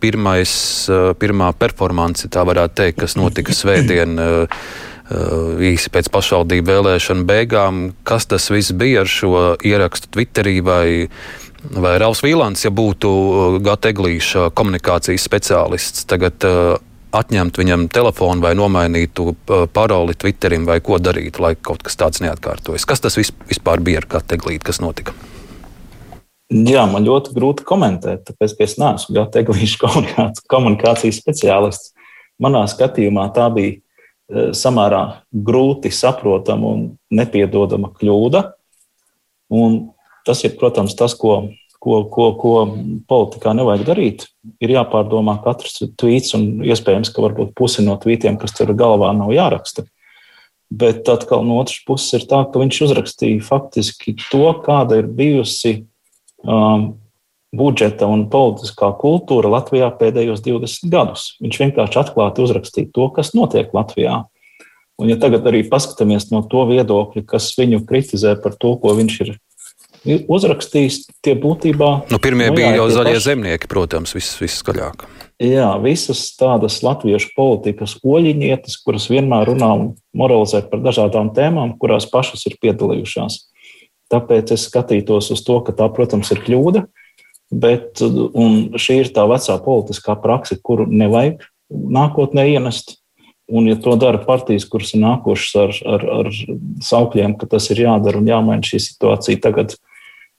pirmais, 0.00 0.54
pirmā 1.20 1.50
performance, 1.58 2.28
tā 2.32 2.44
varētu 2.46 2.78
teikt, 2.78 3.02
kas 3.02 3.18
notika 3.18 3.52
svētdien. 3.56 4.14
Īsi 5.10 5.90
pēc 5.90 6.06
pašvaldību 6.14 6.70
vēlēšanu 6.70 7.24
beigām, 7.26 7.80
kas 8.06 8.28
tas 8.30 8.46
viss 8.52 8.70
bija 8.70 9.02
ar 9.02 9.10
šo 9.10 9.32
ierakstu 9.66 10.12
Twitterī 10.14 10.60
vai 10.62 10.86
vai 11.80 11.96
Rauls 12.00 12.22
Vīlants, 12.24 12.64
ja 12.64 12.72
būtu 12.74 13.10
uh, 13.10 13.58
Gata 13.64 13.90
Eglīša 13.92 14.50
komunikācijas 14.56 15.26
speciālists, 15.26 16.06
tagad 16.10 16.46
uh, 16.48 16.76
atņemt 17.16 17.58
viņam 17.60 17.88
telefonu 17.92 18.44
vai 18.44 18.54
nomainītu 18.58 19.26
uh, 19.32 19.66
paroli 19.72 20.16
Twitterim 20.18 20.64
vai 20.68 20.80
ko 20.84 21.00
darītu, 21.02 21.42
lai 21.44 21.54
kaut 21.56 21.84
kas 21.86 21.98
tāds 22.00 22.22
neatkārtojas. 22.24 22.86
Kas 22.88 23.04
tas 23.04 23.18
vispār 23.18 23.84
bija 23.84 24.02
ar 24.02 24.08
Gata 24.16 24.38
Eglīti, 24.38 24.64
kas 24.70 24.82
notika? 24.82 25.14
Jā, 26.50 26.82
man 26.90 27.06
ļoti 27.06 27.36
grūti 27.36 27.66
komentēt, 27.66 28.24
tāpēc, 28.26 28.56
es 28.64 28.74
neesmu 28.80 29.20
Gata 29.20 29.44
Eglīša 29.44 29.92
komunikācijas 30.52 31.22
speciālists. 31.22 31.94
Manā 32.40 32.64
skatījumā 32.72 33.28
tā 33.36 33.50
bija 33.52 33.78
samērā 34.56 35.02
grūti 35.30 35.90
saprotama 35.92 36.74
un 36.74 36.84
nepiedodama 37.12 37.90
kļūda. 37.96 38.42
Un 39.58 39.80
Tas 40.26 40.44
ir, 40.44 40.56
protams, 40.60 40.94
tas, 40.98 41.14
ko, 41.16 41.38
ko, 41.80 42.02
ko, 42.12 42.26
ko 42.40 42.54
politikā 43.08 43.54
nevajag 43.56 43.86
darīt. 43.88 44.26
Ir 44.62 44.74
jāpārdomā 44.76 45.38
katrs 45.44 45.80
tvīts, 46.00 46.34
un 46.36 46.64
iespējams, 46.66 47.12
ka 47.14 47.24
varbūt 47.24 47.54
pusi 47.58 47.84
no 47.86 47.96
tvītiem, 48.00 48.38
kas 48.40 48.54
tur 48.56 48.74
galvā 48.76 49.12
nav 49.16 49.32
jāraksta. 49.34 49.86
Bet 50.70 51.08
atkal 51.10 51.42
no 51.42 51.58
otras 51.64 51.80
puses 51.86 52.20
ir 52.20 52.28
tā, 52.30 52.44
ka 52.46 52.62
viņš 52.62 52.82
uzrakstīja 52.86 53.42
faktiski 53.42 54.14
to, 54.28 54.44
kāda 54.62 55.00
ir 55.00 55.08
bijusi 55.10 55.80
um, 56.46 56.92
budžeta 57.50 58.06
un 58.06 58.28
politiskā 58.30 58.92
kultūra 59.00 59.50
Latvijā 59.56 59.88
pēdējos 59.98 60.44
20 60.44 60.92
gadus. 60.92 61.24
Viņš 61.42 61.58
vienkārši 61.64 61.98
atklāti 62.04 62.44
uzrakstīja 62.44 62.92
to, 62.94 63.08
kas 63.16 63.34
notiek 63.34 63.74
Latvijā. 63.74 64.22
Un, 65.00 65.08
ja 65.08 65.16
tagad 65.18 65.46
arī 65.48 65.64
paskatāmies 65.66 66.28
no 66.30 66.44
to 66.46 66.66
viedokļa, 66.68 67.24
kas 67.26 67.48
viņu 67.58 67.82
kritizē 67.88 68.36
par 68.42 68.54
to, 68.60 68.74
ko 68.78 68.94
viņš 68.98 69.14
ir 69.24 69.32
ir 70.08 70.24
uzrakstījis, 70.30 71.02
tie 71.24 71.34
būtībā. 71.38 71.90
Nu, 72.10 72.20
pirmie 72.22 72.50
nu, 72.50 72.56
bija 72.58 72.72
jā, 72.72 72.78
jau 72.80 72.86
zaļie 72.94 73.16
paši... 73.18 73.26
zemnieki, 73.26 73.70
protams, 73.70 74.14
viss 74.16 74.38
viskaļāk. 74.40 75.06
Jā, 75.40 75.70
visas 75.80 76.26
tādas 76.36 76.82
latviešu 76.84 77.30
politikas 77.36 77.96
oļiņietes, 78.04 78.76
kuras 78.84 79.08
vienmēr 79.08 79.48
runā 79.48 79.70
un 79.78 79.86
moralizē 80.16 80.62
par 80.68 80.82
dažādām 80.84 81.32
tēmām, 81.36 81.78
kurās 81.80 82.08
pašas 82.10 82.44
ir 82.50 82.58
piedalījušās. 82.60 83.38
Tāpēc 84.12 84.52
es 84.56 84.66
skatītos 84.68 85.30
uz 85.32 85.40
to, 85.46 85.60
ka 85.64 85.72
tā, 85.76 85.86
protams, 85.94 86.32
ir 86.34 86.42
kļūda, 86.44 86.84
bet 87.50 88.02
šī 88.02 89.00
ir 89.04 89.12
tā 89.14 89.24
vecā 89.30 89.56
politiskā 89.64 90.16
praksa, 90.20 90.58
kuru 90.60 90.86
nevajag 90.90 91.46
nākotnē 91.70 92.48
ienest. 92.52 92.98
Un, 93.50 93.66
ja 93.66 93.74
to 93.82 93.96
dara 93.98 94.20
partijas, 94.22 94.62
kuras 94.70 94.92
ir 94.94 95.00
nākušas 95.02 95.54
ar, 95.58 95.78
ar, 95.96 96.04
ar 96.20 96.28
saukļiem, 96.86 97.34
ka 97.38 97.48
tas 97.50 97.64
ir 97.72 97.80
jādara 97.82 98.20
un 98.20 98.28
jāmaina 98.30 98.62
šī 98.66 98.78
situācija, 98.84 99.40
tagad 99.42 99.74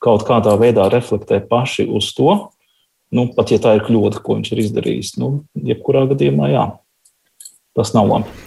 kaut 0.02 0.26
kādā 0.28 0.56
veidā 0.60 0.88
reflektē 0.92 1.40
paši 1.46 1.86
uz 1.90 2.10
to, 2.18 2.36
nu, 3.14 3.28
pat 3.36 3.54
ja 3.54 3.60
tā 3.62 3.76
ir 3.78 3.86
kļūda, 3.86 4.24
ko 4.24 4.40
viņš 4.40 4.54
ir 4.54 4.64
izdarījis. 4.66 5.18
Nu, 5.22 5.44
jebkurā 5.56 6.08
gadījumā, 6.12 6.50
jā, 6.54 6.66
tas 7.78 7.94
nav 7.98 8.10
labi. 8.10 8.40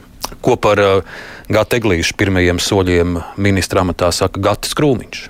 Ko 0.45 0.57
par 0.61 0.81
uh, 0.81 1.21
Gata 1.53 1.79
Eglīšu 1.79 2.17
pirmajiem 2.21 2.59
soļiem 2.61 3.21
ministra 3.41 3.85
amatā 3.85 4.11
saka 4.13 4.41
Gatis 4.43 4.75
Krūmiņš? 4.77 5.29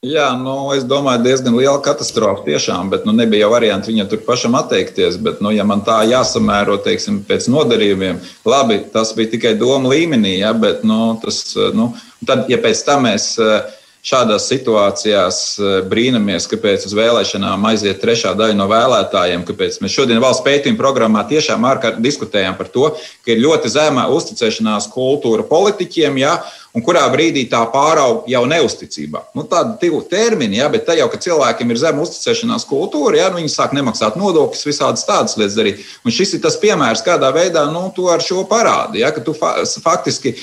Jā, 0.00 0.30
nu, 0.32 0.70
es 0.72 0.86
domāju, 0.88 1.20
diezgan 1.26 1.58
liela 1.58 1.76
katastrofa 1.84 2.46
tiešām, 2.46 2.88
bet 2.88 3.02
nu, 3.04 3.12
nebija 3.12 3.42
jau 3.44 3.50
varianti 3.52 3.90
viņam 3.90 4.06
tur 4.08 4.22
pašam 4.24 4.54
atteikties. 4.56 5.18
Bet, 5.20 5.42
nu, 5.44 5.50
ja 5.52 5.66
man 5.68 5.82
tā 5.84 5.98
jāsamēro 6.08 6.78
teiksim, 6.80 7.18
pēc 7.28 7.50
nodarījumiem, 7.52 8.22
labi, 8.48 8.78
tas 8.94 9.12
bija 9.16 9.34
tikai 9.34 9.52
doma 9.60 9.92
līmenī, 9.92 10.38
ja, 10.38 10.54
bet 10.56 10.86
nu, 10.88 11.18
tas, 11.20 11.42
nu, 11.76 11.90
tad, 12.24 12.46
ja 12.48 12.56
pēc 12.64 12.80
tam 12.86 13.04
mēs 13.10 13.34
uh, 13.44 13.58
šādās 14.06 14.48
situācijās 14.48 15.40
eh, 15.58 15.74
brīnamies, 15.88 16.48
kāpēc 16.50 16.86
uz 16.88 16.94
vēlēšanām 16.96 17.66
aiziet 17.70 18.00
trešā 18.02 18.32
daļa 18.38 18.56
no 18.56 18.68
vēlētājiem. 18.70 19.44
Mēs 19.44 19.92
šodien 19.92 20.22
valsts 20.22 20.44
pētījuma 20.46 20.80
programmā 20.80 21.26
tiešām 21.28 21.66
ārkārtīgi 21.68 22.06
diskutējām 22.08 22.56
par 22.58 22.70
to, 22.72 22.88
ka 23.24 23.34
ir 23.34 23.42
ļoti 23.44 23.72
zema 23.72 24.08
uzticēšanās 24.14 24.88
kultūra 24.94 25.44
politiķiem, 25.48 26.20
ja, 26.22 26.38
un 26.74 26.84
kurā 26.86 27.02
brīdī 27.12 27.44
tā 27.50 27.60
pārauga 27.72 28.24
jau 28.30 28.42
neusticībā. 28.48 29.24
Nu, 29.36 29.44
tāda 29.50 29.74
divu 29.82 30.00
termini, 30.08 30.60
ja, 30.60 30.68
bet 30.72 30.86
te 30.86 30.96
jau, 30.96 31.08
ka 31.10 31.20
cilvēkiem 31.20 31.72
ir 31.72 31.82
zema 31.82 32.04
uzticēšanās 32.04 32.66
kultūra, 32.70 33.18
ja, 33.18 33.28
nu, 33.32 33.40
viņi 33.42 33.52
sāk 33.52 33.74
nemaksāt 33.76 34.16
nodokļus, 34.20 34.66
visādas 34.68 35.04
tādas 35.08 35.36
lietas 35.40 35.58
darīt. 35.58 35.84
Un 36.06 36.14
šis 36.14 36.36
ir 36.38 36.44
tas 36.46 36.56
piemērs, 36.62 37.04
kādā 37.06 37.32
veidā 37.34 37.66
nu, 37.72 37.88
tu 37.96 38.08
ar 38.12 38.22
šo 38.24 38.46
parādi, 38.48 39.02
ja, 39.02 39.12
ka 39.14 39.24
tu 39.26 39.34
fa 39.36 39.58
faktiski 39.82 40.36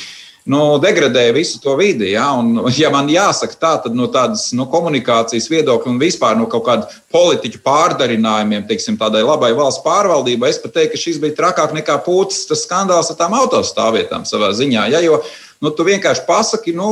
nu, 0.47 0.61
degradē 0.83 1.25
visu 1.35 1.59
to 1.63 1.75
vidi. 1.79 2.11
Ja? 2.13 2.29
Un, 2.39 2.69
ja 2.77 2.91
man 2.93 3.09
jāsaka 3.11 3.59
tā, 3.59 3.73
tad 3.85 3.97
no 3.97 4.07
tādas 4.11 4.49
no 4.57 4.67
komunikācijas 4.71 5.49
viedokļa 5.51 5.93
un 5.93 5.99
vispār 6.01 6.37
no 6.39 6.47
kaut 6.51 6.65
kāda 6.67 6.91
politiķu 7.13 7.61
pārdarinājumiem, 7.65 8.67
teiksim, 8.69 8.99
tādai 8.99 9.25
labai 9.27 9.53
valsts 9.57 9.83
pārvaldībai, 9.85 10.51
es 10.53 10.61
pat 10.63 10.77
teiktu, 10.77 10.95
ka 10.95 11.03
šis 11.03 11.19
bija 11.23 11.37
trakāk 11.41 11.75
nekā 11.77 11.99
pūcis 12.05 12.47
tas 12.49 12.63
skandāls 12.67 13.11
ar 13.13 13.19
tām 13.19 13.35
autostāvvietām 13.41 14.27
savā 14.29 14.53
ziņā. 14.55 14.87
Ja? 14.95 15.03
Jo, 15.03 15.21
Nu, 15.57 15.71
tu 15.73 15.81
vienkārši 15.87 16.21
pasaki, 16.27 16.71
nu, 16.77 16.87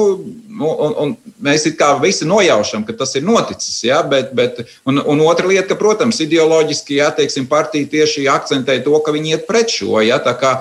nu, 0.49 0.69
un, 0.71 0.93
un 0.97 1.11
mēs 1.45 1.67
visi 2.01 2.25
nojaušam, 2.25 2.81
ka 2.87 2.95
tas 2.97 3.13
ir 3.13 3.21
noticis. 3.25 3.83
Ja, 3.85 3.99
bet, 4.01 4.31
bet, 4.33 4.63
un, 4.89 4.97
un 5.05 5.21
otra 5.21 5.45
lieta, 5.45 5.67
ka, 5.69 5.77
protams, 5.77 6.17
ideoloģiski, 6.25 6.97
ja 6.97 7.11
teiksim, 7.13 7.45
partija 7.45 7.85
tieši 7.91 8.25
akcentē 8.31 8.79
to, 8.81 8.97
ka 9.05 9.13
viņi 9.13 9.35
iet 9.35 9.45
pret 9.45 9.69
šo. 9.69 9.99
Ja, 10.01 10.17
kā, 10.17 10.55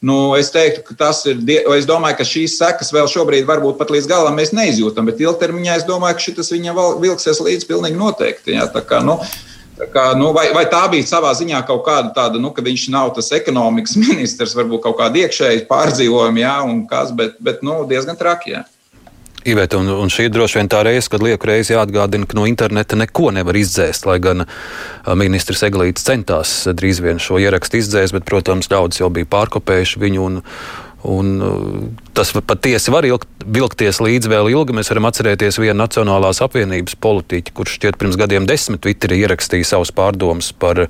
Nu, 0.00 0.32
es 0.32 0.48
teiktu, 0.48 0.80
ka 0.80 0.94
tas 0.96 1.18
ir. 1.28 1.42
Es 1.76 1.84
domāju, 1.88 2.16
ka 2.16 2.24
šīs 2.24 2.56
sekas 2.56 2.88
vēl 2.96 3.08
šobrīd, 3.12 3.44
varbūt 3.48 3.76
pat 3.76 3.90
līdz 3.92 4.08
galam 4.08 4.38
mēs 4.40 4.54
neizjūtam, 4.56 5.04
bet 5.10 5.20
ilgtermiņā 5.20 5.74
es 5.76 5.84
domāju, 5.84 6.16
ka 6.16 6.24
šis 6.24 6.52
viņam 6.54 6.80
vilksies 7.02 7.42
līdz 7.44 7.68
pilnīgi 7.68 8.00
noteikti. 8.00 8.54
Jā, 8.56 8.64
tā 8.72 8.80
kā, 8.80 9.02
nu, 9.04 9.18
kā, 9.92 10.06
nu, 10.16 10.30
vai, 10.32 10.46
vai 10.56 10.64
tā 10.72 10.86
bija 10.88 11.04
savā 11.10 11.34
ziņā 11.36 11.60
kaut 11.68 11.84
kāda 11.84 12.14
tāda, 12.16 12.40
nu, 12.40 12.48
ka 12.56 12.64
viņš 12.64 12.86
nav 12.96 13.12
tas 13.18 13.28
ekonomikas 13.36 13.98
ministrs, 14.06 14.56
varbūt 14.56 14.86
kaut 14.88 14.96
kāda 15.02 15.26
iekšēja 15.26 15.66
pārdzīvojuma, 15.68 16.44
jā, 16.46 16.56
un 16.64 16.86
kas, 16.88 17.12
bet, 17.12 17.36
bet 17.44 17.60
nu, 17.66 17.82
diezgan 17.90 18.16
traki. 18.16 18.56
Jā. 18.56 18.64
Ivēt, 19.48 19.72
un, 19.78 19.88
un 19.88 20.10
šī 20.12 20.26
ir 20.28 20.34
droši 20.34 20.58
vien 20.58 20.68
tā 20.68 20.82
reize, 20.84 21.08
kad 21.08 21.22
lieku 21.24 21.48
reizi 21.48 21.72
jāatgādina, 21.72 22.28
ka 22.28 22.36
no 22.36 22.44
interneta 22.48 22.98
neko 23.00 23.30
nevar 23.32 23.56
izdzēst, 23.56 24.04
lai 24.04 24.18
gan 24.20 24.44
ministrs 25.16 25.64
Eglīts 25.64 26.04
centās 26.04 26.52
drīz 26.68 27.00
vien 27.00 27.22
šo 27.22 27.40
ierakstu 27.40 27.80
izdzēst, 27.80 28.16
bet, 28.16 28.28
protams, 28.28 28.68
ļaudis 28.68 29.00
jau 29.00 29.08
bija 29.14 29.30
pārkopējuši 29.38 30.04
viņu. 30.04 30.28
Un, 30.28 30.40
Un, 31.02 31.40
tas 32.12 32.28
patiesi 32.44 32.92
var 32.92 33.06
ilgt, 33.08 33.24
vilkties 33.48 34.02
līdz 34.04 34.28
vēl 34.28 34.50
ilgi. 34.52 34.74
Mēs 34.76 34.90
varam 34.92 35.08
atcerēties 35.08 35.56
vienu 35.62 35.78
Nacionālās 35.80 36.42
apvienības 36.44 36.98
politiķu, 37.00 37.54
kurš 37.56 37.78
šķiet 37.78 37.96
pirms 38.00 38.18
gadiem 38.20 38.44
desmit 38.48 38.82
Twitterī 38.84 39.22
ierakstīja 39.22 39.70
savus 39.70 39.94
pārdomus 39.96 40.52
par 40.52 40.84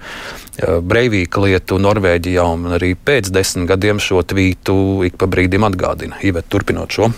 Breivīka 0.58 1.46
lietu 1.46 1.78
Norvēģijā, 1.78 2.42
un 2.42 2.74
arī 2.74 2.96
pēc 2.98 3.30
desmit 3.30 3.70
gadiem 3.70 4.02
šo 4.02 4.24
tvītu 4.26 4.76
ik 5.06 5.14
pa 5.20 5.30
brīdim 5.30 5.70
atgādina. 5.70 6.18
Ivet, 6.26 6.50
turpinot 6.50 6.90
šo. 6.90 7.12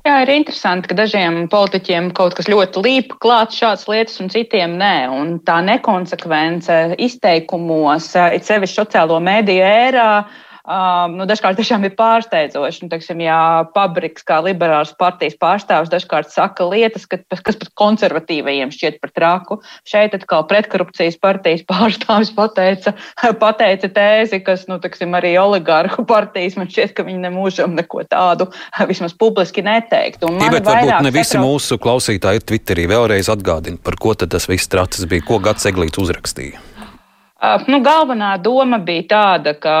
Jā, 0.00 0.14
ir 0.24 0.30
interesanti, 0.32 0.88
ka 0.88 0.96
dažiem 0.96 1.42
politiķiem 1.52 2.06
kaut 2.16 2.32
kas 2.38 2.48
ļoti 2.48 2.80
līp 2.86 3.10
klāt 3.20 3.52
šādas 3.52 3.84
lietas, 3.90 4.16
un 4.22 4.30
citiem 4.32 4.78
nē. 4.80 4.94
Un 5.12 5.34
tā 5.44 5.58
nekonsekvence 5.66 6.78
izteikumos, 6.96 8.14
it 8.32 8.48
sevišķi 8.48 8.78
sociālo 8.80 9.18
mēdīju 9.20 9.66
ērā, 9.66 10.06
Um, 10.70 11.16
nu, 11.18 11.24
dažkārt 11.26 11.58
tiešām 11.58 11.82
ir 11.88 11.96
pārsteidzoši. 11.98 12.84
Nu, 12.84 12.90
teiksim, 12.92 13.18
ja 13.24 13.66
Pabriks, 13.74 14.22
kā 14.22 14.36
liberāls 14.44 14.92
partijas 14.94 15.34
pārstāvs, 15.40 15.90
dažkārt 15.90 16.30
saka 16.30 16.68
lietas, 16.70 17.08
ka, 17.10 17.18
kas 17.32 17.58
pat 17.58 17.72
konservatīvajiem 17.80 18.70
šķiet 18.70 19.00
par 19.02 19.10
traku. 19.16 19.58
Šeit 19.88 20.14
atkal 20.14 20.44
pretkorupcijas 20.46 21.18
partijas 21.18 21.66
pārstāvs 21.66 22.30
pateica, 22.38 22.94
pateica 23.42 23.90
tēzi, 23.98 24.42
kas, 24.46 24.68
nu, 24.70 24.78
teiksim, 24.78 25.18
arī 25.18 25.34
oligarhu 25.42 26.06
partijas 26.06 26.54
man 26.60 26.70
šķiet, 26.70 26.94
ka 26.94 27.08
viņi 27.08 27.24
nemūžam 27.26 27.74
neko 27.74 28.06
tādu 28.06 28.46
vismaz 28.92 29.18
publiski 29.18 29.66
neteikt. 29.66 30.22
Jā, 30.22 30.54
bet 30.54 30.70
varbūt 30.70 31.02
ne 31.02 31.16
visi 31.18 31.32
satrauc... 31.34 31.48
mūsu 31.50 31.82
klausītāji 31.82 32.46
Twitterī 32.46 32.86
vēlreiz 32.94 33.32
atgādina, 33.34 33.80
par 33.82 33.98
ko 33.98 34.14
tad 34.14 34.30
tas 34.36 34.46
viss 34.46 34.70
tracis 34.70 35.10
bija, 35.10 35.26
ko 35.26 35.42
Gats 35.42 35.66
Eglīts 35.66 35.98
uzrakstīja. 35.98 36.69
Uh, 37.40 37.62
nu, 37.72 37.78
galvenā 37.80 38.34
doma 38.44 38.76
bija 38.84 39.06
tāda, 39.08 39.54
ka 39.56 39.74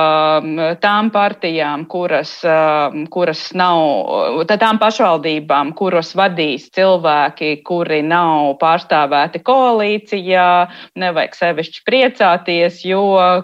tām 0.80 1.10
partijām, 1.12 1.82
kuras, 1.92 2.30
uh, 2.40 2.94
kuras 3.12 3.42
nav, 3.52 4.46
tām 4.48 4.78
pašvaldībām, 4.80 5.74
kuras 5.76 6.14
vadīs 6.16 6.70
cilvēki, 6.72 7.50
kuri 7.68 7.98
nav 8.00 8.54
pārstāvēti 8.62 9.42
koalīcijā, 9.44 10.46
nevajag 11.02 11.36
sevišķi 11.36 11.84
priecāties, 11.84 12.78
jo 12.88 13.02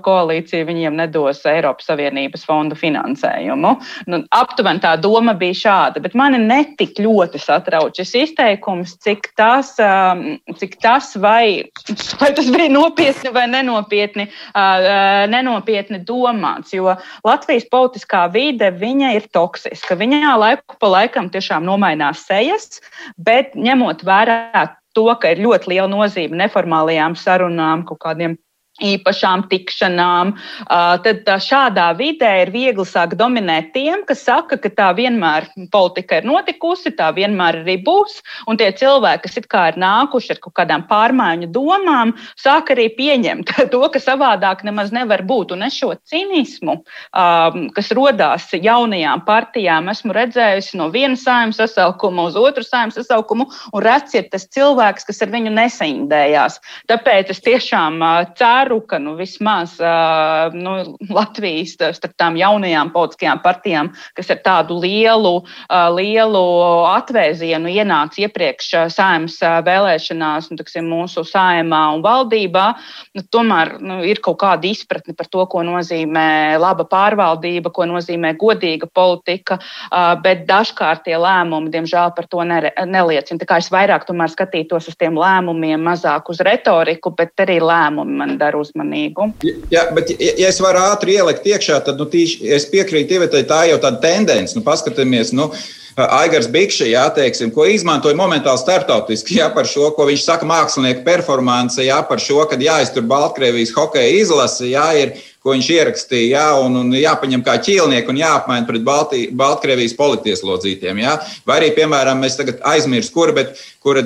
koalīcija 0.08 0.64
viņiem 0.64 0.96
nedos 0.96 1.44
Eiropas 1.52 1.90
Savienības 1.90 2.48
fondu 2.48 2.80
finansējumu. 2.80 3.74
Nu, 4.08 4.22
aptuveni 4.32 4.80
tā 4.80 4.94
doma 4.96 5.36
bija 5.36 5.60
šāda, 5.60 6.00
bet 6.00 6.16
mani 6.16 6.40
netik 6.40 6.96
ļoti 7.04 7.42
satrauc 7.44 8.00
šis 8.00 8.14
izteikums, 8.22 8.96
cik 9.04 9.28
tas, 9.36 9.76
um, 9.76 10.38
cik 10.56 10.80
tas 10.80 11.12
vai, 11.20 11.68
vai 12.16 12.32
tas 12.32 12.48
bija 12.48 12.72
nopietni 12.72 13.36
vai 13.36 13.44
nenopietni 13.52 14.05
nenopietni, 14.14 14.28
nenopietni 15.32 16.00
domāts. 16.06 16.74
Jo 16.76 16.94
Latvijas 17.26 17.66
politiskā 17.72 18.26
vide 18.32 18.70
ir 19.16 19.26
toksiska. 19.32 19.96
Viņā 19.98 20.36
laiku 20.38 20.78
pa 20.80 20.92
laikam 20.92 21.30
tiešām 21.32 21.66
nomainās 21.66 22.26
sejas, 22.28 22.80
bet 23.18 23.54
ņemot 23.58 24.04
vērā 24.06 24.76
to, 24.96 25.08
ka 25.20 25.34
ir 25.34 25.42
ļoti 25.44 25.74
liela 25.74 25.88
nozīme 25.92 26.38
neformālajām 26.40 27.16
sarunām, 27.20 27.84
kaut 27.88 28.00
kādiem 28.04 28.38
īpašām 28.82 29.46
tikšanām, 29.50 30.34
tad 31.04 31.28
šādā 31.42 31.88
vidē 31.98 32.32
ir 32.42 32.52
viegli 32.54 32.84
sākt 32.86 33.16
dominēt 33.18 33.72
tiem, 33.74 34.04
kas 34.08 34.24
saka, 34.26 34.58
ka 34.60 34.70
tā 34.72 34.90
vienmēr 34.96 35.48
politika 35.72 36.20
ir 36.20 36.28
notikusi, 36.28 36.92
tā 36.96 37.10
vienmēr 37.16 37.62
arī 37.62 37.78
būs, 37.84 38.18
un 38.50 38.60
tie 38.60 38.68
cilvēki, 38.76 39.24
kas 39.24 39.38
it 39.40 39.48
kā 39.52 39.66
ir 39.72 39.80
nākuši 39.80 40.34
ar 40.34 40.42
kaut 40.44 40.56
kādām 40.60 40.86
pārmaiņu 40.90 41.50
domām, 41.54 42.14
sāk 42.40 42.74
arī 42.74 42.88
pieņemt 42.98 43.54
to, 43.72 43.82
ka 43.92 44.02
savādāk 44.02 44.64
nemaz 44.66 44.92
nevar 44.94 45.24
būt. 45.26 45.56
Un 45.56 45.66
es 45.66 45.78
šo 45.78 45.94
cinismu, 46.08 46.78
kas 47.76 47.92
rodās 47.96 48.50
jaunajām 48.52 49.24
partijām, 49.26 49.90
esmu 49.92 50.14
redzējusi 50.16 50.80
no 50.80 50.90
viena 50.92 51.16
saimnes 51.20 51.60
sasaukuma 51.60 52.28
uz 52.28 52.36
otru 52.40 52.64
saimnes 52.66 52.98
sasaukumu, 53.00 53.48
un 53.72 53.84
rets 53.84 54.16
ir 54.16 54.28
tas 54.32 54.46
cilvēks, 54.52 55.06
kas 55.08 55.22
ar 55.24 55.32
viņu 55.32 55.54
nesaindējās. 55.56 56.60
Tāpēc 56.90 57.32
es 57.32 57.42
tiešām 57.44 58.02
ceru, 58.38 58.65
ceru, 58.66 58.80
ka 58.86 58.98
nu, 58.98 59.14
vismaz 59.14 59.78
nu, 60.52 60.72
Latvijas 61.10 61.76
starp 61.76 62.14
tām 62.18 62.36
jaunajām 62.36 62.90
politiskajām 62.90 63.40
partijām, 63.44 63.90
kas 64.16 64.30
ar 64.34 64.40
tādu 64.42 64.80
lielu, 64.82 65.44
lielu 65.94 66.42
atvēzienu 66.90 67.70
ienāca 67.70 68.24
iepriekš 68.24 68.90
saimnes 68.90 69.38
vēlēšanās, 69.40 70.50
nu, 70.50 70.58
tiksim, 70.58 70.88
mūsu 70.90 71.22
saimā 71.26 71.82
un 71.94 72.02
valdībā, 72.02 72.66
nu, 73.14 73.22
tomēr 73.30 73.76
nu, 73.78 74.00
ir 74.02 74.20
kaut 74.24 74.40
kāda 74.42 74.66
izpratne 74.66 75.14
par 75.14 75.30
to, 75.30 75.46
ko 75.46 75.62
nozīmē 75.66 76.58
laba 76.58 76.88
pārvaldība, 76.90 77.70
ko 77.70 77.86
nozīmē 77.86 78.34
godīga 78.40 78.90
politika, 78.90 79.60
bet 80.24 80.46
dažkārt 80.50 81.06
tie 81.06 81.14
lēmumi, 81.20 81.70
diemžēl, 81.70 82.16
par 82.16 82.26
to 82.26 82.42
neliecina. 82.42 83.38
Tā 83.38 83.46
kā 83.46 83.60
es 83.62 83.70
vairāk 83.70 84.10
skatītos 84.34 84.90
uz 84.90 84.98
tiem 84.98 85.14
lēmumiem, 85.14 85.78
mazāk 85.86 86.32
uz 86.32 86.42
retoriku, 86.42 87.14
bet 87.14 87.46
arī 87.46 87.60
lēmumi 87.62 88.18
man 88.18 88.36
dara 88.40 88.55
ar 88.56 88.64
uzmanību. 88.64 89.30
Jā, 89.72 89.86
bet, 89.96 90.12
ja, 90.16 90.34
ja 90.40 90.52
es 90.52 90.60
varu 90.64 90.82
ātri 90.88 91.18
ielikt 91.20 91.46
iekšā, 91.46 91.80
tad 91.86 92.00
nu, 92.00 92.08
tīši, 92.10 92.46
es 92.56 92.68
piekrītu 92.72 93.18
Ievetai, 93.18 93.44
tā 93.48 93.66
jau 93.70 93.80
tāda 93.82 94.00
tendence. 94.02 94.56
Nu, 94.56 94.64
paskatāmies, 94.66 95.34
nu, 95.36 95.50
Aigars 95.96 96.48
Bikšs, 96.52 96.82
jā, 96.90 97.06
teiksim, 97.16 97.48
ko 97.54 97.64
izmantoja 97.72 98.16
momentāli 98.18 98.60
starptautiski, 98.60 99.38
jā, 99.38 99.46
par 99.54 99.68
šo, 99.68 99.88
ko 99.96 100.04
viņš 100.10 100.26
saka, 100.26 100.48
mākslinieku 100.48 101.06
performance, 101.06 101.80
jā, 101.80 101.96
par 102.04 102.20
šo, 102.20 102.42
kad 102.50 102.60
jāiztur 102.60 103.06
Baltkrievijas 103.08 103.72
hokeja 103.76 104.18
izlase, 104.18 104.68
jā, 104.74 104.90
ir 105.00 105.14
ko 105.46 105.54
viņš 105.54 105.66
ierakstīja, 105.76 106.40
jā, 106.40 106.46
un, 106.58 106.74
un 106.80 106.88
jāpaņem 106.98 107.44
kā 107.46 107.54
ķīlnieki 107.62 108.10
un 108.10 108.18
jāapmaina 108.18 108.66
pret 108.66 108.82
Baltī, 108.86 109.20
Baltkrievijas 109.30 109.94
politieslodzītiem. 109.94 110.98
Jā. 111.04 111.12
Vai 111.46 111.60
arī, 111.60 111.68
piemēram, 111.76 112.18
mēs 112.24 112.34
tagad 112.40 112.58
aizmirst, 112.66 113.12
kur, 113.14 113.30
bet 113.36 113.54
kur 113.86 114.00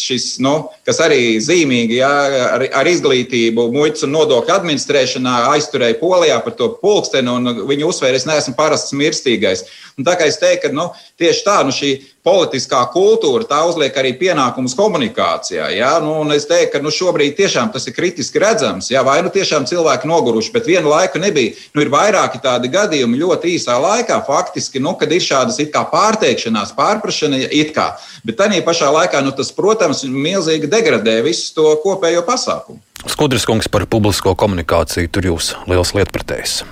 šis, 0.00 0.38
nu, 0.40 0.54
kas 0.88 1.02
arī 1.04 1.36
zīmīgi, 1.44 1.98
jā, 2.00 2.12
ar, 2.54 2.64
ar 2.80 2.88
izglītību, 2.88 3.66
muitas 3.74 4.06
un 4.06 4.14
nodokļu 4.16 4.54
administrēšanā 4.56 5.36
aizturēja 5.50 6.00
Polijā 6.00 6.40
par 6.40 6.56
to 6.56 6.70
pulksteni, 6.80 7.28
un 7.28 7.66
viņi 7.68 7.88
uzsvēra, 7.90 8.16
es 8.16 8.28
neesmu 8.30 8.56
parasts 8.56 8.96
mirstīgais. 8.96 9.66
Un 9.98 10.06
tā 10.06 10.16
kā 10.16 10.26
es 10.30 10.38
teiktu, 10.40 10.68
ka 10.68 10.76
nu, 10.76 10.88
tieši 11.20 11.44
tā, 11.46 11.58
nu, 11.66 11.74
šī 11.74 11.92
politiskā 12.22 12.80
kultūra, 12.94 13.44
tā 13.48 13.58
uzliek 13.66 13.96
arī 13.98 14.12
pienākumus 14.18 14.76
komunikācijā. 14.78 15.68
Ja? 15.74 15.96
Nu, 16.02 16.20
es 16.34 16.46
teiktu, 16.48 16.76
ka 16.76 16.82
nu, 16.84 16.92
šobrīd 16.94 17.34
tiešām 17.38 17.72
tas 17.74 17.88
ir 17.90 17.96
kritiski 17.96 18.40
redzams. 18.42 18.92
Ja? 18.92 19.02
Vai 19.06 19.18
nu 19.26 19.32
tiešām 19.34 19.66
cilvēki 19.68 20.08
noguruši, 20.08 20.52
bet 20.54 20.70
vienu 20.70 20.92
laiku 20.92 21.20
nebija. 21.22 21.56
Nu, 21.74 21.82
ir 21.84 21.90
vairāki 21.92 22.40
tādi 22.42 22.70
gadījumi 22.72 23.20
ļoti 23.20 23.56
īsā 23.56 23.76
laikā, 23.82 24.20
faktiski, 24.28 24.80
nu, 24.82 24.94
kad 24.98 25.12
ir 25.12 25.24
šādas 25.24 25.60
pārteikšanās, 25.92 26.76
pārprašana, 26.78 27.42
it 27.50 27.74
kā. 27.76 27.92
Bet 28.24 28.38
tā 28.38 28.48
pašā 28.64 28.92
laikā 28.94 29.20
nu, 29.26 29.34
tas, 29.34 29.50
protams, 29.52 30.04
milzīgi 30.06 30.70
degradē 30.70 31.20
visu 31.26 31.50
to 31.56 31.74
kopējo 31.82 32.22
pasākumu. 32.26 32.80
Skudras 33.10 33.44
kungs 33.48 33.66
par 33.66 33.88
publisko 33.90 34.36
komunikāciju 34.38 35.10
tur 35.10 35.26
jūs 35.32 35.56
liels 35.66 35.90
lietpratējs. 35.96 36.62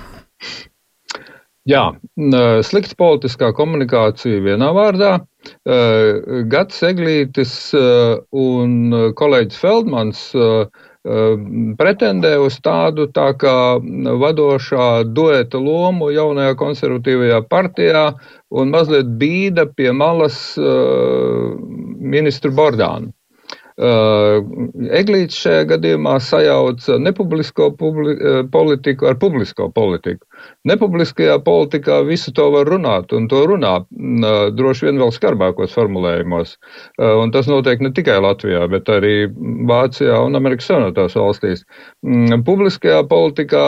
Jā, 1.69 1.91
slikta 2.65 2.95
politiskā 2.97 3.51
komunikācija 3.53 4.39
vienā 4.41 4.71
vārdā. 4.73 5.11
Gats 6.49 6.81
Eglītis 6.87 7.53
un 7.75 8.73
kolēģis 9.19 9.59
Feldmans 9.61 10.23
pretendē 11.77 12.33
uz 12.41 12.57
tādu 12.65 13.07
tā 13.13 13.27
kā 13.37 13.77
vadošā 14.25 14.89
dueta 15.13 15.61
lomu 15.61 16.09
jaunajā 16.13 16.57
konservatīvajā 16.57 17.39
partijā 17.49 18.05
un 18.49 18.73
mazliet 18.73 19.13
bīda 19.21 19.69
pie 19.69 19.93
malas 19.93 20.41
ministru 20.57 22.53
Bordānu. 22.57 23.13
Eglīts 23.79 25.37
šajā 25.41 25.63
gadījumā 25.69 26.17
sajauca 26.19 26.97
nepublisko 26.99 27.71
publi 27.79 28.17
politiku 28.51 29.07
ar 29.07 29.15
publisko 29.21 29.69
politiku. 29.71 30.25
Nepubliskajā 30.65 31.37
politikā 31.45 32.01
visu 32.05 32.33
to 32.33 32.47
var 32.53 32.69
runāt, 32.69 33.13
un 33.13 33.27
to 33.31 33.43
runā 33.49 33.73
droši 34.57 34.87
vien 34.87 34.99
vēl 35.01 35.13
skarbākos 35.13 35.73
formulējumos. 35.77 36.55
Un 36.99 37.31
tas 37.33 37.49
notiek 37.49 37.81
ne 37.81 37.91
tikai 37.95 38.19
Latvijā, 38.21 38.67
bet 38.71 38.89
arī 38.91 39.29
Vācijā 39.69 40.19
un 40.25 40.37
Amerikas 40.37 40.69
Savienotās 40.69 41.15
valstīs. 41.17 41.63
Mm, 42.05 42.43
publiskajā 42.47 43.01
politikā 43.09 43.65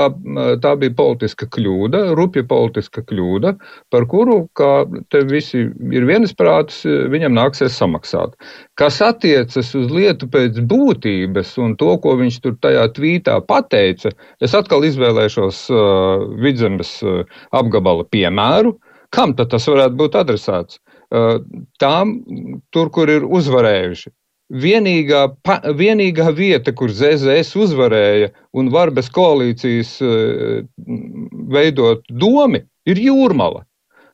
tā 0.63 0.73
bija 0.81 0.95
politiska 0.97 1.47
kļūda, 1.53 2.03
rupja 2.17 2.45
politiska 2.49 3.05
kļūda, 3.09 3.55
par 3.93 4.07
kuru, 4.09 4.43
kā 4.57 4.71
te 5.13 5.23
visi 5.29 5.65
ir 5.93 6.09
vienisprātis, 6.09 6.83
viņam 6.85 7.37
nāksies 7.37 7.77
samaksāt. 7.77 8.37
Kas 8.79 9.01
attiecas 9.05 9.73
uz 9.77 9.92
lietu 9.93 10.27
pēc 10.31 10.59
būtības 10.69 11.53
un 11.63 11.75
to, 11.79 11.93
ko 12.03 12.15
viņš 12.19 12.39
tur 12.43 12.57
tajā 12.63 12.87
tvītā 12.95 13.37
pateica, 13.47 14.11
es 14.43 14.55
atkal 14.57 14.85
izvēlēšos 14.87 15.61
uh, 15.73 16.25
vidzemes 16.43 16.97
uh, 17.05 17.23
apgabala 17.55 18.05
piemēru. 18.13 18.75
Kam 19.13 19.35
tad 19.37 19.51
tas 19.53 19.67
varētu 19.69 19.99
būt 19.99 20.17
adresēts? 20.17 20.79
Uh, 21.13 21.37
tām, 21.81 22.17
tur, 22.73 22.89
kur 22.93 23.11
ir 23.13 23.25
uzvarējuši. 23.29 24.09
Vienīgā, 24.63 25.21
pa, 25.45 25.59
vienīgā 25.77 26.31
vieta, 26.35 26.73
kur 26.75 26.91
ZZS 26.93 27.55
uzvarēja 27.57 28.31
un 28.57 28.69
var 28.73 28.91
bez 28.93 29.09
koalīcijas 29.13 29.93
uh, 30.03 30.65
veidot 31.53 32.03
domi, 32.09 32.65
ir 32.89 32.99
jūrmala. 33.01 33.63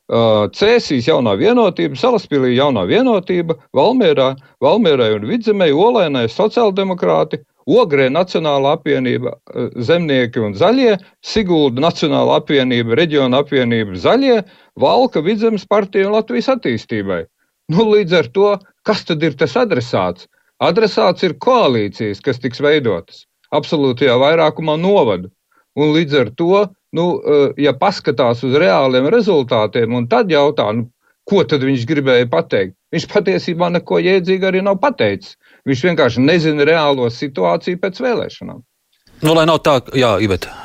Cēsīs 0.09 1.05
jaunā 1.05 1.35
vienotība, 1.37 1.97
Salaspīlī 1.99 2.55
jaunā 2.55 2.87
vienotība, 2.89 3.55
Valmierā, 3.77 4.33
Valmierai 4.63 5.13
un 5.19 5.27
Vidzemē, 5.29 5.69
Olēnai 5.69 6.25
sociāldemokrāti, 6.33 7.43
Ogrē 7.69 8.07
Nacionāla 8.09 8.73
apvienība 8.79 9.35
Zemnieki 9.77 10.41
un 10.41 10.55
Zaļie, 10.57 10.97
Sigulda 11.21 11.83
Nacionāla 11.85 12.39
apvienība, 12.41 12.97
Reģiona 12.97 13.43
apvienība 13.43 13.93
Zaļie, 13.93 14.41
Valka 14.81 15.21
Vidzemes 15.21 15.67
partija 15.69 16.09
un 16.09 16.17
Latvijas 16.17 16.49
attīstībai. 16.55 17.23
Nu, 17.69 17.85
līdz 17.93 18.17
ar 18.17 18.33
to, 18.33 18.51
kas 18.81 19.05
tad 19.05 19.21
ir 19.21 19.37
tas 19.37 19.53
adresāts? 19.61 20.25
Adresāts 20.57 21.21
ir 21.23 21.37
koalīcijas, 21.37 22.23
kas 22.25 22.41
tiks 22.41 22.63
veidotas 22.65 23.27
absolūtajā 23.55 24.17
vairākumā 24.21 24.77
novadu. 24.79 25.29
Un 25.77 25.93
līdz 25.95 26.17
ar 26.21 26.31
to 26.37 26.65
nu, 26.95 27.09
eh, 27.19 27.51
ja 27.65 27.73
paskatās 27.73 28.43
uz 28.43 28.55
reāliem 28.55 29.09
rezultātiem 29.13 29.93
un 29.95 30.07
tad 30.11 30.31
jautā, 30.31 30.69
nu, 30.75 30.89
ko 31.29 31.43
tad 31.45 31.63
viņš 31.65 31.85
gribēja 31.89 32.29
pateikt, 32.29 32.75
viņš 32.93 33.05
patiesībā 33.11 33.69
neko 33.75 33.99
jēdzīgu 34.01 34.49
arī 34.49 34.63
nav 34.65 34.79
pateicis. 34.81 35.37
Viņš 35.69 35.83
vienkārši 35.85 36.23
nezina 36.23 36.65
reālo 36.65 37.09
situāciju 37.13 37.77
pēc 37.83 38.01
vēlēšanām. 38.01 38.63
Nu, 39.21 39.35
lai 39.35 39.45
nav 39.45 39.59
tā, 39.61 39.77
jā, 39.93 40.15
Iveta. 40.23 40.55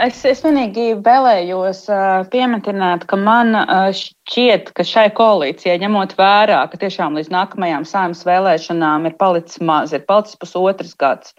Es, 0.00 0.18
es 0.28 0.42
vienīgi 0.44 0.98
vēlējos 1.04 1.84
uh, 1.92 2.24
pieminēt, 2.32 3.06
ka 3.08 3.16
man 3.20 3.54
uh, 3.56 3.92
šķiet, 4.24 4.70
ka 4.76 4.84
šai 4.86 5.08
koalīcijai, 5.14 5.76
ņemot 5.82 6.14
vērā, 6.16 6.62
ka 6.70 6.78
tiešām 6.80 7.18
līdz 7.18 7.30
nākamajām 7.34 7.84
saimnes 7.88 8.24
vēlēšanām 8.26 9.08
ir 9.08 9.16
palicis 9.20 9.60
maz, 9.60 9.92
ir 9.92 10.04
palicis 10.08 10.38
pusotrs 10.40 10.94
gads, 10.98 11.34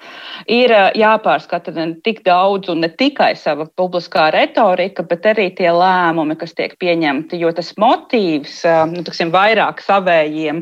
ir 0.45 0.71
jāpārskata 0.97 1.73
ne 1.75 1.87
tik 2.05 2.21
daudz 2.25 2.69
un 2.69 2.83
ne 2.85 2.89
tikai 2.89 3.33
sava 3.39 3.65
publiskā 3.77 4.27
retorika, 4.35 5.03
bet 5.03 5.25
arī 5.25 5.49
tie 5.57 5.71
lēmumi, 5.73 6.37
kas 6.37 6.53
tiek 6.53 6.75
pieņemti, 6.81 7.39
jo 7.41 7.51
tas 7.55 7.73
motīvs, 7.81 8.61
nu, 8.93 9.03
tiksim, 9.07 9.33
vairāk 9.33 9.81
savējiem 9.85 10.61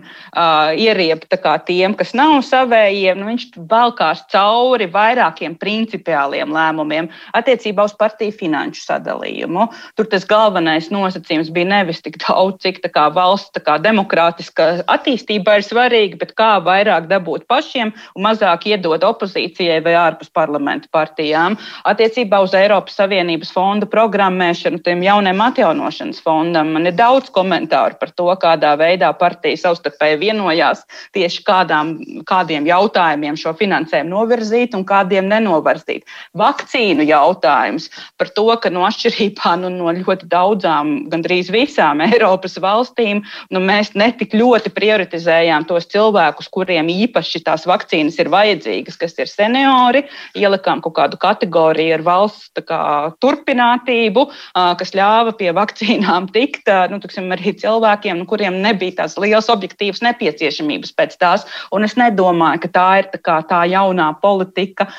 ieriep 0.80 1.28
tiem, 1.68 1.94
kas 2.00 2.14
nav 2.16 2.40
savējiem, 2.48 3.20
nu, 3.20 3.30
viņš 3.34 3.46
valkās 3.70 4.24
cauri 4.32 4.88
vairākiem 4.92 5.58
principiāliem 5.60 6.54
lēmumiem 6.56 7.10
attiecībā 7.36 7.86
uz 7.86 7.96
partiju 8.00 8.34
finanšu 8.40 8.88
sadalījumu. 8.88 9.68
Tur 9.98 10.10
tas 10.12 10.26
galvenais 10.30 10.90
nosacījums 10.94 11.52
bija 11.54 11.72
nevis 11.76 12.02
tik 12.04 12.13
tik 12.14 12.28
daudz, 12.28 12.62
cik 12.62 12.82
kā, 12.94 13.08
valsts 13.14 13.62
kā, 13.64 13.78
demokrātiska 13.82 14.84
attīstība 14.92 15.58
ir 15.58 15.66
svarīga, 15.66 16.20
bet 16.22 16.34
kā 16.38 16.60
vairāk 16.64 17.08
dabūt 17.10 17.48
pašiem 17.48 17.94
un 18.16 18.24
mazāk 18.24 18.68
iedot 18.70 19.04
opozīcijai 19.04 19.82
vai 19.84 19.96
ārpus 19.98 20.30
parlamentu 20.34 20.90
partijām. 20.92 21.58
Attiecībā 21.86 22.42
uz 22.44 22.54
Eiropas 22.54 22.98
Savienības 23.00 23.52
fondu 23.54 23.88
programmēšanu, 23.90 24.82
tiem 24.84 25.04
jauniem 25.04 25.42
atjaunošanas 25.42 26.22
fondam, 26.24 26.74
man 26.76 26.88
ir 26.88 26.98
daudz 26.98 27.32
komentāru 27.34 27.98
par 28.00 28.14
to, 28.14 28.30
kādā 28.42 28.76
veidā 28.80 29.12
partija 29.18 29.60
savstarpēji 29.66 30.22
vienojās 30.22 30.84
tieši 31.16 31.44
kādām, 31.48 31.96
kādiem 32.30 32.68
jautājumiem 32.70 33.38
šo 33.40 33.56
finansējumu 33.58 34.14
novirzīt 34.14 34.78
un 34.78 34.86
kādiem 34.88 35.30
nenovirzīt. 35.32 36.06
Vakcīnu 36.38 37.08
jautājums 37.08 37.90
par 38.18 38.32
to, 38.36 38.48
ka 38.62 38.72
no 38.74 38.86
atšķirībā 38.88 39.56
nu, 39.64 39.72
no 39.74 39.94
ļoti 39.94 40.30
daudzām, 40.30 40.94
gandrīz 41.12 41.52
visām 41.54 42.03
Eiropas 42.08 42.58
valstīm, 42.62 43.24
nu, 43.54 43.62
mēs 43.64 43.94
netik 44.00 44.36
ļoti 44.38 44.72
prioritizējām 44.76 45.68
tos 45.70 45.88
cilvēkus, 45.92 46.50
kuriem 46.54 46.90
īpaši 46.94 47.44
tās 47.48 47.68
vakcīnas 47.70 48.20
ir 48.22 48.32
vajadzīgas, 48.34 49.00
kas 49.02 49.18
ir 49.22 49.32
seniori, 49.32 50.04
ielikām 50.38 50.84
kaut 50.84 50.96
kādu 50.98 51.20
kategoriju 51.22 51.98
ar 51.98 52.06
valsts 52.06 52.64
kā, 52.68 52.82
turpinātību, 53.24 54.26
kas 54.80 54.94
ļāva 54.98 55.36
pie 55.40 55.52
vakcīnām 55.56 56.30
tikt 56.34 56.70
nu, 56.92 57.00
tiksim, 57.04 57.32
arī 57.34 57.56
cilvēkiem, 57.60 58.22
nu, 58.22 58.28
kuriem 58.30 58.60
nebija 58.64 59.02
tās 59.04 59.18
liels 59.22 59.50
objektīvas 59.54 60.04
nepieciešamības 60.06 60.94
pēc 60.98 61.18
tās. 61.22 61.48
Un 61.74 61.88
es 61.88 61.98
nedomāju, 62.00 62.64
ka 62.66 62.72
tā 62.74 62.88
ir 63.02 63.10
tā, 63.14 63.22
kā, 63.24 63.40
tā 63.50 63.64
jaunā 63.72 64.10
politika, 64.22 64.90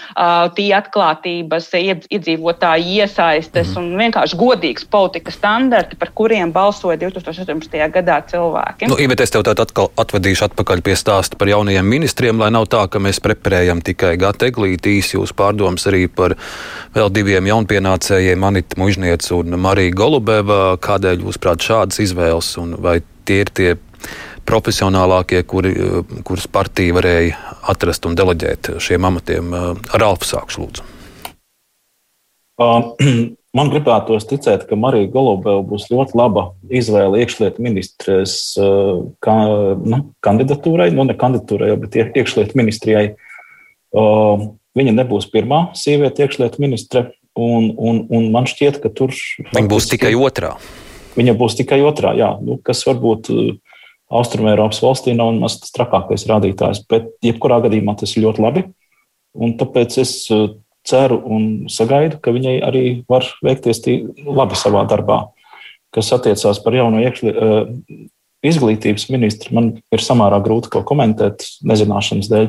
tie 0.57 0.71
atklātības, 0.77 1.71
iedzīvotāji 1.75 2.99
iesaistes 3.01 3.73
mm. 3.75 3.81
un 3.81 4.03
vienkārši 4.03 4.39
godīgs 4.41 4.87
politikas 4.91 5.39
standarti, 5.39 5.99
par 6.01 6.13
kuriem 6.17 6.53
balsoja 6.55 6.94
balsoja 6.95 7.11
2018. 7.11 7.93
gadā 7.93 8.23
cilvēki. 8.27 8.89
Nu, 8.89 8.97
Ivet, 8.99 9.21
es 9.21 9.31
tev 9.31 9.45
tādu 9.45 9.63
atkal 9.63 9.91
atvedīšu 9.97 10.49
atpakaļ 10.49 10.83
pie 10.83 10.97
stāsta 10.97 11.37
par 11.37 11.49
jaunajiem 11.49 11.87
ministriem, 11.87 12.39
lai 12.39 12.51
nav 12.51 12.67
tā, 12.69 12.87
ka 12.89 12.99
mēs 12.99 13.21
preparējam 13.21 13.83
tikai 13.83 14.17
Gata 14.17 14.47
Eglītīs, 14.47 15.15
jūs 15.15 15.35
pārdomas 15.35 15.87
arī 15.87 16.07
par 16.09 16.37
vēl 16.95 17.11
diviem 17.11 17.47
jaunpienācējiem, 17.47 18.45
Anita 18.45 18.79
Mužniec 18.79 19.31
un 19.35 19.59
Marija 19.59 19.95
Golubeva. 19.95 20.77
Kādēļ 20.79 21.27
jūs 21.27 21.39
prāt 21.39 21.65
šādas 21.65 22.01
izvēles 22.01 22.57
un 22.59 22.77
vai 22.79 23.01
tie 23.25 23.43
ir 23.45 23.51
tie 23.55 23.71
profesionālākie, 24.45 25.43
kuri, 25.49 25.73
kurus 26.25 26.47
partija 26.47 26.95
varēja 26.95 27.55
atrast 27.73 28.05
un 28.07 28.17
deleģēt 28.19 28.75
šiem 28.79 29.09
amatiem? 29.09 29.55
Ar 29.55 30.05
Alfu 30.05 30.29
sākšu 30.29 30.67
lūdzu. 30.67 30.91
Uh, 32.55 32.95
Man 33.55 33.71
gribētos 33.71 34.27
ticēt, 34.27 34.65
ka 34.67 34.75
Marija 34.79 35.07
Golubeva 35.13 35.61
būs 35.63 35.87
ļoti 35.93 36.17
laba 36.19 36.49
izvēle 36.75 37.21
iekšlietu 37.23 37.63
ministres 37.63 38.57
uh, 38.59 39.05
kā, 39.23 39.35
nu, 39.79 40.01
kandidatūrai, 40.27 40.89
nu 40.95 41.07
ne 41.07 41.15
kandidatūrai, 41.19 41.71
bet 41.85 41.95
iekšlietu 42.03 42.59
ministrijai. 42.59 43.13
Uh, 43.95 44.49
viņa 44.75 44.97
nebūs 44.97 45.29
pirmā 45.31 45.69
sieviete 45.79 46.27
iekšlietu 46.27 46.63
ministre, 46.65 47.05
un, 47.39 47.71
un, 47.79 48.03
un 48.11 48.27
man 48.35 48.51
šķiet, 48.51 48.81
ka 48.83 48.91
tur. 48.91 49.15
Viņa 49.53 49.71
būs 49.71 49.87
tikai 49.93 50.17
otrā. 50.19 50.57
Viņa 51.15 51.37
būs 51.39 51.55
tikai 51.61 51.79
otrā, 51.87 52.11
jā, 52.19 52.33
nu, 52.43 52.59
kas 52.59 52.83
varbūt 52.89 53.31
uh, 53.31 53.55
Austrumēropas 54.15 54.83
valstī 54.83 55.15
nav 55.15 55.31
maz 55.39 55.61
trakākais 55.71 56.27
rādītājs, 56.31 56.83
bet 56.91 57.15
jebkurā 57.25 57.63
gadījumā 57.65 57.95
tas 58.03 58.19
ir 58.19 58.27
ļoti 58.27 58.43
labi. 58.43 58.67
Un 59.35 59.55
tāpēc 59.59 59.97
es 60.03 60.13
ceru 60.85 61.21
un 61.25 61.47
sagaidu, 61.73 62.21
ka 62.21 62.35
viņai 62.35 62.59
arī 62.65 62.85
var 63.09 63.27
veikties 63.45 63.83
labi 64.25 64.59
savā 64.59 64.85
darbā. 64.91 65.25
kas 65.95 66.11
attiecās 66.11 66.59
par 66.59 66.75
jauno 66.75 66.99
iekšļi, 66.99 67.33
izglītības 68.45 69.09
ministru, 69.15 69.55
man 69.55 69.69
ir 69.95 70.03
samērā 70.03 70.41
grūti 70.43 70.73
ko 70.73 70.83
komentēt 70.83 71.47
nezināšanas 71.63 72.31
dēļ. 72.33 72.49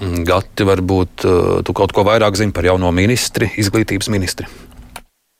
Mm, 0.00 0.24
Gati, 0.28 0.66
varbūt 0.68 1.24
tu 1.64 1.76
kaut 1.76 1.94
ko 1.96 2.04
vairāk 2.04 2.36
zini 2.36 2.52
par 2.52 2.68
jauno 2.68 2.92
ministri, 2.92 3.48
izglītības 3.60 4.10
ministri. 4.12 4.48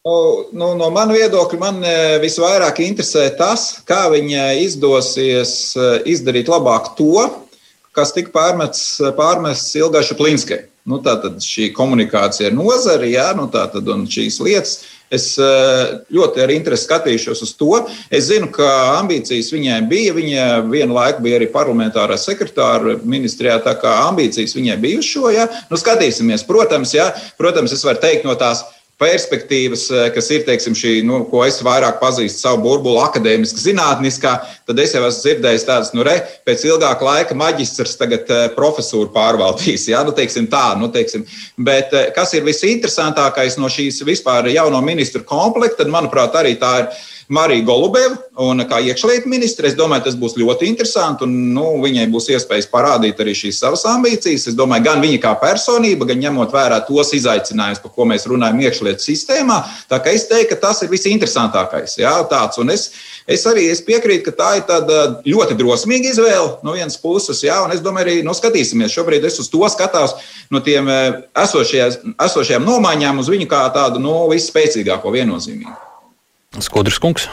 Nu, 0.08 0.16
nu, 0.56 0.72
no 0.80 0.88
manas 0.88 1.18
viedokļa 1.18 1.60
man 1.60 1.84
visvairāk 2.22 2.80
interesē 2.86 3.26
tas, 3.36 3.82
kā 3.84 4.06
viņai 4.08 4.62
izdosies 4.64 5.52
izdarīt 6.08 6.48
labāk 6.48 6.94
to, 6.96 7.26
kas 7.92 8.14
tika 8.16 8.32
pārmests, 8.32 8.96
pārmests 9.18 9.76
Ilgai 9.76 10.00
Šaplinskai. 10.08 10.62
Nu, 10.90 10.98
tātad 11.04 11.38
šī 11.44 11.70
komunikācija 11.76 12.50
ar 12.50 12.56
nozari, 12.56 13.12
jā, 13.14 13.30
nu, 13.38 13.46
tātad, 13.52 13.86
un 13.94 14.08
šīs 14.10 14.40
lietas. 14.42 14.80
Es 15.10 15.32
eh, 15.42 15.80
ļoti 16.14 16.42
ar 16.44 16.52
interesi 16.54 16.86
skatīšos 16.86 17.42
uz 17.42 17.52
to. 17.58 17.80
Es 18.14 18.28
zinu, 18.28 18.46
ka 18.54 18.66
ambīcijas 19.00 19.50
viņai 19.50 19.80
bija. 19.90 20.14
Viņa 20.14 20.44
vienu 20.70 20.94
laiku 20.94 21.24
bija 21.24 21.40
arī 21.40 21.48
parlamentārā 21.50 22.18
sekretāra 22.20 22.94
ministrijā, 23.02 23.58
tā 23.64 23.74
kā 23.80 23.96
ambīcijas 24.06 24.54
viņai 24.54 24.78
bija 24.82 25.02
uz 25.02 25.10
šo. 25.10 25.26
Ja? 25.34 25.48
Nu, 25.70 25.78
skatīsimies, 25.80 26.46
protams, 26.46 26.94
ja? 26.94 27.10
protams, 27.40 27.74
es 27.74 27.82
varu 27.86 28.02
teikt 28.02 28.28
no 28.28 28.38
tās 28.38 28.62
perspektīvas, 29.00 29.86
eh, 29.90 30.08
kas 30.14 30.28
ir, 30.34 30.44
teiksim, 30.44 30.74
šī, 30.76 30.92
nu, 31.08 31.22
ko 31.30 31.42
es 31.46 31.60
vairāk 31.64 31.98
pazīstu 32.02 32.44
savu 32.44 32.62
burbuli, 32.66 33.00
akadēmiski, 33.00 33.62
zinātniskā, 33.64 34.34
tad 34.68 34.82
es 34.82 34.92
jau 34.94 35.02
esmu 35.06 35.24
dzirdējis 35.24 35.66
tādas, 35.68 35.92
nu, 35.96 36.04
re, 36.06 36.18
pēc 36.46 36.66
ilgāka 36.68 37.06
laika 37.06 37.36
maģistrs 37.38 37.96
tagad 38.00 38.28
eh, 38.28 38.48
profesūru 38.56 39.08
pārvaldīs, 39.14 39.88
jā, 39.88 40.02
nu, 40.04 40.12
teiksim 40.16 40.50
tā, 40.52 40.66
nu, 40.80 40.90
teiksim. 40.92 41.24
Bet 41.56 41.94
eh, 41.96 42.10
kas 42.16 42.34
ir 42.36 42.44
visinteresantākais 42.48 43.56
no 43.60 43.72
šīs 43.72 44.02
vispār 44.04 44.50
jauno 44.52 44.82
ministru 44.84 45.24
komplekta, 45.24 45.82
tad, 45.82 45.94
manuprāt, 45.94 46.36
arī 46.36 46.58
tā 46.60 46.74
ir 46.82 46.92
Marija 47.30 47.62
Golubeva, 47.62 48.16
un 48.42 48.58
kā 48.66 48.80
iekšlietu 48.82 49.30
ministre, 49.30 49.68
es 49.70 49.76
domāju, 49.78 50.02
tas 50.08 50.16
būs 50.18 50.32
ļoti 50.40 50.66
interesanti, 50.66 51.22
un 51.22 51.52
nu, 51.54 51.66
viņai 51.78 52.08
būs 52.10 52.24
iespējas 52.34 52.66
parādīt 52.72 53.20
arī 53.22 53.36
šīs 53.38 53.60
savas 53.62 53.84
ambīcijas. 53.86 54.48
Es 54.50 54.56
domāju, 54.58 54.88
gan 54.88 55.02
viņa 55.04 55.20
kā 55.22 55.36
personība, 55.38 56.08
gan 56.08 56.18
ņemot 56.24 56.50
vērā 56.50 56.80
tos 56.88 57.12
izaicinājumus, 57.14 57.82
par 57.84 57.92
ko 57.94 58.06
mēs 58.10 58.26
runājam 58.26 58.58
iekšlietu 58.64 59.04
sistēmā. 59.04 59.60
Tā 59.92 60.00
kā 60.02 60.14
es 60.16 60.26
teiktu, 60.26 60.48
ka 60.50 60.58
tas 60.64 60.82
ir 60.82 60.90
visinteresantākais. 60.90 61.94
Jā, 62.00 62.16
tāds, 62.32 62.58
un 62.58 62.72
es, 62.74 62.88
es 63.30 63.46
arī 63.46 63.68
es 63.70 63.82
piekrītu, 63.86 64.24
ka 64.26 64.34
tā 64.40 64.48
ir 64.58 64.64
tāda 64.66 65.04
ļoti 65.22 65.54
drosmīga 65.60 66.10
izvēle 66.10 66.56
no 66.66 66.74
vienas 66.74 66.98
puses, 66.98 67.44
jā, 67.46 67.60
un 67.62 67.76
es 67.76 67.84
domāju, 67.84 68.08
arī 68.08 68.24
nu, 68.26 68.34
skatīsimies. 68.34 68.96
Šobrīd 68.96 69.28
es 69.30 69.38
uz 69.38 69.52
to 69.52 69.62
skatos 69.70 70.16
no 70.50 70.64
tiem 70.66 70.90
eh, 70.90 71.22
esošajām 71.38 72.66
nomaiņām 72.66 73.22
uz 73.22 73.30
viņu 73.30 73.46
kā 73.54 73.62
tādu 73.76 74.02
nu, 74.02 74.16
visspēcīgāko 74.34 75.14
viennozīmīgu. 75.14 75.89
Skodrs 76.58 76.98
kungs. 76.98 77.28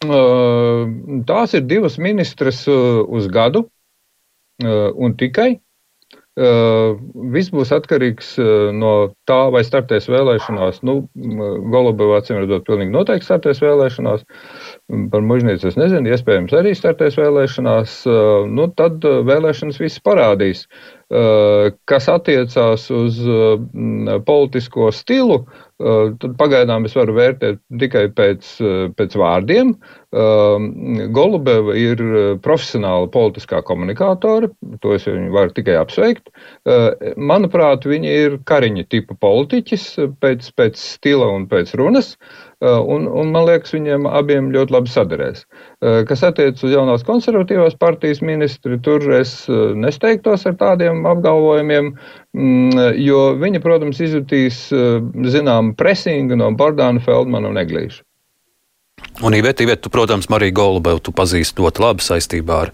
Tās 0.00 1.52
ir 1.56 1.66
divas 1.68 1.98
ministres 2.00 2.62
uz 2.68 3.26
gadu 3.28 3.66
un 4.60 5.16
tikai. 5.20 5.58
Viss 6.38 7.50
būs 7.50 7.72
atkarīgs 7.74 8.36
no 8.78 8.92
tā, 9.26 9.38
vai 9.50 9.64
startēs 9.66 10.06
vēlēšanās. 10.08 10.78
Nu, 10.86 11.08
Golubovā 11.74 12.20
acīm 12.20 12.38
redzot, 12.38 12.62
pilnīgi 12.68 12.94
noteikti 12.94 13.26
startēs 13.26 13.60
vēlēšanās. 13.64 14.22
Par 15.10 15.26
mužnieci 15.26 15.66
es 15.72 15.76
nezinu, 15.80 16.12
iespējams 16.14 16.54
arī 16.54 16.76
startēs 16.78 17.18
vēlēšanās. 17.18 17.96
Nu, 18.46 18.68
tad 18.78 19.02
vēlēšanas 19.02 19.82
viss 19.82 20.02
parādīs. 20.06 20.68
Kas 21.90 22.06
attiecās 22.08 22.86
uz 22.94 23.18
politisko 24.30 24.92
stilu, 24.94 25.42
tad 25.82 26.36
pagaidām 26.38 26.86
es 26.86 26.94
varu 26.94 27.18
vērtēt 27.18 27.58
tikai 27.82 28.06
pēc, 28.14 28.54
pēc 28.94 29.18
vārdiem. 29.18 29.74
Golubeva 30.10 31.74
ir 31.78 32.00
profesionāla 32.42 33.06
politiskā 33.14 33.60
komunikātore, 33.62 34.48
to 34.82 34.94
es 34.96 35.06
viņu 35.06 35.30
varu 35.30 35.54
tikai 35.54 35.76
apsveikt. 35.78 36.32
Manuprāt, 37.14 37.86
viņa 37.86 38.16
ir 38.24 38.38
kariņa 38.50 38.88
tipa 38.90 39.14
politiķis 39.22 39.84
pēc, 40.18 40.50
pēc 40.58 40.82
stila 40.82 41.30
un 41.30 41.46
pēc 41.46 41.76
runas. 41.78 42.16
Un, 42.60 43.06
un 43.06 43.30
man 43.32 43.46
liekas, 43.46 43.70
viņiem 43.72 44.04
abiem 44.10 44.50
ļoti 44.52 44.74
labi 44.74 44.90
sadarēs. 44.92 45.46
Kas 46.10 46.26
attiecas 46.26 46.66
uz 46.66 46.74
jaunās 46.74 47.06
konservatīvās 47.06 47.78
partijas 47.80 48.20
ministri, 48.20 48.76
tur 48.82 49.06
es 49.16 49.46
nesteigtos 49.48 50.44
ar 50.50 50.58
tādiem 50.60 51.06
apgalvojumiem, 51.08 51.94
mm, 52.34 52.84
jo 53.00 53.30
viņi, 53.40 53.62
protams, 53.64 54.02
izjutīs 54.02 54.66
zinām 55.38 55.72
presingu 55.78 56.36
no 56.36 56.50
Bordāna 56.52 57.00
Feldmana 57.00 57.48
un 57.54 57.62
Eglīša. 57.62 58.02
Un, 59.22 59.34
Iveta, 59.36 59.64
Iveta, 59.64 59.84
tu, 59.84 59.92
protams, 59.92 60.30
Mariju 60.32 60.56
Golubevu 60.56 61.02
tu 61.04 61.12
pazīsti 61.12 61.60
ļoti 61.60 61.82
labi 61.84 62.06
saistībā 62.06 62.62
ar 62.66 62.72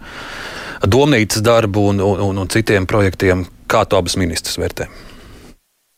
domnīcas 0.85 1.43
darbu 1.43 1.89
un, 1.91 1.99
un, 2.03 2.39
un 2.43 2.51
citiem 2.53 2.87
projektiem. 2.87 3.45
Kā 3.67 3.83
tu 3.83 3.97
abas 3.99 4.15
ministras 4.15 4.55
vērtē? 4.61 4.87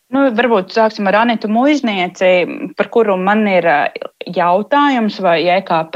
Nu, 0.09 0.23
varbūt 0.33 0.73
sāksim 0.73 1.05
ar 1.05 1.19
Anitu 1.19 1.51
Muiznieci, 1.53 2.31
par 2.77 2.87
kuru 2.89 3.13
man 3.21 3.43
ir 3.45 3.67
jautājums, 4.27 5.15
vai 5.23 5.47
EKP 5.47 5.95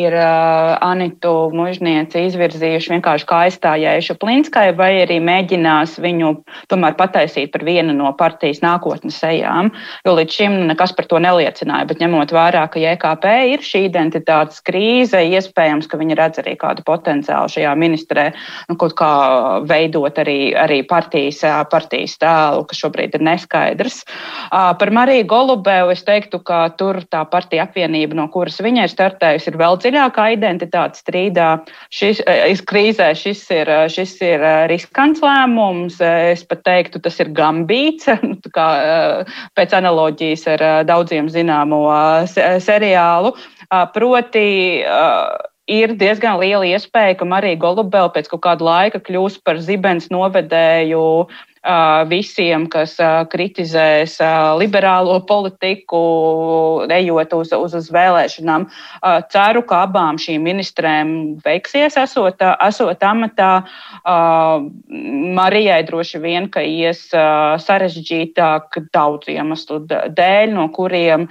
ir 0.00 0.14
uh, 0.16 0.78
Anitu 0.80 1.50
Muiznieci 1.52 2.22
izvirzījuši 2.30 2.94
vienkārši 2.94 3.26
kā 3.28 3.40
aizstājējuši 3.46 4.16
Plinskai, 4.20 4.70
vai 4.76 5.02
arī 5.02 5.18
mēģinās 5.20 5.98
viņu 6.00 6.32
tomēr 6.72 6.96
pataisīt 6.96 7.52
par 7.52 7.64
vienu 7.68 7.92
no 7.96 8.12
partijas 8.16 8.62
nākotnes 8.64 9.18
ejām, 9.28 9.68
jo 10.06 10.14
līdz 10.16 10.38
šim 10.38 10.56
nekas 10.70 10.94
par 10.96 11.08
to 11.10 11.20
neliecināja, 11.20 11.88
bet 11.90 12.00
ņemot 12.00 12.32
vērā, 12.32 12.64
ka 12.72 12.80
EKP 12.94 13.28
ir 13.52 13.66
šī 13.66 13.84
identitātes 13.90 14.64
krīze, 14.64 15.20
iespējams, 15.20 15.90
ka 15.90 16.00
viņi 16.00 16.16
redz 16.16 16.40
arī 16.40 16.56
kādu 16.60 16.84
potenciālu 16.88 17.52
šajā 17.52 17.76
ministrē, 17.76 18.30
nu, 18.72 18.78
kaut 18.80 18.96
kā 18.96 19.12
veidot 19.68 20.22
arī, 20.24 20.54
arī 20.56 20.80
partijas, 20.88 21.44
partijas 21.70 22.16
tēlu, 22.24 22.64
kas 22.72 22.80
šobrīd 22.86 23.20
ir 23.20 23.26
neskaidrs. 23.28 24.02
Par 24.48 24.96
Mariju 24.96 25.28
Golubevu 25.28 25.92
es 25.92 26.06
teiktu, 26.08 26.40
ka 26.40 26.64
tur 26.80 27.02
tā 27.12 27.22
partija 27.28 27.49
apvienība, 27.58 28.14
no 28.14 28.28
kuras 28.30 28.60
viņa 28.62 28.86
ir 28.86 28.92
startējusi, 28.92 29.50
ir 29.50 29.58
vēl 29.58 29.78
dziļākā 29.82 30.26
identitātes 30.36 31.02
strīdā. 31.02 31.48
Šis, 31.90 32.22
krīzē 32.70 33.10
šis 33.18 33.42
ir, 33.56 33.72
šis 33.90 34.14
ir 34.22 34.46
riskants 34.70 35.24
lēmums. 35.24 35.98
Es 36.04 36.46
pat 36.46 36.62
teiktu, 36.68 37.02
tas 37.02 37.18
ir 37.18 37.32
gambīts, 37.34 38.06
nu, 38.28 38.38
kā, 38.54 38.68
pēc 39.58 39.76
analoģijas 39.80 40.46
ar 40.54 40.66
daudziem 40.86 41.32
zināmo 41.32 41.82
seriālu. 42.62 43.34
Proti, 43.94 44.48
ir 45.70 45.94
diezgan 45.98 46.40
liela 46.40 46.66
iespēja, 46.66 47.18
ka 47.20 47.28
Marija 47.28 47.58
Golubela 47.60 48.10
pēc 48.12 48.30
kāda 48.32 48.66
laika 48.66 49.00
kļūs 49.02 49.38
par 49.46 49.60
zibens 49.62 50.10
novedēju 50.12 51.02
visiem, 52.08 52.64
kas 52.72 52.96
kritizēs 53.28 54.16
liberālo 54.56 55.20
politiku, 55.28 56.86
ejot 56.88 57.34
uz, 57.36 57.52
uz, 57.52 57.74
uz 57.76 57.90
vēlēšanām. 57.92 58.64
Ceru, 59.30 59.62
ka 59.68 59.82
abām 59.84 60.16
šīm 60.16 60.40
ministrēm 60.40 61.10
veiksies, 61.44 61.98
esot, 62.00 62.40
esot 62.40 63.04
amatā. 63.04 63.50
Marijai 65.36 65.82
droši 65.84 66.22
vien, 66.24 66.48
ka 66.48 66.64
ies 66.64 67.10
sarežģītāk 67.12 68.80
daudz 68.94 69.28
iemeslu 69.28 69.82
dēļ, 69.84 70.54
no 70.56 70.66
kuriem 70.72 71.28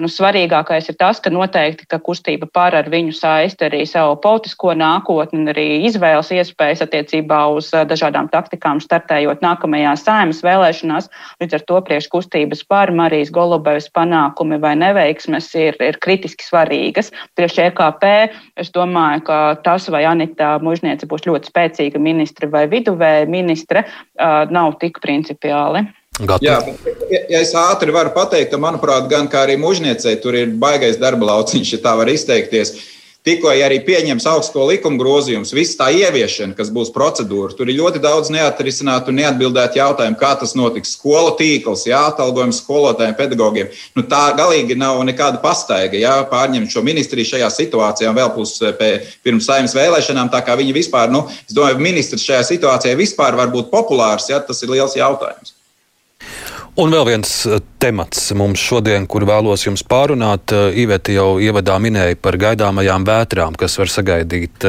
nu, 0.00 0.08
svarīgākais 0.08 0.88
ir 0.88 0.96
tas, 0.96 1.20
ka 1.20 1.30
noteikti 1.30 1.84
ka 1.86 2.00
kustība 2.00 2.48
par 2.48 2.74
ar 2.74 2.88
viņu 2.88 3.12
saist 3.12 3.60
arī 3.60 3.84
savu 3.84 4.16
politisko 4.24 4.72
nākotni 4.72 5.44
un 5.44 5.52
arī 5.52 5.84
izvēles 5.84 6.32
iespējas 6.32 6.86
attiecībā 6.88 7.44
uz 7.52 7.70
dažādām 7.76 8.32
taktikām 8.32 8.80
startējot 8.80 9.44
nākamajā 9.44 9.65
nākamajās 9.66 10.04
saimas 10.06 10.42
vēlēšanās. 10.44 11.08
Līdz 11.40 11.54
ar 11.58 11.64
to 11.66 11.80
priekškustības 11.86 12.64
par 12.68 12.92
Marijas 12.92 13.30
Golubevas 13.30 13.88
panākumi 13.90 14.60
vai 14.60 14.76
neveiksmes 14.76 15.52
ir, 15.54 15.76
ir 15.80 15.98
kritiski 15.98 16.44
svarīgas. 16.44 17.12
Priekš 17.36 17.58
EKP 17.70 18.04
es 18.56 18.70
domāju, 18.70 19.24
ka 19.26 19.56
tas, 19.64 19.88
vai 19.88 20.04
Anita 20.04 20.58
Mužniece 20.62 21.06
būs 21.06 21.26
ļoti 21.26 21.50
spēcīga 21.50 21.98
ministra 21.98 22.48
vai 22.48 22.66
viduvēja 22.68 23.26
ministre, 23.26 23.84
nav 24.16 24.78
tik 24.80 25.00
principiāli. 25.00 25.86
Gatu. 26.16 26.46
Jā, 26.46 26.62
ja, 27.10 27.20
ja 27.28 27.40
es 27.42 27.52
ātri 27.52 27.92
varu 27.92 28.14
pateikt, 28.14 28.48
ka, 28.54 28.56
manuprāt, 28.56 29.04
gan 29.10 29.26
kā 29.28 29.42
arī 29.44 29.58
mužniecei 29.60 30.14
tur 30.22 30.32
ir 30.38 30.54
baigais 30.56 30.96
darba 30.96 31.28
lauciņš, 31.28 31.74
ja 31.74 31.80
tā 31.84 31.92
var 31.98 32.08
izteikties. 32.08 32.95
Tikko 33.26 33.50
arī 33.50 33.80
pieņems 33.82 34.22
augsto 34.30 34.62
likumu 34.68 35.00
grozījumus, 35.00 35.50
viss 35.56 35.74
tā 35.74 35.88
ieviešana, 35.90 36.54
kas 36.54 36.68
būs 36.70 36.92
procedūra, 36.94 37.56
tur 37.58 37.66
ir 37.66 37.80
ļoti 37.80 37.98
daudz 38.04 38.30
neatrisinātu 38.30 39.10
un 39.10 39.18
neatbildētu 39.18 39.80
jautājumu, 39.80 40.18
kā 40.20 40.30
tas 40.38 40.54
notiks. 40.54 40.92
Skolu 40.94 41.32
tīkls, 41.40 41.88
jā, 41.90 42.04
atalgojums 42.12 42.60
skolotājiem, 42.62 43.16
pedagogiem. 43.18 43.72
Nu, 43.98 44.06
tā 44.06 44.28
galīgi 44.38 44.78
nav 44.78 45.02
nekāda 45.08 45.42
pastaiga, 45.42 45.98
jā, 45.98 46.14
pārņemt 46.30 46.70
šo 46.70 46.84
ministriju 46.86 47.32
šajā 47.32 47.50
situācijā 47.56 48.14
vēl 48.14 48.30
plus 48.36 48.54
eh, 48.62 49.10
pirms 49.26 49.50
saimnes 49.50 49.74
vēlēšanām. 49.74 50.30
Tā 50.30 50.44
kā 50.46 50.54
viņi 50.62 50.78
vispār, 50.78 51.10
nu, 51.10 51.26
es 51.48 51.56
domāju, 51.56 51.82
ministrs 51.82 52.30
šajā 52.30 52.46
situācijā 52.54 52.94
vispār 52.94 53.34
var 53.42 53.50
būt 53.50 53.74
populārs, 53.74 54.30
jā, 54.30 54.38
tas 54.38 54.62
ir 54.62 54.70
liels 54.76 54.94
jautājums. 54.94 55.56
Un 56.76 56.92
vēl 56.92 57.06
viens 57.08 57.30
eh, 57.48 57.60
temats 57.80 58.28
mums 58.36 58.60
šodien, 58.60 59.06
kur 59.08 59.24
vēlos 59.28 59.64
jums 59.64 59.84
pārunāt. 59.86 60.52
Iveta 60.76 61.14
jau 61.14 61.28
ievadā 61.40 61.78
minēja 61.80 62.18
par 62.20 62.36
gaidāmajām 62.40 63.06
vētrām, 63.08 63.56
kas 63.56 63.78
var 63.80 63.92
sagaidīt 63.92 64.66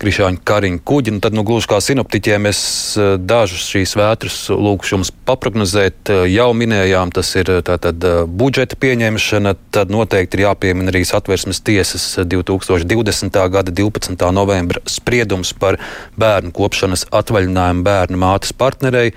krišāņu 0.00 0.40
kariņu 0.48 0.80
kuģi. 0.86 1.14
Nu, 1.16 1.20
tad, 1.22 1.36
nu, 1.36 1.44
gluži 1.46 1.68
kā 1.70 1.80
sinoptiķiem, 1.84 2.48
es 2.50 2.60
eh, 2.96 3.14
dažus 3.20 3.66
šīs 3.70 3.94
vētras 3.98 4.38
lūkšu 4.52 4.96
jums 4.96 5.12
paprognozēt. 5.28 6.10
Eh, 6.12 6.24
jau 6.32 6.48
minējām, 6.56 7.12
tas 7.14 7.30
ir 7.38 7.50
eh, 7.52 7.60
tātad 7.66 8.04
budžeta 8.40 8.78
pieņemšana, 8.80 9.54
tad 9.74 9.92
noteikti 9.92 10.38
ir 10.38 10.46
jāpiemina 10.48 10.92
arī 10.92 11.04
satversmes 11.08 11.62
tiesas 11.66 12.06
2020. 12.24 13.40
gada 13.54 13.74
12. 13.82 14.26
novembra 14.34 14.82
spriedums 14.88 15.52
par 15.56 15.80
bērnu 16.20 16.54
kopšanas 16.56 17.06
atvaļinājumu 17.20 17.86
bērnu 17.86 18.20
mātes 18.20 18.54
partnerei. 18.56 19.14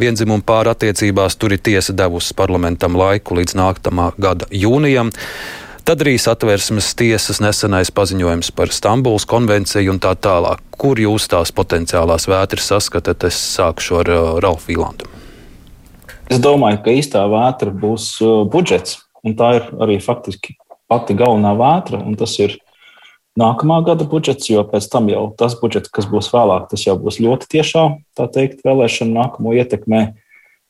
Vienzimumu 0.00 0.44
pār 0.46 0.72
attiecībās 0.74 1.38
tur 1.38 1.54
ir 1.54 1.62
tiesa 1.64 1.94
devusi 1.96 2.34
parlamentam 2.36 2.98
laiku 2.98 3.38
līdz 3.38 3.58
nākamā 3.60 4.12
gada 4.20 4.50
jūnijam. 4.50 5.12
Tad 5.84 6.00
arī 6.00 6.14
satversmes 6.16 6.94
tiesas 6.96 7.42
nesenais 7.44 7.90
paziņojums 7.92 8.48
par 8.56 8.70
Stambulas 8.72 9.26
konvenciju 9.28 9.92
un 9.92 9.98
tā 10.00 10.14
tālāk. 10.16 10.62
Kur 10.80 10.96
jūs 10.96 11.26
tās 11.28 11.52
potenciālās 11.52 12.24
vētras 12.24 12.70
saskatāt? 12.72 13.26
Es 13.28 13.36
sākšu 13.58 13.98
ar 14.00 14.08
uh, 14.08 14.22
Ralfu 14.40 14.70
Vīlandu. 14.70 15.10
Es 16.32 16.40
domāju, 16.40 16.80
ka 16.86 16.94
īstā 16.96 17.26
vētra 17.28 17.68
būs 17.68 18.06
uh, 18.24 18.46
budžets, 18.48 19.02
tā 19.36 19.50
ir 19.58 19.68
arī 19.84 19.98
faktiski 20.00 20.56
pati 20.88 21.18
galvenā 21.20 21.52
vētra, 21.60 22.00
un 22.00 22.16
tas 22.16 22.32
ir 22.40 22.56
nākamā 23.36 23.82
gada 23.84 24.08
budžets, 24.08 24.48
jo 24.48 24.64
pēc 24.64 24.88
tam 24.88 25.12
jau 25.12 25.26
tas 25.36 25.52
budžets, 25.60 25.92
kas 25.92 26.08
būs 26.08 26.32
vēlāk, 26.32 26.70
tas 26.72 26.88
jau 26.88 26.96
būs 26.96 27.20
ļoti 27.20 27.50
tiešā, 27.58 27.84
tā 28.16 28.30
teikt, 28.32 28.64
vēlēšana 28.64 29.18
nākamo 29.20 29.52
ietekmē. 29.60 30.06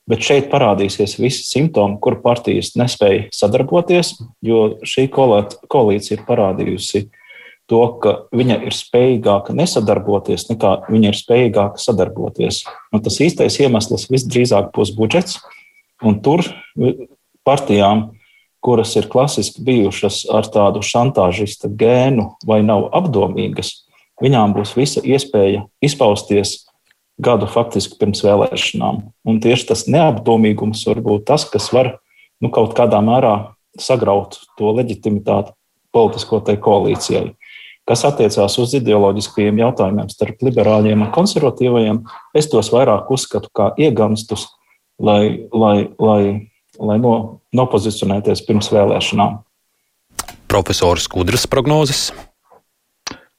Bet 0.05 0.21
šeit 0.21 0.51
parādīsies 0.51 1.15
visi 1.17 1.47
simptomi, 1.47 1.97
kur 2.01 2.19
partijas 2.21 2.75
nespēja 2.77 3.31
sadarboties, 3.33 4.13
jo 4.45 4.75
šī 4.85 5.07
koalīcija 5.09 6.19
ir 6.19 6.25
parādījusi 6.27 7.07
to, 7.65 7.81
ka 8.01 8.13
viņa 8.35 8.59
ir 8.67 8.75
spējīgāka 8.77 9.55
nesadarboties, 9.57 10.45
nekā 10.51 10.75
viņa 10.93 11.09
ir 11.09 11.17
spējīgāka 11.17 11.81
sadarboties. 11.81 12.61
Un 12.93 13.01
tas 13.05 13.17
īstais 13.25 13.57
iemesls 13.63 14.05
visdrīzāk 14.13 14.69
būs 14.75 14.93
budžets, 14.97 15.39
un 16.05 16.19
tur 16.21 16.45
partijām, 17.45 18.11
kuras 18.65 18.93
ir 18.97 19.09
klasiski 19.09 19.65
bijušas 19.65 20.23
ar 20.33 20.45
tādu 20.53 20.85
šantāžista 20.85 21.69
gēnu 21.69 22.31
vai 22.45 22.61
nav 22.65 22.91
apdomīgas, 22.97 23.73
viņām 24.21 24.53
būs 24.53 24.77
visa 24.77 25.01
iespēja 25.01 25.65
izpausties 25.85 26.59
gadu 27.21 27.47
faktiski 27.49 27.97
pirms 27.99 28.23
vēlēšanām. 28.25 29.01
Un 29.27 29.41
tieši 29.43 29.69
tas 29.71 29.85
neapdomīgums 29.91 30.83
var 30.89 31.01
būt 31.05 31.27
tas, 31.29 31.47
kas 31.49 31.71
var 31.75 31.97
nu, 32.43 32.51
kaut 32.51 32.75
kādā 32.77 32.99
mērā 33.03 33.35
sagraut 33.79 34.39
to 34.59 34.71
leģitimitāti 34.75 35.55
politisko 35.95 36.41
tai 36.43 36.57
koalīcijai. 36.61 37.31
Kas 37.85 38.01
attiecās 38.07 38.55
uz 38.59 38.73
ideoloģiskajiem 38.79 39.61
jautājumiem 39.61 40.09
starp 40.09 40.41
liberāļiem 40.47 41.05
un 41.05 41.11
konservatīvajiem, 41.13 42.01
es 42.35 42.49
tos 42.49 42.71
vairāk 42.73 43.11
uzskatu 43.13 43.51
kā 43.53 43.69
ieganstus, 43.77 44.47
lai, 44.97 45.45
lai, 45.53 45.91
lai, 46.01 46.21
lai 46.81 46.97
no, 46.99 47.43
nopozicionēties 47.55 48.41
pirms 48.47 48.71
vēlēšanām. 48.73 49.37
Profesors 50.49 51.05
Kudras 51.11 51.45
prognozes. 51.51 52.09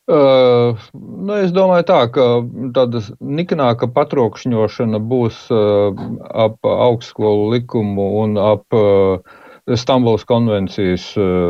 Uh, 0.07 0.79
nu, 0.95 1.33
es 1.35 1.51
domāju, 1.51 1.87
tā, 1.89 1.99
ka 2.15 2.27
tāda 2.77 3.03
niknāka 3.19 3.89
patrokšņošana 3.91 5.01
būs 5.03 5.41
uh, 5.51 6.05
ap 6.31 6.63
augstskolu 6.63 7.51
likumu 7.57 8.07
un 8.23 8.39
ap 8.39 8.77
uh, 8.77 9.19
Stambulas 9.67 10.23
konvencijas 10.23 11.09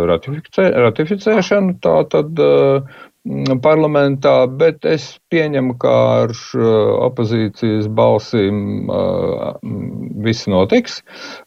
ratificē, 0.08 0.70
ratificēšanu. 0.86 1.74
Tā 1.84 1.98
tad 2.08 2.40
Mm, 2.40 3.15
parlamentā, 3.62 4.46
bet 4.46 4.84
es 4.86 5.16
pieņemu, 5.32 5.74
ka 5.82 5.92
ar 6.22 6.34
opozīcijas 7.06 7.88
balsīm 7.90 8.90
viss 10.26 10.46
notiks. 10.50 11.00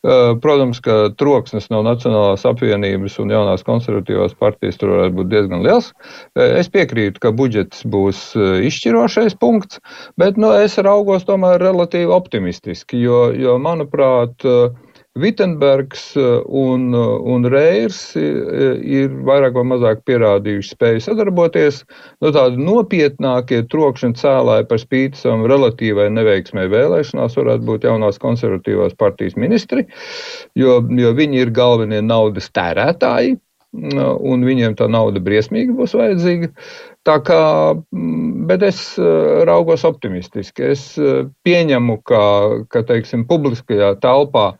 Protams, 0.04 0.82
ka 0.84 0.98
troksnis 1.20 1.70
no 1.74 1.82
Nacionālās 1.86 2.46
apvienības 2.50 3.20
un 3.24 3.34
jaunās 3.34 3.64
konservatīvās 3.68 4.36
partijas 4.40 4.80
tur 4.80 4.96
varētu 4.96 5.20
būt 5.22 5.32
diezgan 5.32 5.64
liels. 5.66 5.92
Es 6.36 6.72
piekrītu, 6.74 7.22
ka 7.24 7.34
budžets 7.36 7.86
būs 7.88 8.34
izšķirošais 8.70 9.38
punkts, 9.40 9.80
bet 10.20 10.40
nu, 10.40 10.52
es 10.60 10.78
raugos 10.84 11.28
tomēr 11.30 11.62
relatīvi 11.64 12.12
optimistiski, 12.16 13.00
jo, 13.06 13.30
jo 13.36 13.58
manuprāt, 13.62 14.36
Vitsenbergs 15.18 16.16
uh, 16.18 16.44
un, 16.46 16.94
uh, 16.94 17.18
un 17.26 17.46
Reirs 17.50 17.98
uh, 18.16 18.78
ir 18.78 19.10
vairāk 19.26 19.56
vai 19.58 19.66
mazāk 19.72 20.04
pierādījuši 20.08 20.76
spēju 20.76 21.04
sadarboties. 21.04 21.82
No 22.22 22.30
nu, 22.30 22.34
tādi 22.36 22.62
nopietnākie 22.62 23.64
trokšņa 23.72 24.14
cēlāji 24.22 24.70
par 24.70 24.82
spīti 24.82 25.20
savam 25.20 25.48
relatīvai 25.50 26.10
neveiksmē 26.14 26.68
vēlēšanās 26.72 27.38
varētu 27.42 27.68
būt 27.72 27.90
jaunās 27.90 28.22
konservatīvās 28.22 28.96
partijas 29.02 29.38
ministri, 29.40 29.88
jo, 30.60 30.80
jo 31.02 31.14
viņi 31.18 31.46
ir 31.46 31.54
galvenie 31.58 32.04
naudas 32.06 32.52
tērētāji 32.54 33.40
un 33.70 34.42
viņiem 34.46 34.74
tā 34.80 34.88
nauda 34.90 35.22
briesmīgi 35.22 35.76
būs 35.78 35.94
vajadzīga. 35.94 36.50
Tā 37.06 37.18
kā, 37.26 37.42
mm, 37.94 38.48
bet 38.50 38.64
es 38.66 38.82
raugos 39.46 39.86
optimistiski. 39.86 40.72
Es 40.74 40.84
pieņemu, 41.46 42.00
ka, 42.02 42.22
ka 42.74 42.82
teiksim, 42.90 43.28
publiskajā 43.30 43.94
telpā 44.02 44.56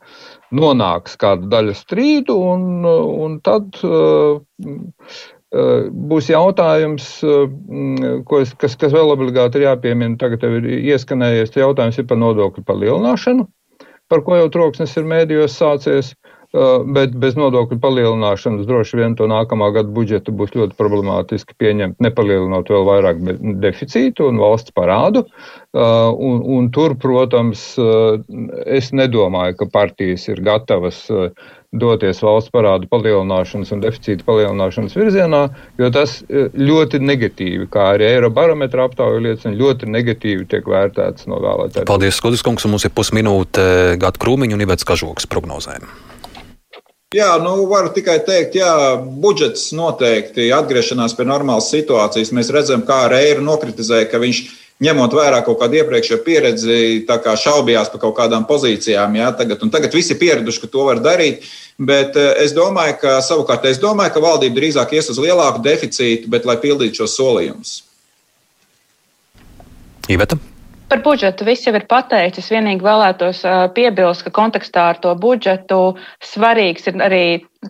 nonāks 0.56 1.18
kāda 1.20 1.48
daļa 1.52 1.76
strīdu, 1.78 2.36
un, 2.54 2.64
un 2.86 3.38
tad 3.46 3.78
uh, 3.86 4.40
būs 6.10 6.30
jautājums, 6.30 7.08
uh, 7.26 7.46
es, 8.40 8.54
kas, 8.60 8.76
kas 8.80 8.94
vēl 8.94 9.14
obligāti 9.14 9.60
ir 9.60 9.68
jāpiemina. 9.68 10.18
Tagad 10.20 10.46
ir 10.48 10.68
ieskanējies 10.80 11.56
jautājums 11.58 12.02
par 12.10 12.20
nodokļu 12.22 12.66
palielināšanu, 12.66 13.46
par 14.10 14.26
ko 14.26 14.38
jau 14.40 14.50
troksnis 14.52 14.96
ir 14.98 15.08
mēdījos 15.10 15.58
sācies. 15.60 16.14
Uh, 16.14 16.39
bet 16.50 17.14
bez 17.22 17.36
nodokļu 17.38 17.78
palielināšanas 17.82 18.66
droši 18.66 18.98
vien 18.98 19.14
to 19.18 19.28
nākamā 19.30 19.70
gada 19.76 19.92
budžetu 19.94 20.34
būs 20.34 20.56
ļoti 20.56 20.74
problemātiski 20.78 21.54
pieņemt, 21.62 22.00
nepalielinot 22.02 22.72
vēl 22.72 22.88
vairāk 22.88 23.22
deficītu 23.62 24.26
un 24.30 24.42
valsts 24.42 24.74
parādu. 24.74 25.24
Un, 25.70 26.42
un 26.50 26.66
tur, 26.74 26.96
protams, 26.98 27.62
es 28.66 28.90
nedomāju, 28.90 29.60
ka 29.60 29.70
partijas 29.70 30.26
ir 30.32 30.42
gatavas 30.42 31.06
doties 31.70 32.18
valsts 32.26 32.50
parādu 32.50 32.90
palielināšanas 32.90 33.70
un 33.70 33.84
deficīta 33.84 34.26
palielināšanas 34.26 34.96
virzienā, 34.98 35.44
jo 35.78 35.90
tas 35.94 36.18
ļoti 36.26 36.98
negatīvi, 36.98 37.70
kā 37.70 37.92
arī 37.94 38.10
Eirobarometra 38.16 38.88
aptauja 38.90 39.22
liecina, 39.22 39.54
ļoti 39.54 39.86
negatīvi 39.86 40.50
tiek 40.50 40.66
vērtēts 40.66 41.30
no 41.30 41.38
vēlētājiem. 41.38 41.86
Paldies, 41.86 42.18
Skudis 42.18 42.42
kungs, 42.42 42.66
un 42.66 42.74
mums 42.74 42.90
ir 42.90 42.96
pusminūte 42.96 44.00
Gata 44.02 44.26
Krūmiņa 44.26 44.58
un 44.58 44.66
Ivets 44.66 44.88
Kažoks 44.88 45.30
prognozēm. 45.30 45.86
Jā, 47.10 47.32
nu, 47.42 47.64
varu 47.66 47.88
tikai 47.90 48.20
teikt, 48.22 48.54
jā, 48.54 48.72
budžets 49.18 49.72
noteikti 49.74 50.44
atgriešanās 50.54 51.16
pie 51.18 51.24
normālas 51.26 51.66
situācijas. 51.72 52.30
Mēs 52.30 52.52
redzam, 52.54 52.84
kā 52.86 53.00
Reira 53.10 53.42
nokritizēja, 53.42 54.06
ka 54.12 54.20
viņš 54.22 54.38
ņemot 54.86 55.16
vērā 55.18 55.40
kaut 55.42 55.58
kādu 55.58 55.80
iepriekšējo 55.80 56.20
pieredzi, 56.22 56.76
šaubījās 57.42 57.90
par 57.90 58.02
kaut 58.04 58.14
kādām 58.20 58.46
pozīcijām. 58.46 59.16
Jā, 59.18 59.32
tagad, 59.40 59.64
tagad 59.74 59.96
visi 59.98 60.14
ir 60.14 60.20
pieraduši, 60.22 60.62
ka 60.62 60.70
to 60.70 60.86
var 60.86 61.02
darīt. 61.02 61.50
Bet 61.82 62.14
eh, 62.14 62.30
es 62.44 62.54
domāju, 62.54 63.00
ka 63.02 63.16
savukārt 63.26 63.66
es 63.66 63.82
domāju, 63.82 64.14
ka 64.14 64.22
valdība 64.22 64.60
drīzāk 64.60 64.94
ies 64.94 65.10
uz 65.10 65.18
lielāku 65.18 65.64
deficītu, 65.66 66.30
bet 66.30 66.46
lai 66.46 66.60
pildītu 66.62 67.02
šos 67.02 67.18
solījumus. 67.18 67.74
Iveta. 70.06 70.38
Par 70.90 71.02
budžetu 71.06 71.46
viss 71.46 71.66
jau 71.66 71.74
ir 71.78 71.84
pateicis. 71.86 72.48
Vienīgi 72.50 72.82
vēlētos 72.82 73.44
piebilst, 73.76 74.24
ka 74.26 74.32
kontekstā 74.34 74.88
ar 74.90 74.98
to 75.04 75.14
budžetu 75.14 75.78
svarīgs 76.32 76.90
ir 76.90 76.98
arī 77.06 77.24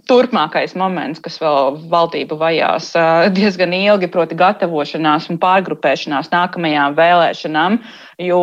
turpmākais 0.06 0.76
moments, 0.78 1.18
kas 1.22 1.40
vēl 1.42 1.80
valdību 1.90 2.36
vajās 2.38 2.92
diezgan 3.34 3.74
ilgi, 3.74 4.06
proti, 4.12 4.36
gatavošanās 4.38 5.26
un 5.32 5.40
pārgrupēšanās 5.42 6.30
nākamajām 6.30 6.94
vēlēšanām, 6.94 7.78
jo 8.22 8.38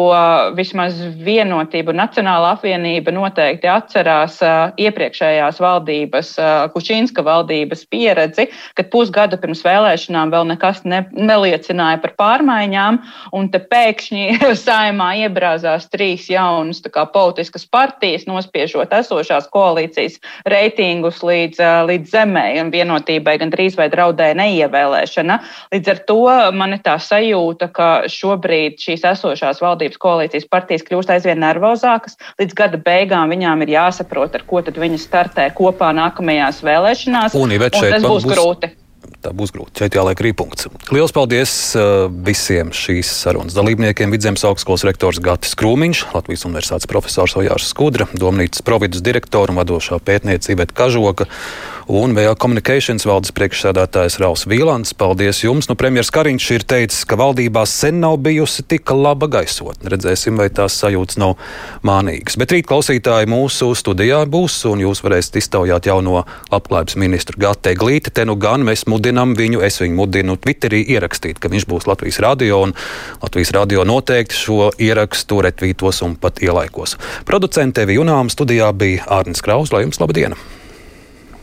vismaz 0.58 0.98
vienotība 1.24 1.96
Nacionāla 1.96 2.52
apvienība 2.58 3.14
noteikti 3.16 3.70
atcerās 3.72 4.42
iepriekšējās 4.76 5.62
valdības, 5.64 6.34
Kučīnska 6.74 7.24
valdības 7.24 7.86
pieredzi, 7.88 8.50
kad 8.76 8.92
pusgadu 8.92 9.40
pirms 9.40 9.64
vēlēšanām 9.64 10.34
vēl 10.36 10.50
nekas 10.52 10.84
ne, 10.84 11.06
neliecināja 11.16 12.02
par 12.04 12.16
pārmaiņām, 12.20 13.00
un 13.40 13.48
te 13.56 13.64
pēkšņi 13.64 14.42
saimā 14.66 15.14
iebrāzās 15.24 15.88
trīs 15.96 16.28
jaunas 16.34 16.84
politiskas 17.16 17.64
partijas, 17.72 18.28
nospiežot 18.28 18.92
esošās 19.00 19.48
koalīcijas 19.56 20.20
reitingus 20.52 21.24
līdz 21.24 21.37
līdz, 21.38 21.62
līdz 21.90 22.14
zemē 22.14 22.46
un 22.62 22.72
vienotībai 22.74 23.38
gandrīz 23.42 23.78
vai 23.80 23.90
draudēja 23.94 24.38
neievēlēšana. 24.40 25.40
Līdz 25.76 25.94
ar 25.94 26.02
to 26.10 26.20
man 26.58 26.76
ir 26.78 26.84
tā 26.86 26.98
sajūta, 27.02 27.70
ka 27.74 27.90
šobrīd 28.12 28.80
šīs 28.84 29.06
esošās 29.14 29.62
valdības 29.64 30.02
koalīcijas 30.02 30.50
partijas 30.52 30.86
kļūst 30.88 31.14
aizvien 31.18 31.42
nervozākas. 31.44 32.18
Līdz 32.42 32.58
gada 32.58 32.82
beigām 32.82 33.34
viņām 33.34 33.64
ir 33.66 33.76
jāsaprot, 33.78 34.36
ar 34.38 34.48
ko 34.50 34.64
tad 34.66 34.80
viņas 34.82 35.08
startē 35.10 35.50
kopā 35.58 35.94
nākamajās 35.98 36.64
vēlēšanās. 36.66 37.38
Un, 37.38 37.56
un 37.56 37.72
tas 37.72 38.04
būs, 38.04 38.26
būs 38.26 38.30
grūti 38.34 38.74
tā 39.26 39.34
būs 39.36 39.54
grūti. 39.56 39.82
Šeit 39.82 39.98
jāliek 39.98 40.22
arī 40.22 40.34
punkts. 40.38 40.70
Lielas 40.94 41.14
paldies 41.16 41.54
uh, 41.78 42.08
visiem 42.10 42.74
šīs 42.76 43.10
sarunas 43.24 43.58
dalībniekiem. 43.58 44.14
Vidzemes 44.14 44.46
augstskolas 44.48 44.86
rektors 44.88 45.22
Gatis 45.24 45.58
Krūmiņš, 45.60 46.04
Latvijas 46.16 46.46
universitātes 46.50 46.90
profesors 46.90 47.38
Ojārs 47.40 47.70
Skudra, 47.72 48.10
Domnīcas 48.18 48.66
providus 48.66 49.04
direktora 49.06 49.54
un 49.54 49.62
vadošā 49.62 50.00
pētniecība 50.06 50.70
Kažoka 50.78 51.28
un 51.88 52.12
VA 52.16 52.34
Communications 52.36 53.06
valdes 53.08 53.32
priekšsēdētājs 53.36 54.18
Rauls 54.20 54.44
Vīlants. 54.50 54.92
Paldies 54.98 55.40
jums! 55.44 55.70
Nu, 55.70 55.76
premjeras 55.80 56.12
Kariņš 56.12 56.48
ir 56.56 56.66
teicis, 56.68 57.06
ka 57.08 57.16
valdībā 57.20 57.64
sen 57.70 58.02
nav 58.04 58.18
bijusi 58.26 58.66
tik 58.68 58.92
laba 58.92 59.30
gaisotne. 59.32 59.88
Redzēsim, 59.94 60.36
vai 60.40 60.50
tās 60.52 60.76
sajūtas 60.82 61.20
nav 61.22 61.38
mānīgas. 61.88 62.36
Bet 62.40 62.52
rīt 62.56 62.68
klausītāji 62.68 63.30
mūsu 63.32 63.72
studijā 63.80 64.20
būs, 64.28 64.60
un 64.68 64.84
jūs 64.84 65.04
varēsiet 65.06 65.40
iztaujāt 65.40 65.88
jauno 65.88 66.26
labklājības 66.52 67.00
ministru 67.00 67.40
Gatē 67.40 67.78
Glīti. 67.80 68.12
Te 68.12 68.28
nu 68.28 68.36
gan 68.36 68.68
mēs 68.68 68.84
mudinam 68.92 69.38
viņu, 69.40 69.64
es 69.64 69.80
viņu 69.84 69.98
mudinu 70.02 70.36
Twitterī 70.44 70.84
ierakstīt, 70.98 71.40
ka 71.40 71.52
viņš 71.54 71.70
būs 71.72 71.88
Latvijas 71.88 72.20
radio, 72.26 72.66
un 72.68 72.76
Latvijas 73.24 73.56
radio 73.56 73.88
noteikti 73.88 74.36
šo 74.36 74.70
ierakstu 74.76 75.40
retvītos 75.48 76.04
un 76.04 76.20
pat 76.20 76.44
ielaikos. 76.44 77.00
Producente 77.26 77.88
Vijunām 77.88 78.32
studijā 78.34 78.74
bija 78.76 79.08
Ārnis 79.22 79.44
Kraus, 79.44 79.72
lai 79.72 79.86
jums 79.88 80.04
laba 80.04 80.20
diena! 80.20 80.57